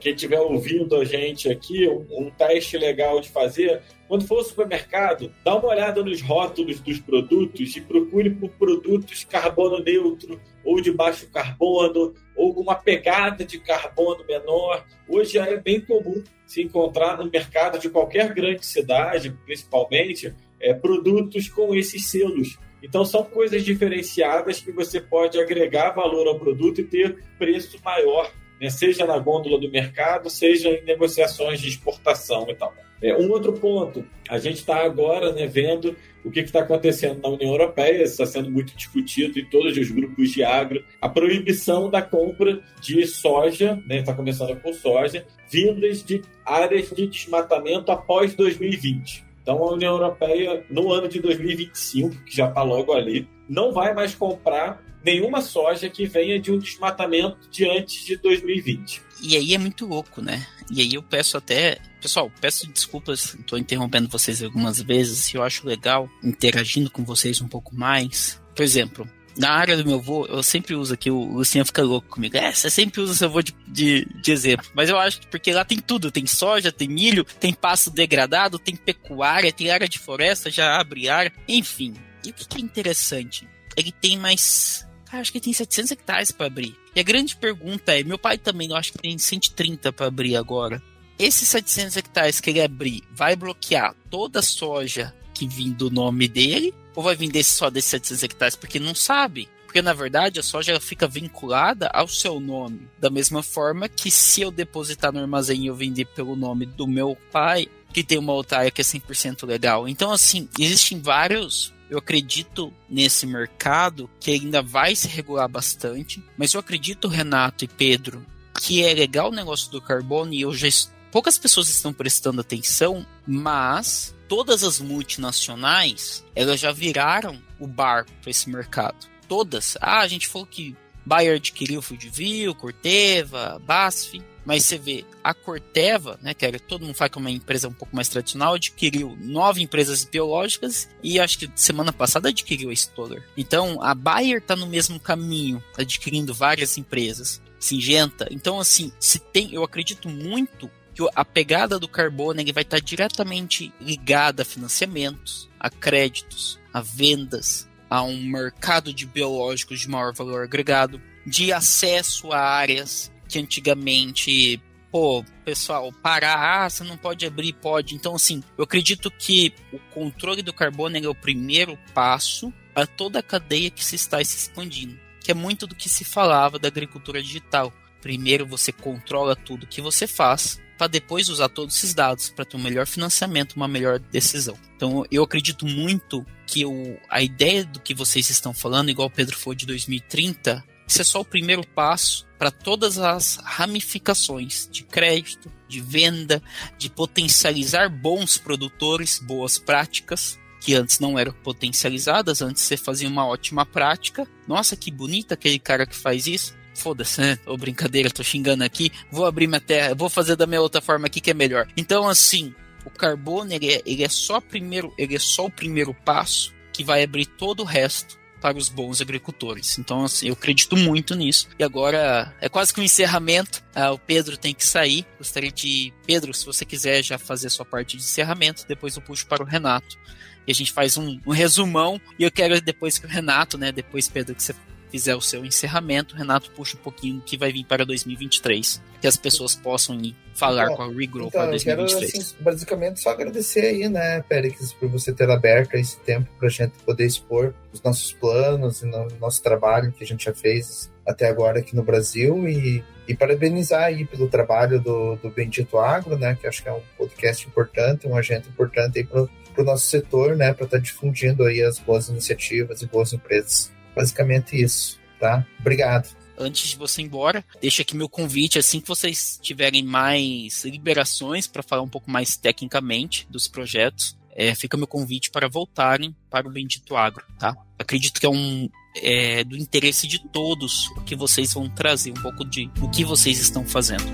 quem 0.00 0.14
estiver 0.14 0.40
ouvindo 0.40 0.96
a 0.96 1.04
gente 1.04 1.50
aqui, 1.50 1.88
um, 1.88 2.26
um 2.26 2.30
teste 2.30 2.76
legal 2.76 3.20
de 3.20 3.28
fazer 3.28 3.82
quando 4.08 4.26
for 4.26 4.38
ao 4.38 4.44
supermercado, 4.44 5.30
dá 5.44 5.54
uma 5.54 5.68
olhada 5.68 6.02
nos 6.02 6.22
rótulos 6.22 6.80
dos 6.80 6.98
produtos 6.98 7.76
e 7.76 7.80
procure 7.82 8.30
por 8.30 8.48
produtos 8.52 9.22
carbono 9.22 9.84
neutro 9.84 10.40
ou 10.64 10.80
de 10.80 10.90
baixo 10.90 11.28
carbono 11.30 12.14
ou 12.34 12.54
com 12.54 12.62
uma 12.62 12.74
pegada 12.74 13.44
de 13.44 13.60
carbono 13.60 14.24
menor. 14.26 14.82
Hoje 15.06 15.38
é 15.38 15.58
bem 15.58 15.82
comum 15.82 16.24
se 16.46 16.62
encontrar 16.62 17.18
no 17.18 17.30
mercado 17.30 17.78
de 17.78 17.90
qualquer 17.90 18.32
grande 18.32 18.64
cidade, 18.64 19.36
principalmente, 19.44 20.34
é, 20.58 20.72
produtos 20.72 21.46
com 21.50 21.74
esses 21.74 22.06
selos. 22.06 22.58
Então 22.82 23.04
são 23.04 23.22
coisas 23.24 23.62
diferenciadas 23.62 24.60
que 24.60 24.72
você 24.72 25.02
pode 25.02 25.38
agregar 25.38 25.90
valor 25.90 26.26
ao 26.28 26.38
produto 26.38 26.80
e 26.80 26.84
ter 26.84 27.18
preço 27.38 27.78
maior, 27.84 28.32
né? 28.60 28.70
seja 28.70 29.06
na 29.06 29.18
gôndola 29.18 29.58
do 29.60 29.70
mercado, 29.70 30.28
seja 30.30 30.68
em 30.70 30.84
negociações 30.84 31.60
de 31.60 31.68
exportação 31.68 32.46
e 32.48 32.54
tal. 32.54 32.74
É, 33.00 33.16
um 33.16 33.30
outro 33.30 33.52
ponto, 33.52 34.04
a 34.28 34.38
gente 34.38 34.56
está 34.56 34.84
agora 34.84 35.32
né, 35.32 35.46
vendo 35.46 35.96
o 36.24 36.30
que 36.30 36.40
está 36.40 36.60
acontecendo 36.60 37.20
na 37.22 37.28
União 37.28 37.52
Europeia, 37.52 38.02
está 38.02 38.26
sendo 38.26 38.50
muito 38.50 38.76
discutido 38.76 39.38
em 39.38 39.44
todos 39.44 39.76
os 39.76 39.90
grupos 39.90 40.30
de 40.30 40.42
agro, 40.42 40.84
a 41.00 41.08
proibição 41.08 41.88
da 41.88 42.02
compra 42.02 42.60
de 42.80 43.06
soja, 43.06 43.74
está 43.74 43.94
né, 43.94 44.02
tá 44.02 44.12
começando 44.12 44.60
com 44.60 44.72
soja, 44.72 45.24
vindas 45.48 46.02
de 46.02 46.22
áreas 46.44 46.90
de 46.90 47.06
desmatamento 47.06 47.92
após 47.92 48.34
2020. 48.34 49.24
Então 49.42 49.62
a 49.62 49.72
União 49.72 49.94
Europeia, 49.94 50.64
no 50.68 50.92
ano 50.92 51.08
de 51.08 51.20
2025, 51.20 52.24
que 52.24 52.36
já 52.36 52.48
está 52.48 52.62
logo 52.62 52.92
ali, 52.92 53.28
não 53.48 53.72
vai 53.72 53.94
mais 53.94 54.14
comprar 54.14 54.84
nenhuma 55.08 55.40
soja 55.40 55.88
que 55.88 56.06
venha 56.06 56.38
de 56.38 56.52
um 56.52 56.58
desmatamento 56.58 57.48
de 57.50 57.68
antes 57.68 58.04
de 58.04 58.16
2020. 58.16 59.02
E 59.22 59.36
aí 59.36 59.54
é 59.54 59.58
muito 59.58 59.86
louco, 59.86 60.20
né? 60.20 60.46
E 60.70 60.82
aí 60.82 60.94
eu 60.94 61.02
peço 61.02 61.36
até. 61.36 61.78
Pessoal, 62.00 62.30
peço 62.40 62.70
desculpas, 62.70 63.34
estou 63.34 63.58
interrompendo 63.58 64.08
vocês 64.08 64.42
algumas 64.42 64.80
vezes, 64.80 65.34
eu 65.34 65.42
acho 65.42 65.66
legal 65.66 66.08
interagindo 66.22 66.90
com 66.90 67.02
vocês 67.04 67.40
um 67.40 67.48
pouco 67.48 67.74
mais. 67.74 68.40
Por 68.54 68.62
exemplo, 68.62 69.08
na 69.36 69.50
área 69.50 69.76
do 69.76 69.84
meu 69.84 69.98
avô, 69.98 70.26
eu 70.26 70.42
sempre 70.42 70.74
uso 70.74 70.94
aqui, 70.94 71.10
o 71.10 71.24
Luciano 71.24 71.66
fica 71.66 71.82
louco 71.82 72.08
comigo. 72.08 72.36
É, 72.36 72.52
você 72.52 72.70
sempre 72.70 73.00
usa 73.00 73.14
seu 73.14 73.28
avô 73.28 73.42
de, 73.42 73.52
de, 73.66 74.04
de, 74.04 74.30
exemplo. 74.30 74.66
Mas 74.74 74.88
eu 74.88 74.98
acho 74.98 75.20
que 75.20 75.26
porque 75.26 75.52
lá 75.52 75.64
tem 75.64 75.78
tudo: 75.78 76.12
tem 76.12 76.26
soja, 76.26 76.70
tem 76.70 76.88
milho, 76.88 77.24
tem 77.24 77.52
pasto 77.52 77.90
degradado, 77.90 78.58
tem 78.58 78.76
pecuária, 78.76 79.52
tem 79.52 79.70
área 79.70 79.88
de 79.88 79.98
floresta, 79.98 80.50
já 80.50 80.78
abre 80.78 81.08
área, 81.08 81.32
enfim. 81.48 81.94
E 82.24 82.30
o 82.30 82.34
que, 82.34 82.46
que 82.46 82.58
é 82.58 82.60
interessante? 82.60 83.48
Ele 83.76 83.92
tem 83.92 84.18
mais 84.18 84.87
Cara, 85.10 85.22
acho 85.22 85.32
que 85.32 85.40
tem 85.40 85.52
700 85.52 85.92
hectares 85.92 86.30
para 86.30 86.46
abrir. 86.46 86.76
E 86.94 87.00
a 87.00 87.02
grande 87.02 87.36
pergunta 87.36 87.98
é: 87.98 88.02
meu 88.02 88.18
pai 88.18 88.36
também, 88.36 88.70
eu 88.70 88.76
acho 88.76 88.92
que 88.92 88.98
tem 88.98 89.16
130 89.16 89.92
para 89.92 90.06
abrir 90.06 90.36
agora. 90.36 90.82
Esses 91.18 91.48
700 91.48 91.96
hectares 91.96 92.40
que 92.40 92.50
ele 92.50 92.60
abrir, 92.60 93.02
vai 93.10 93.34
bloquear 93.34 93.94
toda 94.08 94.38
a 94.38 94.42
soja 94.42 95.12
que 95.34 95.48
vem 95.48 95.72
do 95.72 95.90
nome 95.90 96.28
dele? 96.28 96.72
Ou 96.94 97.02
vai 97.02 97.16
vender 97.16 97.42
só 97.42 97.70
desses 97.70 97.90
700 97.90 98.22
hectares? 98.22 98.56
Porque 98.56 98.78
não 98.78 98.94
sabe. 98.94 99.48
Porque 99.64 99.82
na 99.82 99.92
verdade 99.92 100.40
a 100.40 100.42
soja 100.42 100.80
fica 100.80 101.06
vinculada 101.06 101.88
ao 101.92 102.08
seu 102.08 102.40
nome. 102.40 102.88
Da 102.98 103.10
mesma 103.10 103.42
forma 103.42 103.88
que 103.88 104.10
se 104.10 104.40
eu 104.40 104.50
depositar 104.50 105.12
no 105.12 105.20
armazém 105.20 105.62
e 105.62 105.66
eu 105.66 105.74
vender 105.74 106.06
pelo 106.06 106.34
nome 106.34 106.64
do 106.64 106.86
meu 106.86 107.16
pai, 107.30 107.68
que 108.02 108.08
tem 108.08 108.18
uma 108.18 108.32
outra 108.32 108.58
área 108.58 108.70
que 108.70 108.80
é 108.80 108.84
100% 108.84 109.46
legal. 109.46 109.88
Então, 109.88 110.12
assim, 110.12 110.48
existem 110.58 111.00
vários 111.00 111.72
eu 111.90 111.98
acredito 111.98 112.72
nesse 112.88 113.26
mercado 113.26 114.10
que 114.20 114.30
ainda 114.30 114.60
vai 114.60 114.94
se 114.94 115.08
regular 115.08 115.48
bastante, 115.48 116.22
mas 116.36 116.52
eu 116.52 116.60
acredito, 116.60 117.08
Renato 117.08 117.64
e 117.64 117.68
Pedro, 117.68 118.24
que 118.60 118.84
é 118.84 118.92
legal 118.92 119.30
o 119.30 119.34
negócio 119.34 119.70
do 119.70 119.80
carbono 119.80 120.34
e 120.34 120.42
eu 120.42 120.52
já 120.52 120.68
poucas 121.10 121.38
pessoas 121.38 121.70
estão 121.70 121.92
prestando 121.92 122.42
atenção, 122.42 123.06
mas 123.26 124.14
todas 124.28 124.62
as 124.62 124.78
multinacionais, 124.80 126.22
elas 126.34 126.60
já 126.60 126.70
viraram 126.70 127.40
o 127.58 127.66
barco 127.66 128.12
para 128.20 128.30
esse 128.30 128.50
mercado. 128.50 129.06
Todas. 129.26 129.76
Ah, 129.80 130.00
a 130.00 130.08
gente 130.08 130.28
falou 130.28 130.46
que 130.46 130.76
Bayer 131.04 131.36
adquiriu 131.36 131.80
Foodville, 131.80 132.54
Corteva, 132.54 133.58
BASF, 133.64 134.22
mas 134.48 134.64
você 134.64 134.78
vê, 134.78 135.04
a 135.22 135.34
Corteva, 135.34 136.18
né, 136.22 136.32
que 136.32 136.46
era, 136.46 136.58
todo 136.58 136.86
mundo 136.86 136.94
fala 136.94 137.10
que 137.10 137.18
é 137.18 137.20
uma 137.20 137.30
empresa 137.30 137.68
um 137.68 137.72
pouco 137.74 137.94
mais 137.94 138.08
tradicional, 138.08 138.54
adquiriu 138.54 139.14
nove 139.20 139.60
empresas 139.60 140.06
biológicas 140.06 140.88
e 141.02 141.20
acho 141.20 141.38
que 141.40 141.50
semana 141.54 141.92
passada 141.92 142.30
adquiriu 142.30 142.70
a 142.70 142.72
Stoller. 142.72 143.22
Então, 143.36 143.82
a 143.82 143.94
Bayer 143.94 144.38
está 144.38 144.56
no 144.56 144.66
mesmo 144.66 144.98
caminho, 144.98 145.62
adquirindo 145.76 146.32
várias 146.32 146.78
empresas. 146.78 147.42
Singenta. 147.60 148.26
Então, 148.30 148.58
assim, 148.58 148.90
se 148.98 149.18
tem, 149.18 149.52
eu 149.52 149.62
acredito 149.62 150.08
muito 150.08 150.70
que 150.94 151.06
a 151.14 151.26
pegada 151.26 151.78
do 151.78 151.86
carbono 151.86 152.40
ele 152.40 152.50
vai 152.50 152.62
estar 152.62 152.80
diretamente 152.80 153.70
ligada 153.78 154.44
a 154.44 154.46
financiamentos, 154.46 155.46
a 155.60 155.68
créditos, 155.68 156.58
a 156.72 156.80
vendas, 156.80 157.68
a 157.90 158.02
um 158.02 158.22
mercado 158.22 158.94
de 158.94 159.04
biológicos 159.04 159.78
de 159.78 159.90
maior 159.90 160.14
valor 160.14 160.44
agregado, 160.44 161.02
de 161.26 161.52
acesso 161.52 162.32
a 162.32 162.40
áreas 162.40 163.12
que 163.28 163.38
antigamente, 163.38 164.60
pô, 164.90 165.24
pessoal, 165.44 165.92
parar, 166.02 166.64
ah, 166.64 166.70
você 166.70 166.82
não 166.82 166.96
pode 166.96 167.26
abrir, 167.26 167.52
pode. 167.52 167.94
Então, 167.94 168.14
assim, 168.14 168.42
eu 168.56 168.64
acredito 168.64 169.10
que 169.10 169.52
o 169.72 169.78
controle 169.92 170.42
do 170.42 170.52
carbono 170.52 170.96
é 170.96 171.08
o 171.08 171.14
primeiro 171.14 171.78
passo 171.94 172.52
para 172.74 172.86
toda 172.86 173.18
a 173.18 173.22
cadeia 173.22 173.70
que 173.70 173.84
se 173.84 173.96
está 173.96 174.22
se 174.24 174.36
expandindo, 174.36 174.98
que 175.20 175.30
é 175.30 175.34
muito 175.34 175.66
do 175.66 175.74
que 175.74 175.88
se 175.88 176.04
falava 176.04 176.58
da 176.58 176.68
agricultura 176.68 177.22
digital. 177.22 177.72
Primeiro 178.00 178.46
você 178.46 178.72
controla 178.72 179.36
tudo 179.36 179.66
que 179.66 179.80
você 179.80 180.06
faz, 180.06 180.60
para 180.78 180.86
depois 180.86 181.28
usar 181.28 181.48
todos 181.48 181.76
esses 181.76 181.92
dados 181.92 182.30
para 182.30 182.44
ter 182.44 182.56
um 182.56 182.62
melhor 182.62 182.86
financiamento, 182.86 183.54
uma 183.54 183.66
melhor 183.66 183.98
decisão. 183.98 184.56
Então 184.76 185.04
eu 185.10 185.24
acredito 185.24 185.66
muito 185.66 186.24
que 186.46 186.64
o, 186.64 186.96
a 187.10 187.20
ideia 187.20 187.64
do 187.64 187.80
que 187.80 187.92
vocês 187.92 188.30
estão 188.30 188.54
falando, 188.54 188.88
igual 188.88 189.08
o 189.08 189.10
Pedro 189.10 189.36
foi 189.36 189.56
de 189.56 189.66
2030, 189.66 190.64
isso 190.88 191.02
é 191.02 191.04
só 191.04 191.20
o 191.20 191.24
primeiro 191.24 191.66
passo 191.66 192.26
para 192.38 192.50
todas 192.50 192.98
as 192.98 193.36
ramificações 193.42 194.68
de 194.72 194.84
crédito, 194.84 195.52
de 195.68 195.80
venda, 195.80 196.42
de 196.78 196.88
potencializar 196.88 197.90
bons 197.90 198.38
produtores, 198.38 199.18
boas 199.18 199.58
práticas, 199.58 200.38
que 200.60 200.74
antes 200.74 200.98
não 200.98 201.18
eram 201.18 201.32
potencializadas, 201.32 202.40
antes 202.40 202.62
você 202.62 202.76
fazia 202.76 203.08
uma 203.08 203.26
ótima 203.26 203.66
prática. 203.66 204.26
Nossa, 204.46 204.76
que 204.76 204.90
bonita 204.90 205.34
aquele 205.34 205.58
cara 205.58 205.86
que 205.86 205.94
faz 205.94 206.26
isso. 206.26 206.56
Foda-se, 206.74 207.20
né? 207.20 207.38
Ô, 207.44 207.56
brincadeira, 207.56 208.10
tô 208.10 208.22
xingando 208.22 208.64
aqui. 208.64 208.90
Vou 209.10 209.26
abrir 209.26 209.46
minha 209.46 209.60
terra, 209.60 209.94
vou 209.94 210.08
fazer 210.08 210.36
da 210.36 210.46
minha 210.46 210.60
outra 210.60 210.80
forma 210.80 211.06
aqui 211.06 211.20
que 211.20 211.30
é 211.30 211.34
melhor. 211.34 211.68
Então, 211.76 212.08
assim, 212.08 212.54
o 212.84 212.90
carbono, 212.90 213.52
ele 213.52 213.74
é, 213.74 213.82
ele 213.84 214.04
é 214.04 214.08
só 214.08 214.40
primeiro, 214.40 214.94
ele 214.96 215.16
é 215.16 215.18
só 215.18 215.46
o 215.46 215.50
primeiro 215.50 215.92
passo 215.92 216.54
que 216.72 216.84
vai 216.84 217.02
abrir 217.02 217.26
todo 217.26 217.60
o 217.60 217.66
resto 217.66 218.18
para 218.40 218.56
os 218.56 218.68
bons 218.68 219.00
agricultores. 219.00 219.78
Então, 219.78 220.04
assim, 220.04 220.28
eu 220.28 220.34
acredito 220.34 220.76
muito 220.76 221.14
nisso. 221.14 221.48
E 221.58 221.64
agora 221.64 222.34
é 222.40 222.48
quase 222.48 222.72
que 222.72 222.80
um 222.80 222.84
encerramento. 222.84 223.62
Ah, 223.74 223.92
o 223.92 223.98
Pedro 223.98 224.36
tem 224.36 224.54
que 224.54 224.64
sair. 224.64 225.06
Gostaria 225.18 225.50
de. 225.50 225.92
Pedro, 226.06 226.32
se 226.32 226.44
você 226.44 226.64
quiser 226.64 227.02
já 227.02 227.18
fazer 227.18 227.48
a 227.48 227.50
sua 227.50 227.64
parte 227.64 227.96
de 227.96 228.02
encerramento, 228.02 228.66
depois 228.66 228.96
eu 228.96 229.02
puxo 229.02 229.26
para 229.26 229.42
o 229.42 229.46
Renato. 229.46 229.98
E 230.46 230.50
a 230.50 230.54
gente 230.54 230.72
faz 230.72 230.96
um, 230.96 231.20
um 231.26 231.32
resumão. 231.32 232.00
E 232.18 232.24
eu 232.24 232.30
quero 232.30 232.60
depois 232.60 232.98
que 232.98 233.06
o 233.06 233.08
Renato, 233.08 233.58
né? 233.58 233.70
Depois, 233.70 234.08
Pedro, 234.08 234.34
que 234.34 234.42
você 234.42 234.54
fizer 234.90 235.14
o 235.14 235.20
seu 235.20 235.44
encerramento, 235.44 236.16
Renato 236.16 236.50
puxa 236.50 236.76
um 236.76 236.80
pouquinho 236.80 237.22
que 237.24 237.36
vai 237.36 237.52
vir 237.52 237.64
para 237.64 237.84
2023. 237.84 238.80
Que 239.00 239.06
as 239.06 239.16
pessoas 239.16 239.54
possam 239.54 240.00
ir 240.00 240.16
falar 240.34 240.64
então, 240.64 240.76
com 240.76 240.82
a 240.82 240.88
Regrow 240.88 241.28
então, 241.28 241.40
para 241.40 241.50
2023. 241.50 242.12
Quero, 242.12 242.22
assim, 242.22 242.36
basicamente, 242.40 243.00
só 243.00 243.10
agradecer 243.10 243.60
aí, 243.60 243.88
né, 243.88 244.22
Périx, 244.22 244.72
por 244.72 244.88
você 244.88 245.12
ter 245.12 245.30
aberto 245.30 245.74
esse 245.74 245.98
tempo 246.00 246.28
para 246.38 246.48
a 246.48 246.50
gente 246.50 246.72
poder 246.84 247.06
expor 247.06 247.54
os 247.72 247.82
nossos 247.82 248.12
planos 248.12 248.82
e 248.82 248.86
no 248.86 249.08
nosso 249.20 249.42
trabalho 249.42 249.92
que 249.92 250.02
a 250.02 250.06
gente 250.06 250.24
já 250.24 250.34
fez 250.34 250.90
até 251.06 251.28
agora 251.28 251.60
aqui 251.60 251.74
no 251.74 251.82
Brasil 251.82 252.48
e, 252.48 252.84
e 253.06 253.14
parabenizar 253.16 253.84
aí 253.84 254.04
pelo 254.04 254.28
trabalho 254.28 254.80
do, 254.80 255.16
do 255.16 255.30
Bendito 255.30 255.78
Agro, 255.78 256.18
né, 256.18 256.36
que 256.40 256.46
acho 256.46 256.62
que 256.62 256.68
é 256.68 256.72
um 256.72 256.82
podcast 256.96 257.46
importante, 257.46 258.06
um 258.06 258.16
agente 258.16 258.48
importante 258.48 258.98
aí 258.98 259.04
para 259.04 259.22
o 259.22 259.64
nosso 259.64 259.86
setor, 259.86 260.36
né, 260.36 260.52
para 260.52 260.66
estar 260.66 260.76
tá 260.76 260.82
difundindo 260.82 261.44
aí 261.44 261.62
as 261.62 261.78
boas 261.78 262.08
iniciativas 262.08 262.82
e 262.82 262.86
boas 262.86 263.12
empresas. 263.12 263.72
Basicamente 263.98 264.62
isso, 264.62 264.98
tá? 265.18 265.44
Obrigado 265.58 266.16
antes 266.40 266.68
de 266.70 266.76
você 266.76 267.02
ir 267.02 267.06
embora, 267.06 267.44
deixa 267.60 267.82
aqui 267.82 267.96
meu 267.96 268.08
convite, 268.08 268.60
assim 268.60 268.80
que 268.80 268.86
vocês 268.86 269.38
tiverem 269.42 269.82
mais 269.82 270.64
liberações 270.64 271.48
para 271.48 271.64
falar 271.64 271.82
um 271.82 271.88
pouco 271.88 272.10
mais 272.10 272.36
tecnicamente 272.36 273.26
dos 273.28 273.48
projetos, 273.48 274.16
é, 274.38 274.54
fica 274.54 274.76
meu 274.76 274.86
convite 274.86 275.30
para 275.32 275.48
voltarem 275.48 276.14
para 276.30 276.46
o 276.46 276.50
Bendito 276.50 276.96
Agro, 276.96 277.24
tá? 277.40 277.56
Acredito 277.76 278.20
que 278.20 278.26
é 278.26 278.30
um, 278.30 278.70
é, 279.02 279.42
do 279.42 279.56
interesse 279.56 280.06
de 280.06 280.20
todos 280.28 280.88
que 281.04 281.16
vocês 281.16 281.52
vão 281.52 281.68
trazer, 281.68 282.12
um 282.12 282.22
pouco 282.22 282.44
de 282.44 282.70
o 282.80 282.88
que 282.88 283.04
vocês 283.04 283.40
estão 283.40 283.66
fazendo. 283.66 284.04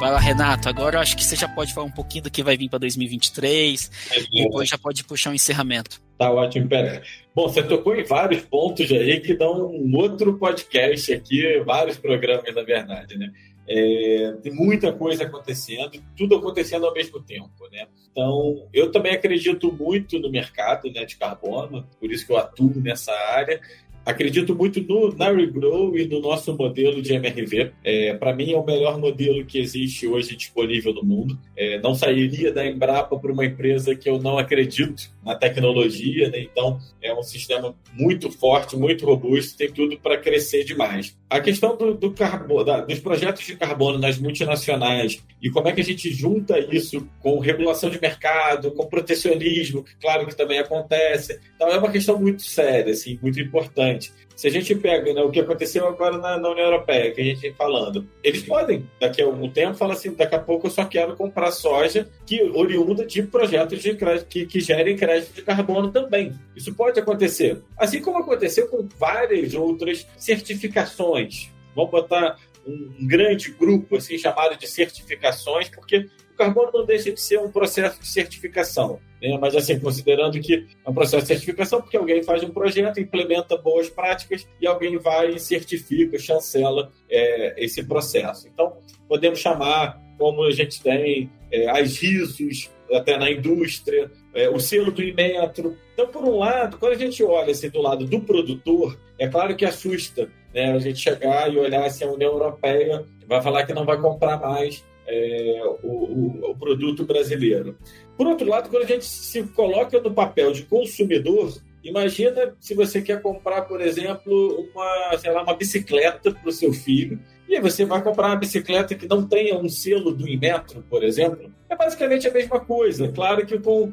Vai 0.00 0.10
lá, 0.10 0.18
Renato. 0.18 0.66
Agora 0.66 0.96
eu 0.96 1.00
acho 1.02 1.14
que 1.14 1.22
você 1.22 1.36
já 1.36 1.46
pode 1.46 1.74
falar 1.74 1.86
um 1.86 1.90
pouquinho 1.90 2.24
do 2.24 2.30
que 2.30 2.42
vai 2.42 2.56
vir 2.56 2.70
para 2.70 2.78
2023. 2.78 3.90
É 4.10 4.44
depois 4.44 4.66
já 4.66 4.78
pode 4.78 5.04
puxar 5.04 5.28
um 5.28 5.34
encerramento. 5.34 6.00
Tá 6.16 6.32
ótimo, 6.32 6.66
pera. 6.66 7.02
Bom, 7.34 7.46
você 7.46 7.62
tocou 7.62 7.94
em 7.94 8.02
vários 8.02 8.40
pontos 8.40 8.90
aí 8.90 9.20
que 9.20 9.34
dão 9.34 9.66
um 9.66 9.94
outro 9.94 10.38
podcast 10.38 11.12
aqui, 11.12 11.60
vários 11.66 11.98
programas, 11.98 12.54
na 12.54 12.62
verdade, 12.62 13.18
né? 13.18 13.30
É, 13.68 14.36
tem 14.42 14.54
muita 14.54 14.90
coisa 14.90 15.24
acontecendo, 15.24 16.02
tudo 16.16 16.34
acontecendo 16.34 16.86
ao 16.86 16.94
mesmo 16.94 17.20
tempo, 17.20 17.68
né? 17.70 17.86
Então, 18.10 18.66
eu 18.72 18.90
também 18.90 19.12
acredito 19.12 19.70
muito 19.70 20.18
no 20.18 20.30
mercado 20.30 20.90
né, 20.90 21.04
de 21.04 21.16
carbono, 21.16 21.86
por 22.00 22.10
isso 22.10 22.26
que 22.26 22.32
eu 22.32 22.38
atuo 22.38 22.72
nessa 22.76 23.12
área 23.12 23.60
acredito 24.04 24.54
muito 24.54 24.80
no, 24.82 25.14
na 25.14 25.30
Regrow 25.30 25.96
e 25.96 26.06
no 26.06 26.20
nosso 26.20 26.56
modelo 26.56 27.00
de 27.02 27.12
MRV. 27.14 27.72
É, 27.84 28.14
Para 28.14 28.34
mim, 28.34 28.52
é 28.52 28.56
o 28.56 28.64
melhor 28.64 28.98
modelo 28.98 29.44
que 29.44 29.58
existe 29.58 30.06
hoje 30.06 30.36
disponível 30.36 30.92
no 30.92 31.02
mundo. 31.02 31.38
É, 31.56 31.78
não 31.80 31.94
sairia 31.94 32.52
da 32.52 32.66
Embrapa 32.66 33.18
para 33.18 33.32
uma 33.32 33.44
empresa 33.44 33.94
que 33.94 34.08
eu 34.08 34.18
não 34.18 34.38
acredito 34.38 35.10
na 35.24 35.34
tecnologia, 35.34 36.28
né? 36.30 36.40
então 36.40 36.78
é 37.02 37.12
um 37.14 37.22
sistema 37.22 37.74
muito 37.92 38.30
forte, 38.30 38.76
muito 38.76 39.04
robusto, 39.04 39.56
tem 39.56 39.70
tudo 39.70 39.98
para 39.98 40.16
crescer 40.16 40.64
demais. 40.64 41.16
A 41.28 41.40
questão 41.40 41.76
do, 41.76 41.94
do 41.94 42.12
carbono, 42.12 42.64
da, 42.64 42.80
dos 42.80 42.98
projetos 42.98 43.44
de 43.44 43.56
carbono 43.56 43.98
nas 43.98 44.18
multinacionais 44.18 45.22
e 45.42 45.50
como 45.50 45.68
é 45.68 45.72
que 45.72 45.80
a 45.80 45.84
gente 45.84 46.10
junta 46.10 46.58
isso 46.58 47.06
com 47.20 47.38
regulação 47.38 47.90
de 47.90 48.00
mercado, 48.00 48.70
com 48.72 48.86
protecionismo, 48.86 49.84
que 49.84 49.94
claro 49.96 50.26
que 50.26 50.34
também 50.34 50.58
acontece. 50.58 51.40
Então 51.54 51.68
é 51.68 51.78
uma 51.78 51.90
questão 51.90 52.18
muito 52.18 52.42
séria, 52.42 52.92
assim, 52.92 53.18
muito 53.22 53.40
importante. 53.40 54.12
Se 54.40 54.46
a 54.46 54.50
gente 54.50 54.74
pega 54.74 55.12
né, 55.12 55.20
o 55.20 55.30
que 55.30 55.38
aconteceu 55.38 55.86
agora 55.86 56.16
na, 56.16 56.38
na, 56.38 56.48
União 56.48 56.64
Europeia, 56.64 57.12
que 57.12 57.20
a 57.20 57.24
gente 57.24 57.52
falando, 57.52 58.08
eles 58.24 58.42
podem, 58.42 58.88
daqui 58.98 59.20
a 59.20 59.26
algum 59.26 59.50
tempo, 59.50 59.74
falar 59.74 59.92
assim: 59.92 60.14
daqui 60.14 60.34
a 60.34 60.38
pouco 60.38 60.66
eu 60.66 60.70
só 60.70 60.86
quero 60.86 61.14
comprar 61.14 61.50
soja 61.50 62.08
que 62.24 62.42
oriunda 62.54 63.04
de 63.04 63.22
projetos 63.22 63.82
de 63.82 63.94
crédito, 63.94 64.28
que, 64.28 64.46
que 64.46 64.58
gerem 64.58 64.96
crédito 64.96 65.34
de 65.34 65.42
carbono 65.42 65.92
também. 65.92 66.32
Isso 66.56 66.74
pode 66.74 66.98
acontecer. 66.98 67.60
Assim 67.76 68.00
como 68.00 68.16
aconteceu 68.16 68.66
com 68.68 68.88
várias 68.98 69.52
outras 69.52 70.06
certificações. 70.16 71.50
Vamos 71.76 71.90
botar 71.90 72.38
um 72.66 73.06
grande 73.06 73.50
grupo 73.50 73.96
assim 73.96 74.16
chamado 74.16 74.56
de 74.56 74.66
certificações, 74.66 75.68
porque 75.68 76.08
o 76.32 76.36
carbono 76.38 76.70
não 76.72 76.86
deixa 76.86 77.12
de 77.12 77.20
ser 77.20 77.38
um 77.40 77.50
processo 77.50 78.00
de 78.00 78.08
certificação. 78.08 79.00
Né? 79.20 79.38
Mas, 79.40 79.54
assim, 79.54 79.78
considerando 79.78 80.40
que 80.40 80.66
é 80.84 80.90
um 80.90 80.94
processo 80.94 81.22
de 81.22 81.28
certificação, 81.28 81.80
porque 81.80 81.96
alguém 81.96 82.22
faz 82.22 82.42
um 82.42 82.50
projeto, 82.50 83.00
implementa 83.00 83.56
boas 83.56 83.88
práticas 83.88 84.46
e 84.60 84.66
alguém 84.66 84.96
vai 84.98 85.34
e 85.34 85.40
certifica, 85.40 86.18
chancela 86.18 86.90
é, 87.08 87.62
esse 87.62 87.82
processo. 87.82 88.48
Então, 88.48 88.76
podemos 89.08 89.38
chamar, 89.38 90.00
como 90.18 90.44
a 90.44 90.52
gente 90.52 90.82
tem 90.82 91.30
é, 91.52 91.68
as 91.68 91.96
RISOs, 91.98 92.70
até 92.92 93.16
na 93.16 93.30
indústria, 93.30 94.10
é, 94.34 94.48
o 94.48 94.58
selo 94.58 94.90
do 94.90 95.02
Inmetro. 95.02 95.76
Então, 95.92 96.08
por 96.08 96.24
um 96.24 96.38
lado, 96.38 96.76
quando 96.78 96.92
a 96.92 96.98
gente 96.98 97.22
olha 97.22 97.52
assim, 97.52 97.70
do 97.70 97.80
lado 97.80 98.04
do 98.04 98.20
produtor, 98.20 98.98
é 99.18 99.28
claro 99.28 99.54
que 99.54 99.64
assusta 99.64 100.28
né, 100.52 100.72
a 100.72 100.78
gente 100.78 100.98
chegar 100.98 101.52
e 101.52 101.58
olhar 101.58 101.82
se 101.90 102.02
assim, 102.02 102.04
a 102.04 102.14
União 102.14 102.32
Europeia 102.32 103.04
vai 103.26 103.40
falar 103.40 103.64
que 103.64 103.72
não 103.72 103.84
vai 103.84 104.00
comprar 104.00 104.40
mais 104.40 104.84
é, 105.10 105.62
o, 105.82 106.50
o, 106.50 106.56
produto 106.56 107.04
brasileiro. 107.04 107.76
Por 108.16 108.26
outro 108.26 108.48
lado, 108.48 108.70
quando 108.70 108.84
a 108.84 108.86
gente 108.86 109.04
se 109.04 109.42
coloca 109.42 110.00
no 110.00 110.12
papel 110.12 110.52
de 110.52 110.62
consumidor, 110.62 111.52
imagina 111.82 112.54
se 112.60 112.74
você 112.74 113.02
quer 113.02 113.20
comprar, 113.20 113.62
por 113.62 113.80
exemplo, 113.80 114.68
uma, 114.72 115.18
sei 115.18 115.32
lá, 115.32 115.42
uma 115.42 115.54
bicicleta 115.54 116.30
para 116.30 116.48
o 116.48 116.52
seu 116.52 116.72
filho, 116.72 117.18
e 117.48 117.56
aí 117.56 117.60
você 117.60 117.84
vai 117.84 118.00
comprar 118.00 118.28
uma 118.28 118.36
bicicleta 118.36 118.94
que 118.94 119.08
não 119.08 119.26
tenha 119.26 119.58
um 119.58 119.68
selo 119.68 120.12
do 120.12 120.28
Inmetro, 120.28 120.84
por 120.88 121.02
exemplo. 121.02 121.52
É 121.68 121.74
basicamente 121.74 122.28
a 122.28 122.32
mesma 122.32 122.60
coisa. 122.60 123.08
Claro 123.08 123.44
que 123.44 123.58
com 123.58 123.92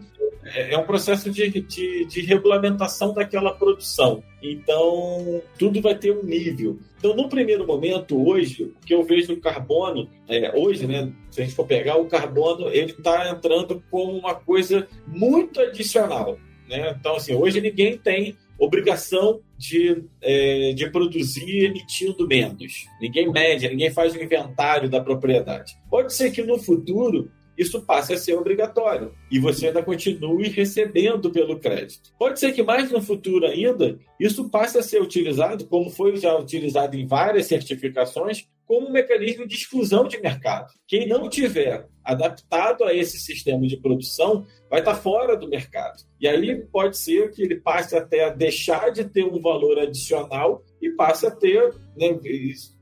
é, 0.54 0.74
é 0.74 0.78
um 0.78 0.84
processo 0.84 1.30
de, 1.30 1.50
de, 1.50 2.06
de, 2.06 2.22
regulamentação 2.22 3.14
daquela 3.14 3.54
produção. 3.54 4.24
Então, 4.42 5.42
tudo 5.58 5.82
vai 5.82 5.96
ter 5.96 6.12
um 6.12 6.24
nível. 6.24 6.80
Então, 6.98 7.16
no 7.16 7.30
primeiro 7.30 7.66
momento, 7.66 8.28
hoje, 8.28 8.64
o 8.64 8.86
que 8.86 8.94
eu 8.94 9.04
vejo 9.04 9.34
no 9.34 9.42
carbono, 9.42 10.10
é, 10.28 10.58
hoje, 10.58 10.88
né, 10.88 11.12
se 11.30 11.42
a 11.42 11.44
gente 11.44 11.56
for 11.56 11.66
pegar, 11.66 11.98
o 11.98 12.06
carbono 12.06 12.70
ele 12.70 12.92
está 12.92 13.30
entrando 13.30 13.84
como 13.90 14.18
uma 14.18 14.36
coisa 14.36 14.88
muito 15.08 15.60
adicional. 15.60 16.38
Né? 16.68 16.96
Então, 17.00 17.16
assim, 17.16 17.34
hoje 17.34 17.62
ninguém 17.62 17.98
tem 17.98 18.36
obrigação 18.60 19.40
de, 19.58 20.04
é, 20.22 20.74
de 20.74 20.90
produzir 20.90 21.66
emitindo 21.66 22.28
menos. 22.28 22.86
Ninguém 23.00 23.32
mede, 23.32 23.70
ninguém 23.70 23.92
faz 23.92 24.16
o 24.16 24.22
inventário 24.22 24.90
da 24.90 25.00
propriedade. 25.00 25.78
Pode 25.90 26.14
ser 26.14 26.32
que 26.32 26.42
no 26.42 26.58
futuro 26.58 27.32
isso 27.58 27.82
passe 27.82 28.14
a 28.14 28.18
ser 28.18 28.36
obrigatório 28.36 29.14
e 29.32 29.40
você 29.40 29.68
ainda 29.68 29.82
continue 29.82 30.50
recebendo 30.50 31.32
pelo 31.32 31.60
crédito. 31.60 32.14
Pode 32.18 32.40
ser 32.40 32.54
que 32.54 32.62
mais 32.62 32.92
no 32.92 33.02
futuro 33.02 33.46
ainda 33.46 33.98
isso 34.20 34.50
passe 34.50 34.78
a 34.78 34.84
ser 34.84 35.02
utilizado, 35.02 35.66
como 35.66 35.90
foi 35.90 36.16
já 36.18 36.38
utilizado 36.38 36.96
em 36.96 37.08
várias 37.08 37.48
certificações, 37.48 38.48
como 38.68 38.88
um 38.88 38.92
mecanismo 38.92 39.48
de 39.48 39.56
exclusão 39.56 40.08
de 40.08 40.20
mercado. 40.20 40.74
Quem 40.86 41.08
não 41.08 41.30
tiver 41.30 41.88
adaptado 42.04 42.84
a 42.84 42.94
esse 42.94 43.18
sistema 43.18 43.66
de 43.66 43.78
produção 43.78 44.46
vai 44.70 44.80
estar 44.80 44.96
fora 44.96 45.38
do 45.38 45.48
mercado. 45.48 46.04
E 46.20 46.28
aí 46.28 46.56
pode 46.66 46.98
ser 46.98 47.32
que 47.32 47.42
ele 47.42 47.56
passe 47.56 47.96
até 47.96 48.26
a 48.26 48.30
deixar 48.30 48.92
de 48.92 49.06
ter 49.06 49.24
um 49.24 49.40
valor 49.40 49.80
adicional 49.80 50.64
e 50.82 50.90
passe 50.92 51.26
a 51.26 51.32
ter, 51.32 51.74
né, 51.98 52.20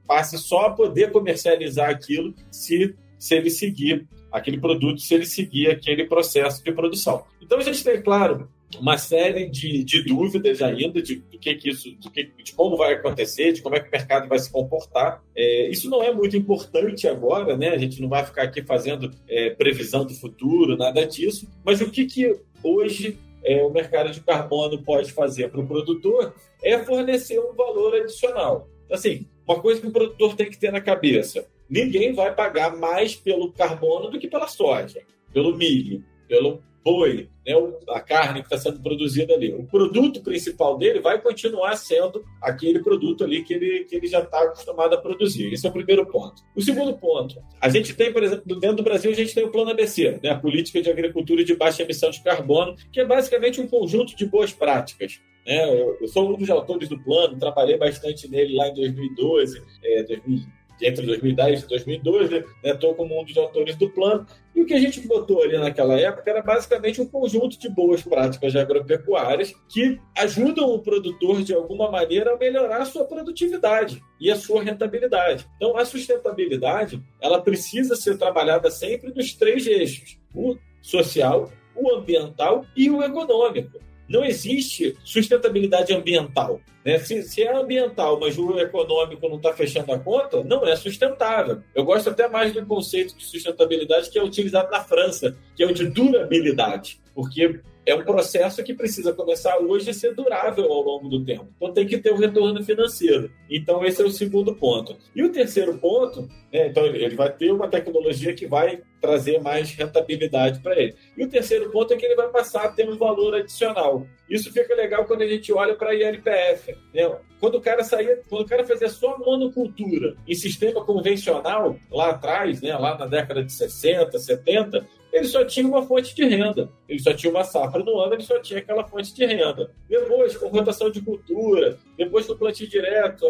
passe 0.08 0.38
só 0.38 0.68
a 0.68 0.74
poder 0.74 1.12
comercializar 1.12 1.90
aquilo 1.90 2.34
se, 2.52 2.96
se 3.20 3.36
ele 3.36 3.50
seguir 3.50 4.08
aquele 4.36 4.60
produto 4.60 5.00
se 5.00 5.14
ele 5.14 5.26
seguir 5.26 5.70
aquele 5.70 6.06
processo 6.06 6.64
de 6.64 6.72
produção. 6.72 7.24
Então 7.42 7.58
a 7.58 7.64
gente 7.64 7.84
tem, 7.84 8.02
claro, 8.02 8.50
uma 8.80 8.98
série 8.98 9.50
de, 9.50 9.84
de 9.84 10.04
dúvidas 10.04 10.62
ainda 10.62 11.02
de, 11.02 11.16
do 11.16 11.40
que, 11.40 11.56
que 11.56 11.70
isso, 11.70 11.96
de, 11.96 12.10
que, 12.10 12.24
de 12.44 12.54
como 12.54 12.76
vai 12.76 12.94
acontecer, 12.94 13.54
de 13.54 13.62
como 13.62 13.76
é 13.76 13.80
que 13.80 13.88
o 13.88 13.92
mercado 13.92 14.28
vai 14.28 14.40
se 14.40 14.52
comportar. 14.52 15.24
É, 15.36 15.70
isso 15.70 15.90
não 15.90 16.04
é 16.04 16.12
muito 16.14 16.36
importante 16.36 17.08
agora, 17.08 17.56
né? 17.56 17.70
A 17.70 17.78
gente 17.78 18.02
não 18.02 18.10
vai 18.10 18.26
ficar 18.26 18.44
aqui 18.44 18.62
fazendo 18.62 19.12
é, 19.28 19.52
previsão 19.52 20.06
do 20.06 20.14
futuro, 20.14 20.78
nada 20.78 21.06
disso. 21.06 21.48
Mas 21.64 21.82
o 21.82 21.90
que, 21.90 22.06
que 22.06 22.36
hoje 22.64 23.18
é, 23.44 23.64
o 23.64 23.70
mercado 23.70 24.12
de 24.12 24.20
carbono 24.22 24.82
pode 24.84 25.12
fazer 25.12 25.50
para 25.50 25.62
o 25.62 25.68
produtor 25.68 26.34
é 26.64 26.78
fornecer 26.80 27.40
um 27.40 27.54
valor 27.54 27.96
adicional. 27.96 28.68
Assim, 28.92 29.28
uma 29.48 29.62
coisa 29.62 29.80
que 29.80 29.88
o 29.88 29.92
produtor 29.92 30.36
tem 30.36 30.50
que 30.50 30.58
ter 30.58 30.72
na 30.72 30.82
cabeça: 30.82 31.48
ninguém 31.70 32.14
vai 32.14 32.34
pagar 32.34 32.76
mais 32.76 33.16
pelo 33.16 33.52
carbono 33.52 34.10
do 34.10 34.20
que 34.20 34.28
pela 34.28 34.48
soja, 34.48 35.02
pelo 35.34 35.56
milho, 35.56 36.04
pelo 36.28 36.62
boi, 36.86 37.28
né, 37.44 37.54
a 37.90 38.00
carne 38.00 38.42
que 38.42 38.46
está 38.46 38.60
sendo 38.60 38.80
produzida 38.80 39.34
ali. 39.34 39.52
O 39.52 39.64
produto 39.64 40.22
principal 40.22 40.78
dele 40.78 41.00
vai 41.00 41.20
continuar 41.20 41.76
sendo 41.78 42.24
aquele 42.40 42.78
produto 42.80 43.24
ali 43.24 43.44
que 43.44 43.56
ele, 43.56 43.86
que 43.86 43.96
ele 43.96 44.06
já 44.06 44.20
está 44.20 44.44
acostumado 44.44 44.94
a 44.94 44.98
produzir. 45.02 45.52
Esse 45.52 45.66
é 45.66 45.70
o 45.70 45.74
primeiro 45.74 46.06
ponto. 46.06 46.44
O 46.56 46.62
segundo 46.62 46.94
ponto, 46.94 47.42
a 47.60 47.70
gente 47.70 47.96
tem, 47.96 48.14
por 48.14 48.22
exemplo, 48.22 48.60
dentro 48.60 48.78
do 48.78 48.84
Brasil, 48.84 49.10
a 49.10 49.16
gente 49.16 49.34
tem 49.34 49.44
o 49.44 49.52
Plano 49.52 49.72
ABC, 49.72 50.20
né, 50.22 50.30
a 50.30 50.38
Política 50.38 50.80
de 50.80 50.92
Agricultura 50.92 51.44
de 51.44 51.56
Baixa 51.56 51.82
Emissão 51.82 52.12
de 52.12 52.22
Carbono, 52.22 52.76
que 52.92 53.00
é 53.00 53.06
basicamente 53.06 53.60
um 53.60 53.68
conjunto 53.68 54.16
de 54.16 54.26
boas 54.28 54.54
práticas. 54.54 55.20
Né? 55.44 55.82
Eu, 55.82 55.98
eu 56.00 56.08
sou 56.08 56.32
um 56.32 56.38
dos 56.38 56.50
autores 56.52 56.88
do 56.88 57.00
plano, 57.00 57.40
trabalhei 57.40 57.78
bastante 57.78 58.30
nele 58.30 58.56
lá 58.56 58.68
em 58.68 58.76
2012, 58.76 59.60
é, 59.84 60.04
2000, 60.04 60.40
entre 60.82 61.06
2010 61.06 61.64
e 61.64 61.68
2012, 61.68 62.46
estou 62.64 62.92
né, 62.92 62.98
como 62.98 63.22
um 63.22 63.24
dos 63.24 63.38
autores 63.38 63.76
do 63.76 63.90
plano. 63.90 64.26
E 64.56 64.62
o 64.62 64.66
que 64.66 64.74
a 64.74 64.80
gente 64.80 65.06
botou 65.08 65.42
ali 65.42 65.58
naquela 65.58 66.00
época 66.00 66.30
era 66.30 66.42
basicamente 66.42 67.02
um 67.02 67.06
conjunto 67.06 67.60
de 67.60 67.70
boas 67.70 68.02
práticas 68.02 68.56
agropecuárias 68.56 69.54
que 69.70 70.00
ajudam 70.18 70.70
o 70.70 70.80
produtor, 70.80 71.44
de 71.44 71.54
alguma 71.54 71.92
maneira, 71.92 72.34
a 72.34 72.38
melhorar 72.38 72.82
a 72.82 72.86
sua 72.86 73.06
produtividade 73.06 74.02
e 74.20 74.32
a 74.32 74.36
sua 74.36 74.64
rentabilidade. 74.64 75.48
Então, 75.58 75.78
a 75.78 75.86
sustentabilidade 75.86 77.02
ela 77.22 77.42
precisa 77.42 77.96
ser 77.96 78.18
trabalhada 78.18 78.72
sempre 78.72 79.14
nos 79.14 79.34
três 79.34 79.68
eixos: 79.68 80.18
o 80.34 80.56
social, 80.82 81.52
o 81.76 81.94
ambiental 81.94 82.66
e 82.76 82.90
o 82.90 83.04
econômico. 83.04 83.80
Não 84.08 84.24
existe 84.24 84.98
sustentabilidade 85.04 85.94
ambiental. 85.94 86.62
Né? 86.86 87.00
Se, 87.00 87.24
se, 87.24 87.42
é 87.42 87.56
ambiental, 87.56 88.20
mas 88.20 88.38
o 88.38 88.60
econômico 88.60 89.28
não 89.28 89.38
está 89.38 89.54
fechando 89.54 89.92
a 89.92 90.00
conta, 90.00 90.44
não 90.44 90.66
é 90.66 90.76
sustentável. 90.76 91.62
Eu 91.74 91.84
gosto 91.84 92.10
até 92.10 92.28
mais 92.28 92.54
do 92.54 92.66
conceito 92.66 93.18
de 93.18 93.26
sustentabilidade 93.26 94.10
que 94.10 94.20
é 94.20 94.24
utilizado 94.24 94.70
na 94.70 94.82
França, 94.82 95.36
que 95.56 95.64
é 95.64 95.66
o 95.66 95.74
de 95.74 95.88
durabilidade. 95.88 97.02
Porque 97.16 97.60
é 97.86 97.94
um 97.94 98.04
processo 98.04 98.64
que 98.64 98.74
precisa 98.74 99.14
começar 99.14 99.58
hoje 99.58 99.92
e 99.92 99.94
ser 99.94 100.14
durável 100.16 100.66
ao 100.72 100.82
longo 100.82 101.08
do 101.08 101.24
tempo. 101.24 101.48
Então 101.56 101.72
tem 101.72 101.86
que 101.86 101.98
ter 101.98 102.12
um 102.12 102.18
retorno 102.18 102.64
financeiro. 102.64 103.32
Então 103.50 103.86
esse 103.86 104.02
é 104.02 104.06
o 104.06 104.10
segundo 104.10 104.56
ponto. 104.56 104.98
E 105.16 105.24
o 105.24 105.32
terceiro 105.32 105.78
ponto, 105.78 106.22
né, 106.52 106.68
então 106.68 106.86
ele 106.86 107.16
vai 107.16 107.32
ter 107.32 107.52
uma 107.52 107.68
tecnologia 107.68 108.34
que 108.34 108.48
vai 108.48 108.82
trazer 109.00 109.40
mais 109.40 109.72
rentabilidade 109.72 110.60
para 110.62 110.80
ele. 110.80 110.96
E 111.16 111.24
o 111.24 111.30
terceiro 111.30 111.70
ponto 111.70 111.94
é 111.94 111.98
que 111.98 112.06
ele 112.06 112.16
vai 112.16 112.28
passar 112.30 112.64
a 112.64 112.72
ter 112.72 112.90
um 112.90 112.98
valor 112.98 113.36
adicional. 113.36 114.08
Isso 114.28 114.52
fica 114.52 114.74
legal 114.74 115.06
quando 115.06 115.22
a 115.22 115.28
gente 115.28 115.54
olha 115.54 115.76
para 115.76 115.92
a 115.92 115.96
ILPF. 115.96 116.76
Né? 116.92 117.16
Quando 117.40 117.56
o 117.56 117.62
cara 117.62 117.84
saía, 117.84 118.20
quando 118.28 118.42
o 118.42 118.48
cara 118.48 118.66
fazia 118.66 118.90
só 118.90 119.16
monocultura 119.20 120.16
em 120.28 120.34
sistema 120.34 120.84
convencional, 120.84 121.78
lá 121.92 122.10
atrás, 122.10 122.62
né, 122.62 122.76
lá 122.76 122.98
na 122.98 123.06
década 123.06 123.44
de 123.44 123.52
60, 123.52 124.18
70, 124.18 124.88
ele 125.16 125.28
só 125.28 125.46
tinha 125.46 125.66
uma 125.66 125.82
fonte 125.82 126.14
de 126.14 126.26
renda. 126.26 126.70
Ele 126.90 127.00
só 127.00 127.14
tinha 127.14 127.32
uma 127.32 127.46
safra 127.46 127.82
no 127.82 127.98
ano, 128.02 128.16
ele 128.16 128.24
só 128.24 128.38
tinha 128.40 128.60
aquela 128.60 128.84
fonte 128.84 129.16
de 129.16 129.26
renda. 129.26 129.72
Depois, 129.88 130.36
com 130.36 130.50
rotação 130.50 130.92
de 130.92 131.02
cultura, 131.02 131.78
depois 131.98 132.26
com 132.26 132.36
plantio 132.36 132.68
direto, 132.68 133.26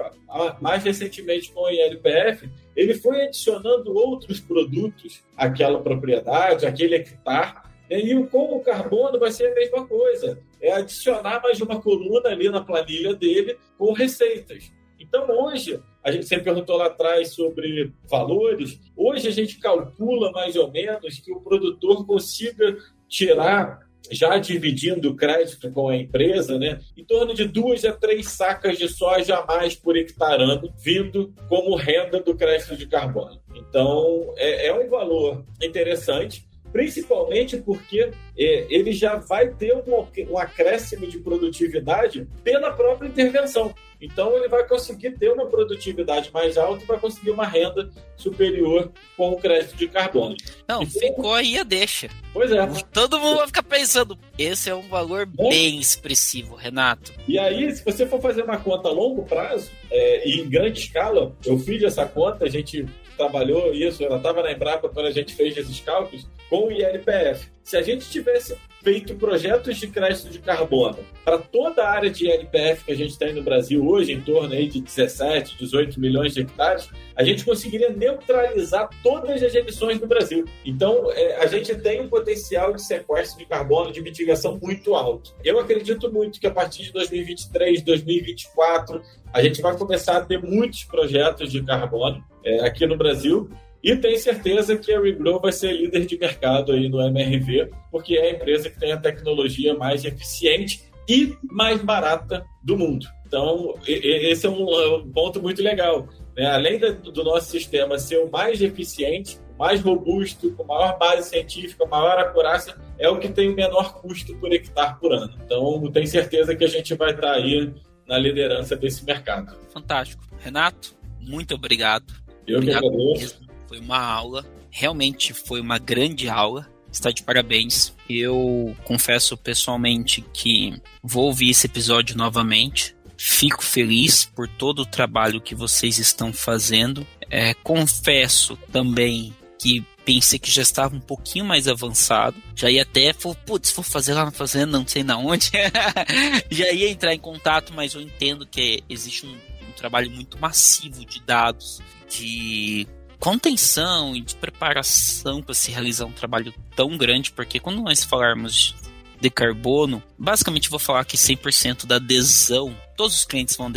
mais 0.60 0.84
recentemente 0.84 1.52
com 1.52 1.62
o 1.62 1.70
ILPF, 1.70 2.50
ele 2.76 2.96
foi 2.96 3.22
adicionando 3.22 3.96
outros 3.96 4.40
produtos 4.40 5.24
àquela 5.38 5.80
propriedade, 5.80 6.66
àquele 6.66 6.96
hectare, 6.96 7.64
e 7.88 8.16
com 8.32 8.58
o 8.58 8.62
carbono 8.62 9.20
vai 9.20 9.32
ser 9.32 9.52
a 9.52 9.54
mesma 9.54 9.86
coisa. 9.86 10.40
É 10.60 10.72
adicionar 10.72 11.40
mais 11.44 11.62
uma 11.62 11.80
coluna 11.80 12.30
ali 12.30 12.50
na 12.50 12.62
planilha 12.62 13.14
dele 13.14 13.60
com 13.78 13.94
receitas. 13.94 14.72
Então, 15.00 15.30
hoje, 15.30 15.80
a 16.06 16.12
gente 16.12 16.28
sempre 16.28 16.44
perguntou 16.44 16.78
lá 16.78 16.86
atrás 16.86 17.34
sobre 17.34 17.92
valores. 18.08 18.80
Hoje, 18.96 19.28
a 19.28 19.32
gente 19.32 19.58
calcula 19.58 20.32
mais 20.32 20.56
ou 20.56 20.72
menos 20.72 21.18
que 21.18 21.32
o 21.32 21.42
produtor 21.42 22.06
consiga 22.06 22.78
tirar, 23.10 23.80
já 24.12 24.38
dividindo 24.38 25.10
o 25.10 25.16
crédito 25.16 25.72
com 25.72 25.90
a 25.90 25.98
empresa, 25.98 26.60
né, 26.60 26.80
em 26.96 27.04
torno 27.04 27.34
de 27.34 27.46
duas 27.46 27.84
a 27.84 27.92
três 27.92 28.30
sacas 28.30 28.78
de 28.78 28.88
soja 28.88 29.38
a 29.38 29.46
mais 29.48 29.74
por 29.74 29.98
hectare 29.98 30.44
ano, 30.44 30.72
vindo 30.78 31.34
como 31.50 31.76
renda 31.76 32.22
do 32.22 32.36
crédito 32.36 32.78
de 32.78 32.86
carbono. 32.86 33.42
Então, 33.56 34.32
é, 34.38 34.68
é 34.68 34.74
um 34.76 34.88
valor 34.88 35.44
interessante 35.60 36.46
principalmente 36.76 37.56
porque 37.56 38.12
é, 38.38 38.68
ele 38.70 38.92
já 38.92 39.16
vai 39.16 39.48
ter 39.48 39.74
um, 39.74 40.06
um 40.30 40.38
acréscimo 40.38 41.08
de 41.08 41.20
produtividade 41.20 42.28
pela 42.44 42.70
própria 42.70 43.08
intervenção. 43.08 43.74
Então 44.02 44.36
ele 44.36 44.50
vai 44.50 44.68
conseguir 44.68 45.12
ter 45.12 45.32
uma 45.32 45.46
produtividade 45.46 46.30
mais 46.34 46.58
alta 46.58 46.84
e 46.84 46.86
vai 46.86 47.00
conseguir 47.00 47.32
uma 47.32 47.48
renda 47.48 47.90
superior 48.18 48.92
com 49.16 49.30
o 49.30 49.38
crédito 49.38 49.78
de 49.78 49.88
carbono. 49.88 50.36
Não, 50.68 50.84
então, 50.84 51.00
ficou 51.00 51.34
aí 51.34 51.58
a 51.58 51.64
deixa. 51.64 52.10
Pois 52.34 52.52
é. 52.52 52.68
Todo 52.92 53.22
mundo 53.22 53.38
vai 53.38 53.48
ficar 53.48 53.64
pensando, 53.64 54.20
esse 54.38 54.70
é 54.70 54.76
um 54.76 54.90
valor 54.90 55.22
é. 55.22 55.48
bem 55.50 55.80
expressivo, 55.80 56.56
Renato. 56.56 57.14
E 57.26 57.40
aí, 57.40 57.74
se 57.74 57.86
você 57.86 58.06
for 58.06 58.20
fazer 58.22 58.44
uma 58.44 58.58
conta 58.58 58.90
a 58.90 58.92
longo 58.92 59.24
prazo 59.24 59.72
é, 59.90 60.28
e 60.28 60.42
em 60.42 60.50
grande 60.50 60.82
escala, 60.82 61.34
eu 61.46 61.58
fiz 61.58 61.82
essa 61.84 62.06
conta, 62.06 62.44
a 62.44 62.50
gente 62.50 62.86
trabalhou 63.16 63.74
isso, 63.74 64.04
ela 64.04 64.18
estava 64.18 64.44
na 64.44 64.52
Embrapa 64.52 64.90
quando 64.90 65.08
a 65.08 65.12
gente 65.12 65.34
fez 65.34 65.56
esses 65.58 65.80
cálculos, 65.80 66.28
com 66.50 66.68
o 66.68 66.72
ILPF. 66.72 67.55
Se 67.66 67.76
a 67.76 67.82
gente 67.82 68.08
tivesse 68.12 68.56
feito 68.84 69.16
projetos 69.16 69.78
de 69.78 69.88
crédito 69.88 70.30
de 70.30 70.38
carbono 70.38 71.00
para 71.24 71.40
toda 71.40 71.82
a 71.82 71.90
área 71.90 72.12
de 72.12 72.28
ILPF 72.28 72.86
que 72.86 72.92
a 72.92 72.96
gente 72.96 73.18
tem 73.18 73.34
no 73.34 73.42
Brasil 73.42 73.84
hoje, 73.84 74.12
em 74.12 74.22
torno 74.22 74.54
aí 74.54 74.68
de 74.68 74.80
17, 74.80 75.58
18 75.58 76.00
milhões 76.00 76.36
de 76.36 76.42
hectares, 76.42 76.88
a 77.16 77.24
gente 77.24 77.44
conseguiria 77.44 77.90
neutralizar 77.90 78.88
todas 79.02 79.42
as 79.42 79.56
emissões 79.56 79.98
do 80.00 80.06
Brasil. 80.06 80.46
Então, 80.64 81.12
é, 81.12 81.38
a 81.38 81.48
gente 81.48 81.74
tem 81.74 82.02
um 82.02 82.08
potencial 82.08 82.72
de 82.72 82.84
sequestro 82.84 83.40
de 83.40 83.48
carbono, 83.48 83.92
de 83.92 84.00
mitigação 84.00 84.60
muito 84.62 84.94
alto. 84.94 85.34
Eu 85.44 85.60
acredito 85.60 86.14
muito 86.14 86.40
que 86.40 86.46
a 86.46 86.52
partir 86.52 86.84
de 86.84 86.94
2023, 86.94 87.82
2024, 87.82 89.02
a 89.34 89.42
gente 89.42 89.60
vai 89.60 89.76
começar 89.76 90.18
a 90.18 90.22
ter 90.22 90.40
muitos 90.40 90.84
projetos 90.84 91.52
de 91.52 91.64
carbono 91.64 92.24
é, 92.44 92.60
aqui 92.60 92.86
no 92.86 92.96
Brasil 92.96 93.50
e 93.86 93.96
tenho 93.96 94.18
certeza 94.18 94.76
que 94.76 94.92
a 94.92 95.00
Regrow 95.00 95.40
vai 95.40 95.52
ser 95.52 95.72
líder 95.72 96.08
de 96.08 96.18
mercado 96.18 96.72
aí 96.72 96.90
no 96.90 97.00
MRV, 97.00 97.70
porque 97.92 98.16
é 98.16 98.30
a 98.30 98.32
empresa 98.32 98.68
que 98.68 98.80
tem 98.80 98.92
a 98.92 98.98
tecnologia 98.98 99.76
mais 99.76 100.04
eficiente 100.04 100.90
e 101.08 101.38
mais 101.44 101.80
barata 101.84 102.44
do 102.64 102.76
mundo. 102.76 103.06
Então, 103.28 103.76
esse 103.86 104.48
é 104.48 104.50
um 104.50 105.08
ponto 105.12 105.40
muito 105.40 105.62
legal. 105.62 106.10
Né? 106.36 106.48
Além 106.48 106.80
do 106.80 107.24
nosso 107.24 107.52
sistema 107.52 108.00
ser 108.00 108.18
o 108.18 108.32
mais 108.32 108.60
eficiente, 108.60 109.38
mais 109.58 109.82
robusto, 109.82 110.52
com 110.54 110.64
maior 110.64 110.98
base 110.98 111.30
científica, 111.30 111.86
maior 111.86 112.18
acurácia, 112.18 112.76
é 112.98 113.08
o 113.08 113.20
que 113.20 113.30
tem 113.30 113.50
o 113.50 113.56
menor 113.56 114.02
custo 114.02 114.36
por 114.38 114.52
hectare 114.52 115.00
por 115.00 115.14
ano. 115.14 115.38
Então, 115.46 115.92
tenho 115.92 116.08
certeza 116.08 116.56
que 116.56 116.64
a 116.64 116.68
gente 116.68 116.96
vai 116.96 117.12
estar 117.12 117.34
aí 117.34 117.72
na 118.08 118.18
liderança 118.18 118.76
desse 118.76 119.06
mercado. 119.06 119.56
Fantástico. 119.72 120.24
Renato, 120.40 120.96
muito 121.20 121.54
obrigado. 121.54 122.12
Eu 122.48 122.58
obrigado 122.58 122.82
que 122.82 122.88
agradeço. 122.88 123.45
Foi 123.68 123.80
uma 123.80 124.00
aula, 124.00 124.46
realmente 124.70 125.34
foi 125.34 125.62
uma 125.62 125.78
grande 125.78 126.30
aula. 126.30 126.68
Está 126.92 127.12
de 127.12 127.24
parabéns. 127.24 127.94
Eu 128.10 128.76
confesso 128.86 129.36
pessoalmente 129.36 130.24
que 130.34 130.82
vou 131.04 131.26
ouvir 131.26 131.50
esse 131.50 131.68
episódio 131.68 132.16
novamente. 132.16 132.96
Fico 133.18 133.64
feliz 133.64 134.26
por 134.26 134.48
todo 134.48 134.82
o 134.82 134.86
trabalho 134.86 135.42
que 135.42 135.56
vocês 135.56 136.00
estão 136.00 136.32
fazendo. 136.32 137.06
É, 137.30 137.54
confesso 137.54 138.58
também 138.72 139.34
que 139.60 139.86
pensei 140.06 140.38
que 140.38 140.52
já 140.52 140.62
estava 140.62 140.96
um 140.96 141.00
pouquinho 141.00 141.44
mais 141.44 141.68
avançado. 141.68 142.38
Já 142.56 142.70
ia 142.70 142.84
até, 142.84 143.12
putz, 143.14 143.72
vou 143.72 143.84
fazer 143.84 144.14
lá 144.14 144.26
na 144.26 144.32
fazenda, 144.32 144.78
não 144.78 144.88
sei 144.88 145.04
na 145.04 145.18
onde. 145.18 145.52
já 146.50 146.72
ia 146.72 146.90
entrar 146.90 147.14
em 147.14 147.20
contato, 147.20 147.74
mas 147.74 147.94
eu 147.94 148.02
entendo 148.02 148.46
que 148.46 148.84
existe 148.88 149.26
um, 149.26 149.32
um 149.32 149.72
trabalho 149.76 150.12
muito 150.12 150.40
massivo 150.40 151.04
de 151.04 151.20
dados, 151.22 151.82
de 152.10 152.88
contenção 153.20 154.16
e 154.16 154.22
de 154.22 154.36
preparação 154.36 155.42
para 155.42 155.56
se 155.56 155.72
realizar 155.72 156.06
um 156.06 156.12
trabalho 156.12 156.54
tão 156.76 156.98
grande, 156.98 157.32
porque 157.32 157.60
quando 157.60 157.82
nós 157.82 158.04
falarmos 158.04 158.76
de 159.20 159.30
carbono, 159.30 160.04
basicamente 160.18 160.70
vou 160.70 160.80
falar 160.80 161.06
que 161.06 161.18
100% 161.18 161.86
da 161.86 161.96
adesão, 161.96 162.76
todos 162.96 163.18
os 163.18 163.26
clientes 163.26 163.56
vão 163.56 163.72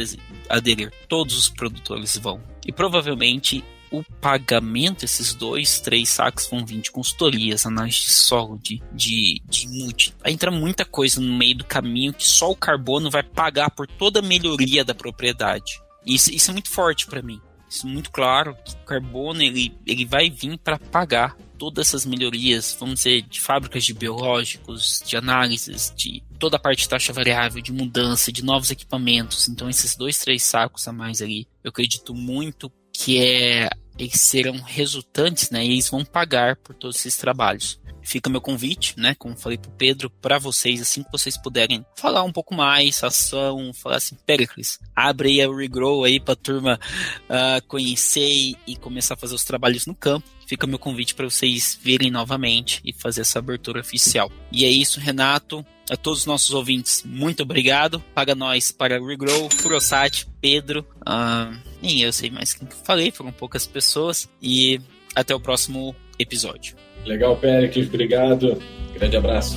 aderir, 0.48 0.92
todos 1.08 1.36
os 1.36 1.48
produtores 1.48 2.16
vão. 2.16 2.42
E 2.66 2.72
provavelmente 2.72 3.64
o 3.90 4.02
pagamento, 4.20 5.04
esses 5.04 5.32
dois, 5.32 5.80
três 5.80 6.10
sacos 6.10 6.46
vão 6.50 6.64
vir 6.64 6.80
de 6.80 6.90
consultorias, 6.90 7.64
análise 7.64 8.00
de 8.00 8.10
solo, 8.10 8.58
de, 8.58 8.82
de, 8.92 9.40
de 9.48 9.68
multi. 9.68 10.14
Entra 10.24 10.50
muita 10.50 10.84
coisa 10.84 11.20
no 11.20 11.36
meio 11.36 11.56
do 11.56 11.64
caminho 11.64 12.12
que 12.12 12.26
só 12.26 12.50
o 12.50 12.56
carbono 12.56 13.10
vai 13.10 13.22
pagar 13.22 13.70
por 13.70 13.86
toda 13.86 14.20
a 14.20 14.22
melhoria 14.22 14.84
da 14.84 14.94
propriedade. 14.94 15.80
Isso, 16.04 16.30
isso 16.32 16.50
é 16.50 16.52
muito 16.52 16.70
forte 16.70 17.06
para 17.06 17.22
mim 17.22 17.40
isso 17.68 17.86
muito 17.86 18.10
claro 18.10 18.56
que 18.64 18.72
o 18.72 18.84
carbono 18.84 19.42
ele, 19.42 19.76
ele 19.86 20.04
vai 20.04 20.30
vir 20.30 20.58
para 20.58 20.78
pagar 20.78 21.36
todas 21.58 21.88
essas 21.88 22.06
melhorias, 22.06 22.76
vamos 22.78 22.96
dizer, 22.96 23.22
de 23.22 23.40
fábricas 23.40 23.84
de 23.84 23.92
biológicos, 23.92 25.02
de 25.04 25.16
análises, 25.16 25.92
de 25.94 26.22
toda 26.38 26.56
a 26.56 26.60
parte 26.60 26.82
de 26.82 26.88
taxa 26.88 27.12
variável, 27.12 27.60
de 27.60 27.72
mudança, 27.72 28.30
de 28.30 28.44
novos 28.44 28.70
equipamentos. 28.70 29.48
Então, 29.48 29.68
esses 29.68 29.96
dois, 29.96 30.18
três 30.18 30.44
sacos 30.44 30.86
a 30.86 30.92
mais 30.92 31.20
ali, 31.20 31.48
eu 31.64 31.70
acredito 31.70 32.14
muito 32.14 32.70
que 32.92 33.18
é 33.18 33.68
eles 33.98 34.20
serão 34.20 34.56
resultantes, 34.60 35.50
né? 35.50 35.64
E 35.64 35.72
eles 35.72 35.88
vão 35.88 36.04
pagar 36.04 36.56
por 36.56 36.74
todos 36.74 36.96
esses 36.96 37.16
trabalhos 37.16 37.80
fica 38.08 38.30
meu 38.30 38.40
convite, 38.40 38.94
né? 38.96 39.14
Como 39.18 39.36
falei 39.36 39.58
pro 39.58 39.70
Pedro, 39.72 40.08
para 40.08 40.38
vocês, 40.38 40.80
assim 40.80 41.02
que 41.02 41.12
vocês 41.12 41.36
puderem 41.36 41.84
falar 41.96 42.22
um 42.22 42.32
pouco 42.32 42.54
mais, 42.54 43.04
ação, 43.04 43.72
falar 43.74 43.96
assim, 43.96 44.16
Pericles, 44.26 44.80
abre 44.96 45.28
aí 45.28 45.42
a 45.42 45.54
Regrow 45.54 46.04
aí 46.04 46.18
pra 46.18 46.34
turma 46.34 46.80
uh, 47.24 47.66
conhecer 47.66 48.56
e 48.66 48.76
começar 48.76 49.14
a 49.14 49.16
fazer 49.16 49.34
os 49.34 49.44
trabalhos 49.44 49.86
no 49.86 49.94
campo. 49.94 50.26
Fica 50.46 50.66
meu 50.66 50.78
convite 50.78 51.14
para 51.14 51.28
vocês 51.28 51.78
virem 51.80 52.10
novamente 52.10 52.80
e 52.82 52.92
fazer 52.92 53.20
essa 53.20 53.38
abertura 53.38 53.80
oficial. 53.80 54.32
E 54.50 54.64
é 54.64 54.68
isso, 54.68 54.98
Renato. 54.98 55.64
A 55.90 55.96
todos 55.96 56.20
os 56.20 56.26
nossos 56.26 56.50
ouvintes, 56.52 57.02
muito 57.04 57.42
obrigado. 57.42 58.00
Paga 58.14 58.34
nós 58.34 58.70
para 58.70 58.98
Regrow, 58.98 59.50
Furosat, 59.50 60.26
Pedro. 60.40 60.86
Uh, 61.00 61.67
nem 61.82 62.02
eu 62.02 62.12
sei 62.12 62.30
mais 62.30 62.52
quem 62.54 62.68
falei, 62.84 63.10
foram 63.10 63.32
poucas 63.32 63.66
pessoas. 63.66 64.28
E 64.42 64.80
até 65.14 65.34
o 65.34 65.40
próximo 65.40 65.94
episódio. 66.18 66.76
Legal, 67.04 67.36
Péricles, 67.36 67.88
obrigado. 67.88 68.60
Grande 68.94 69.16
abraço. 69.16 69.56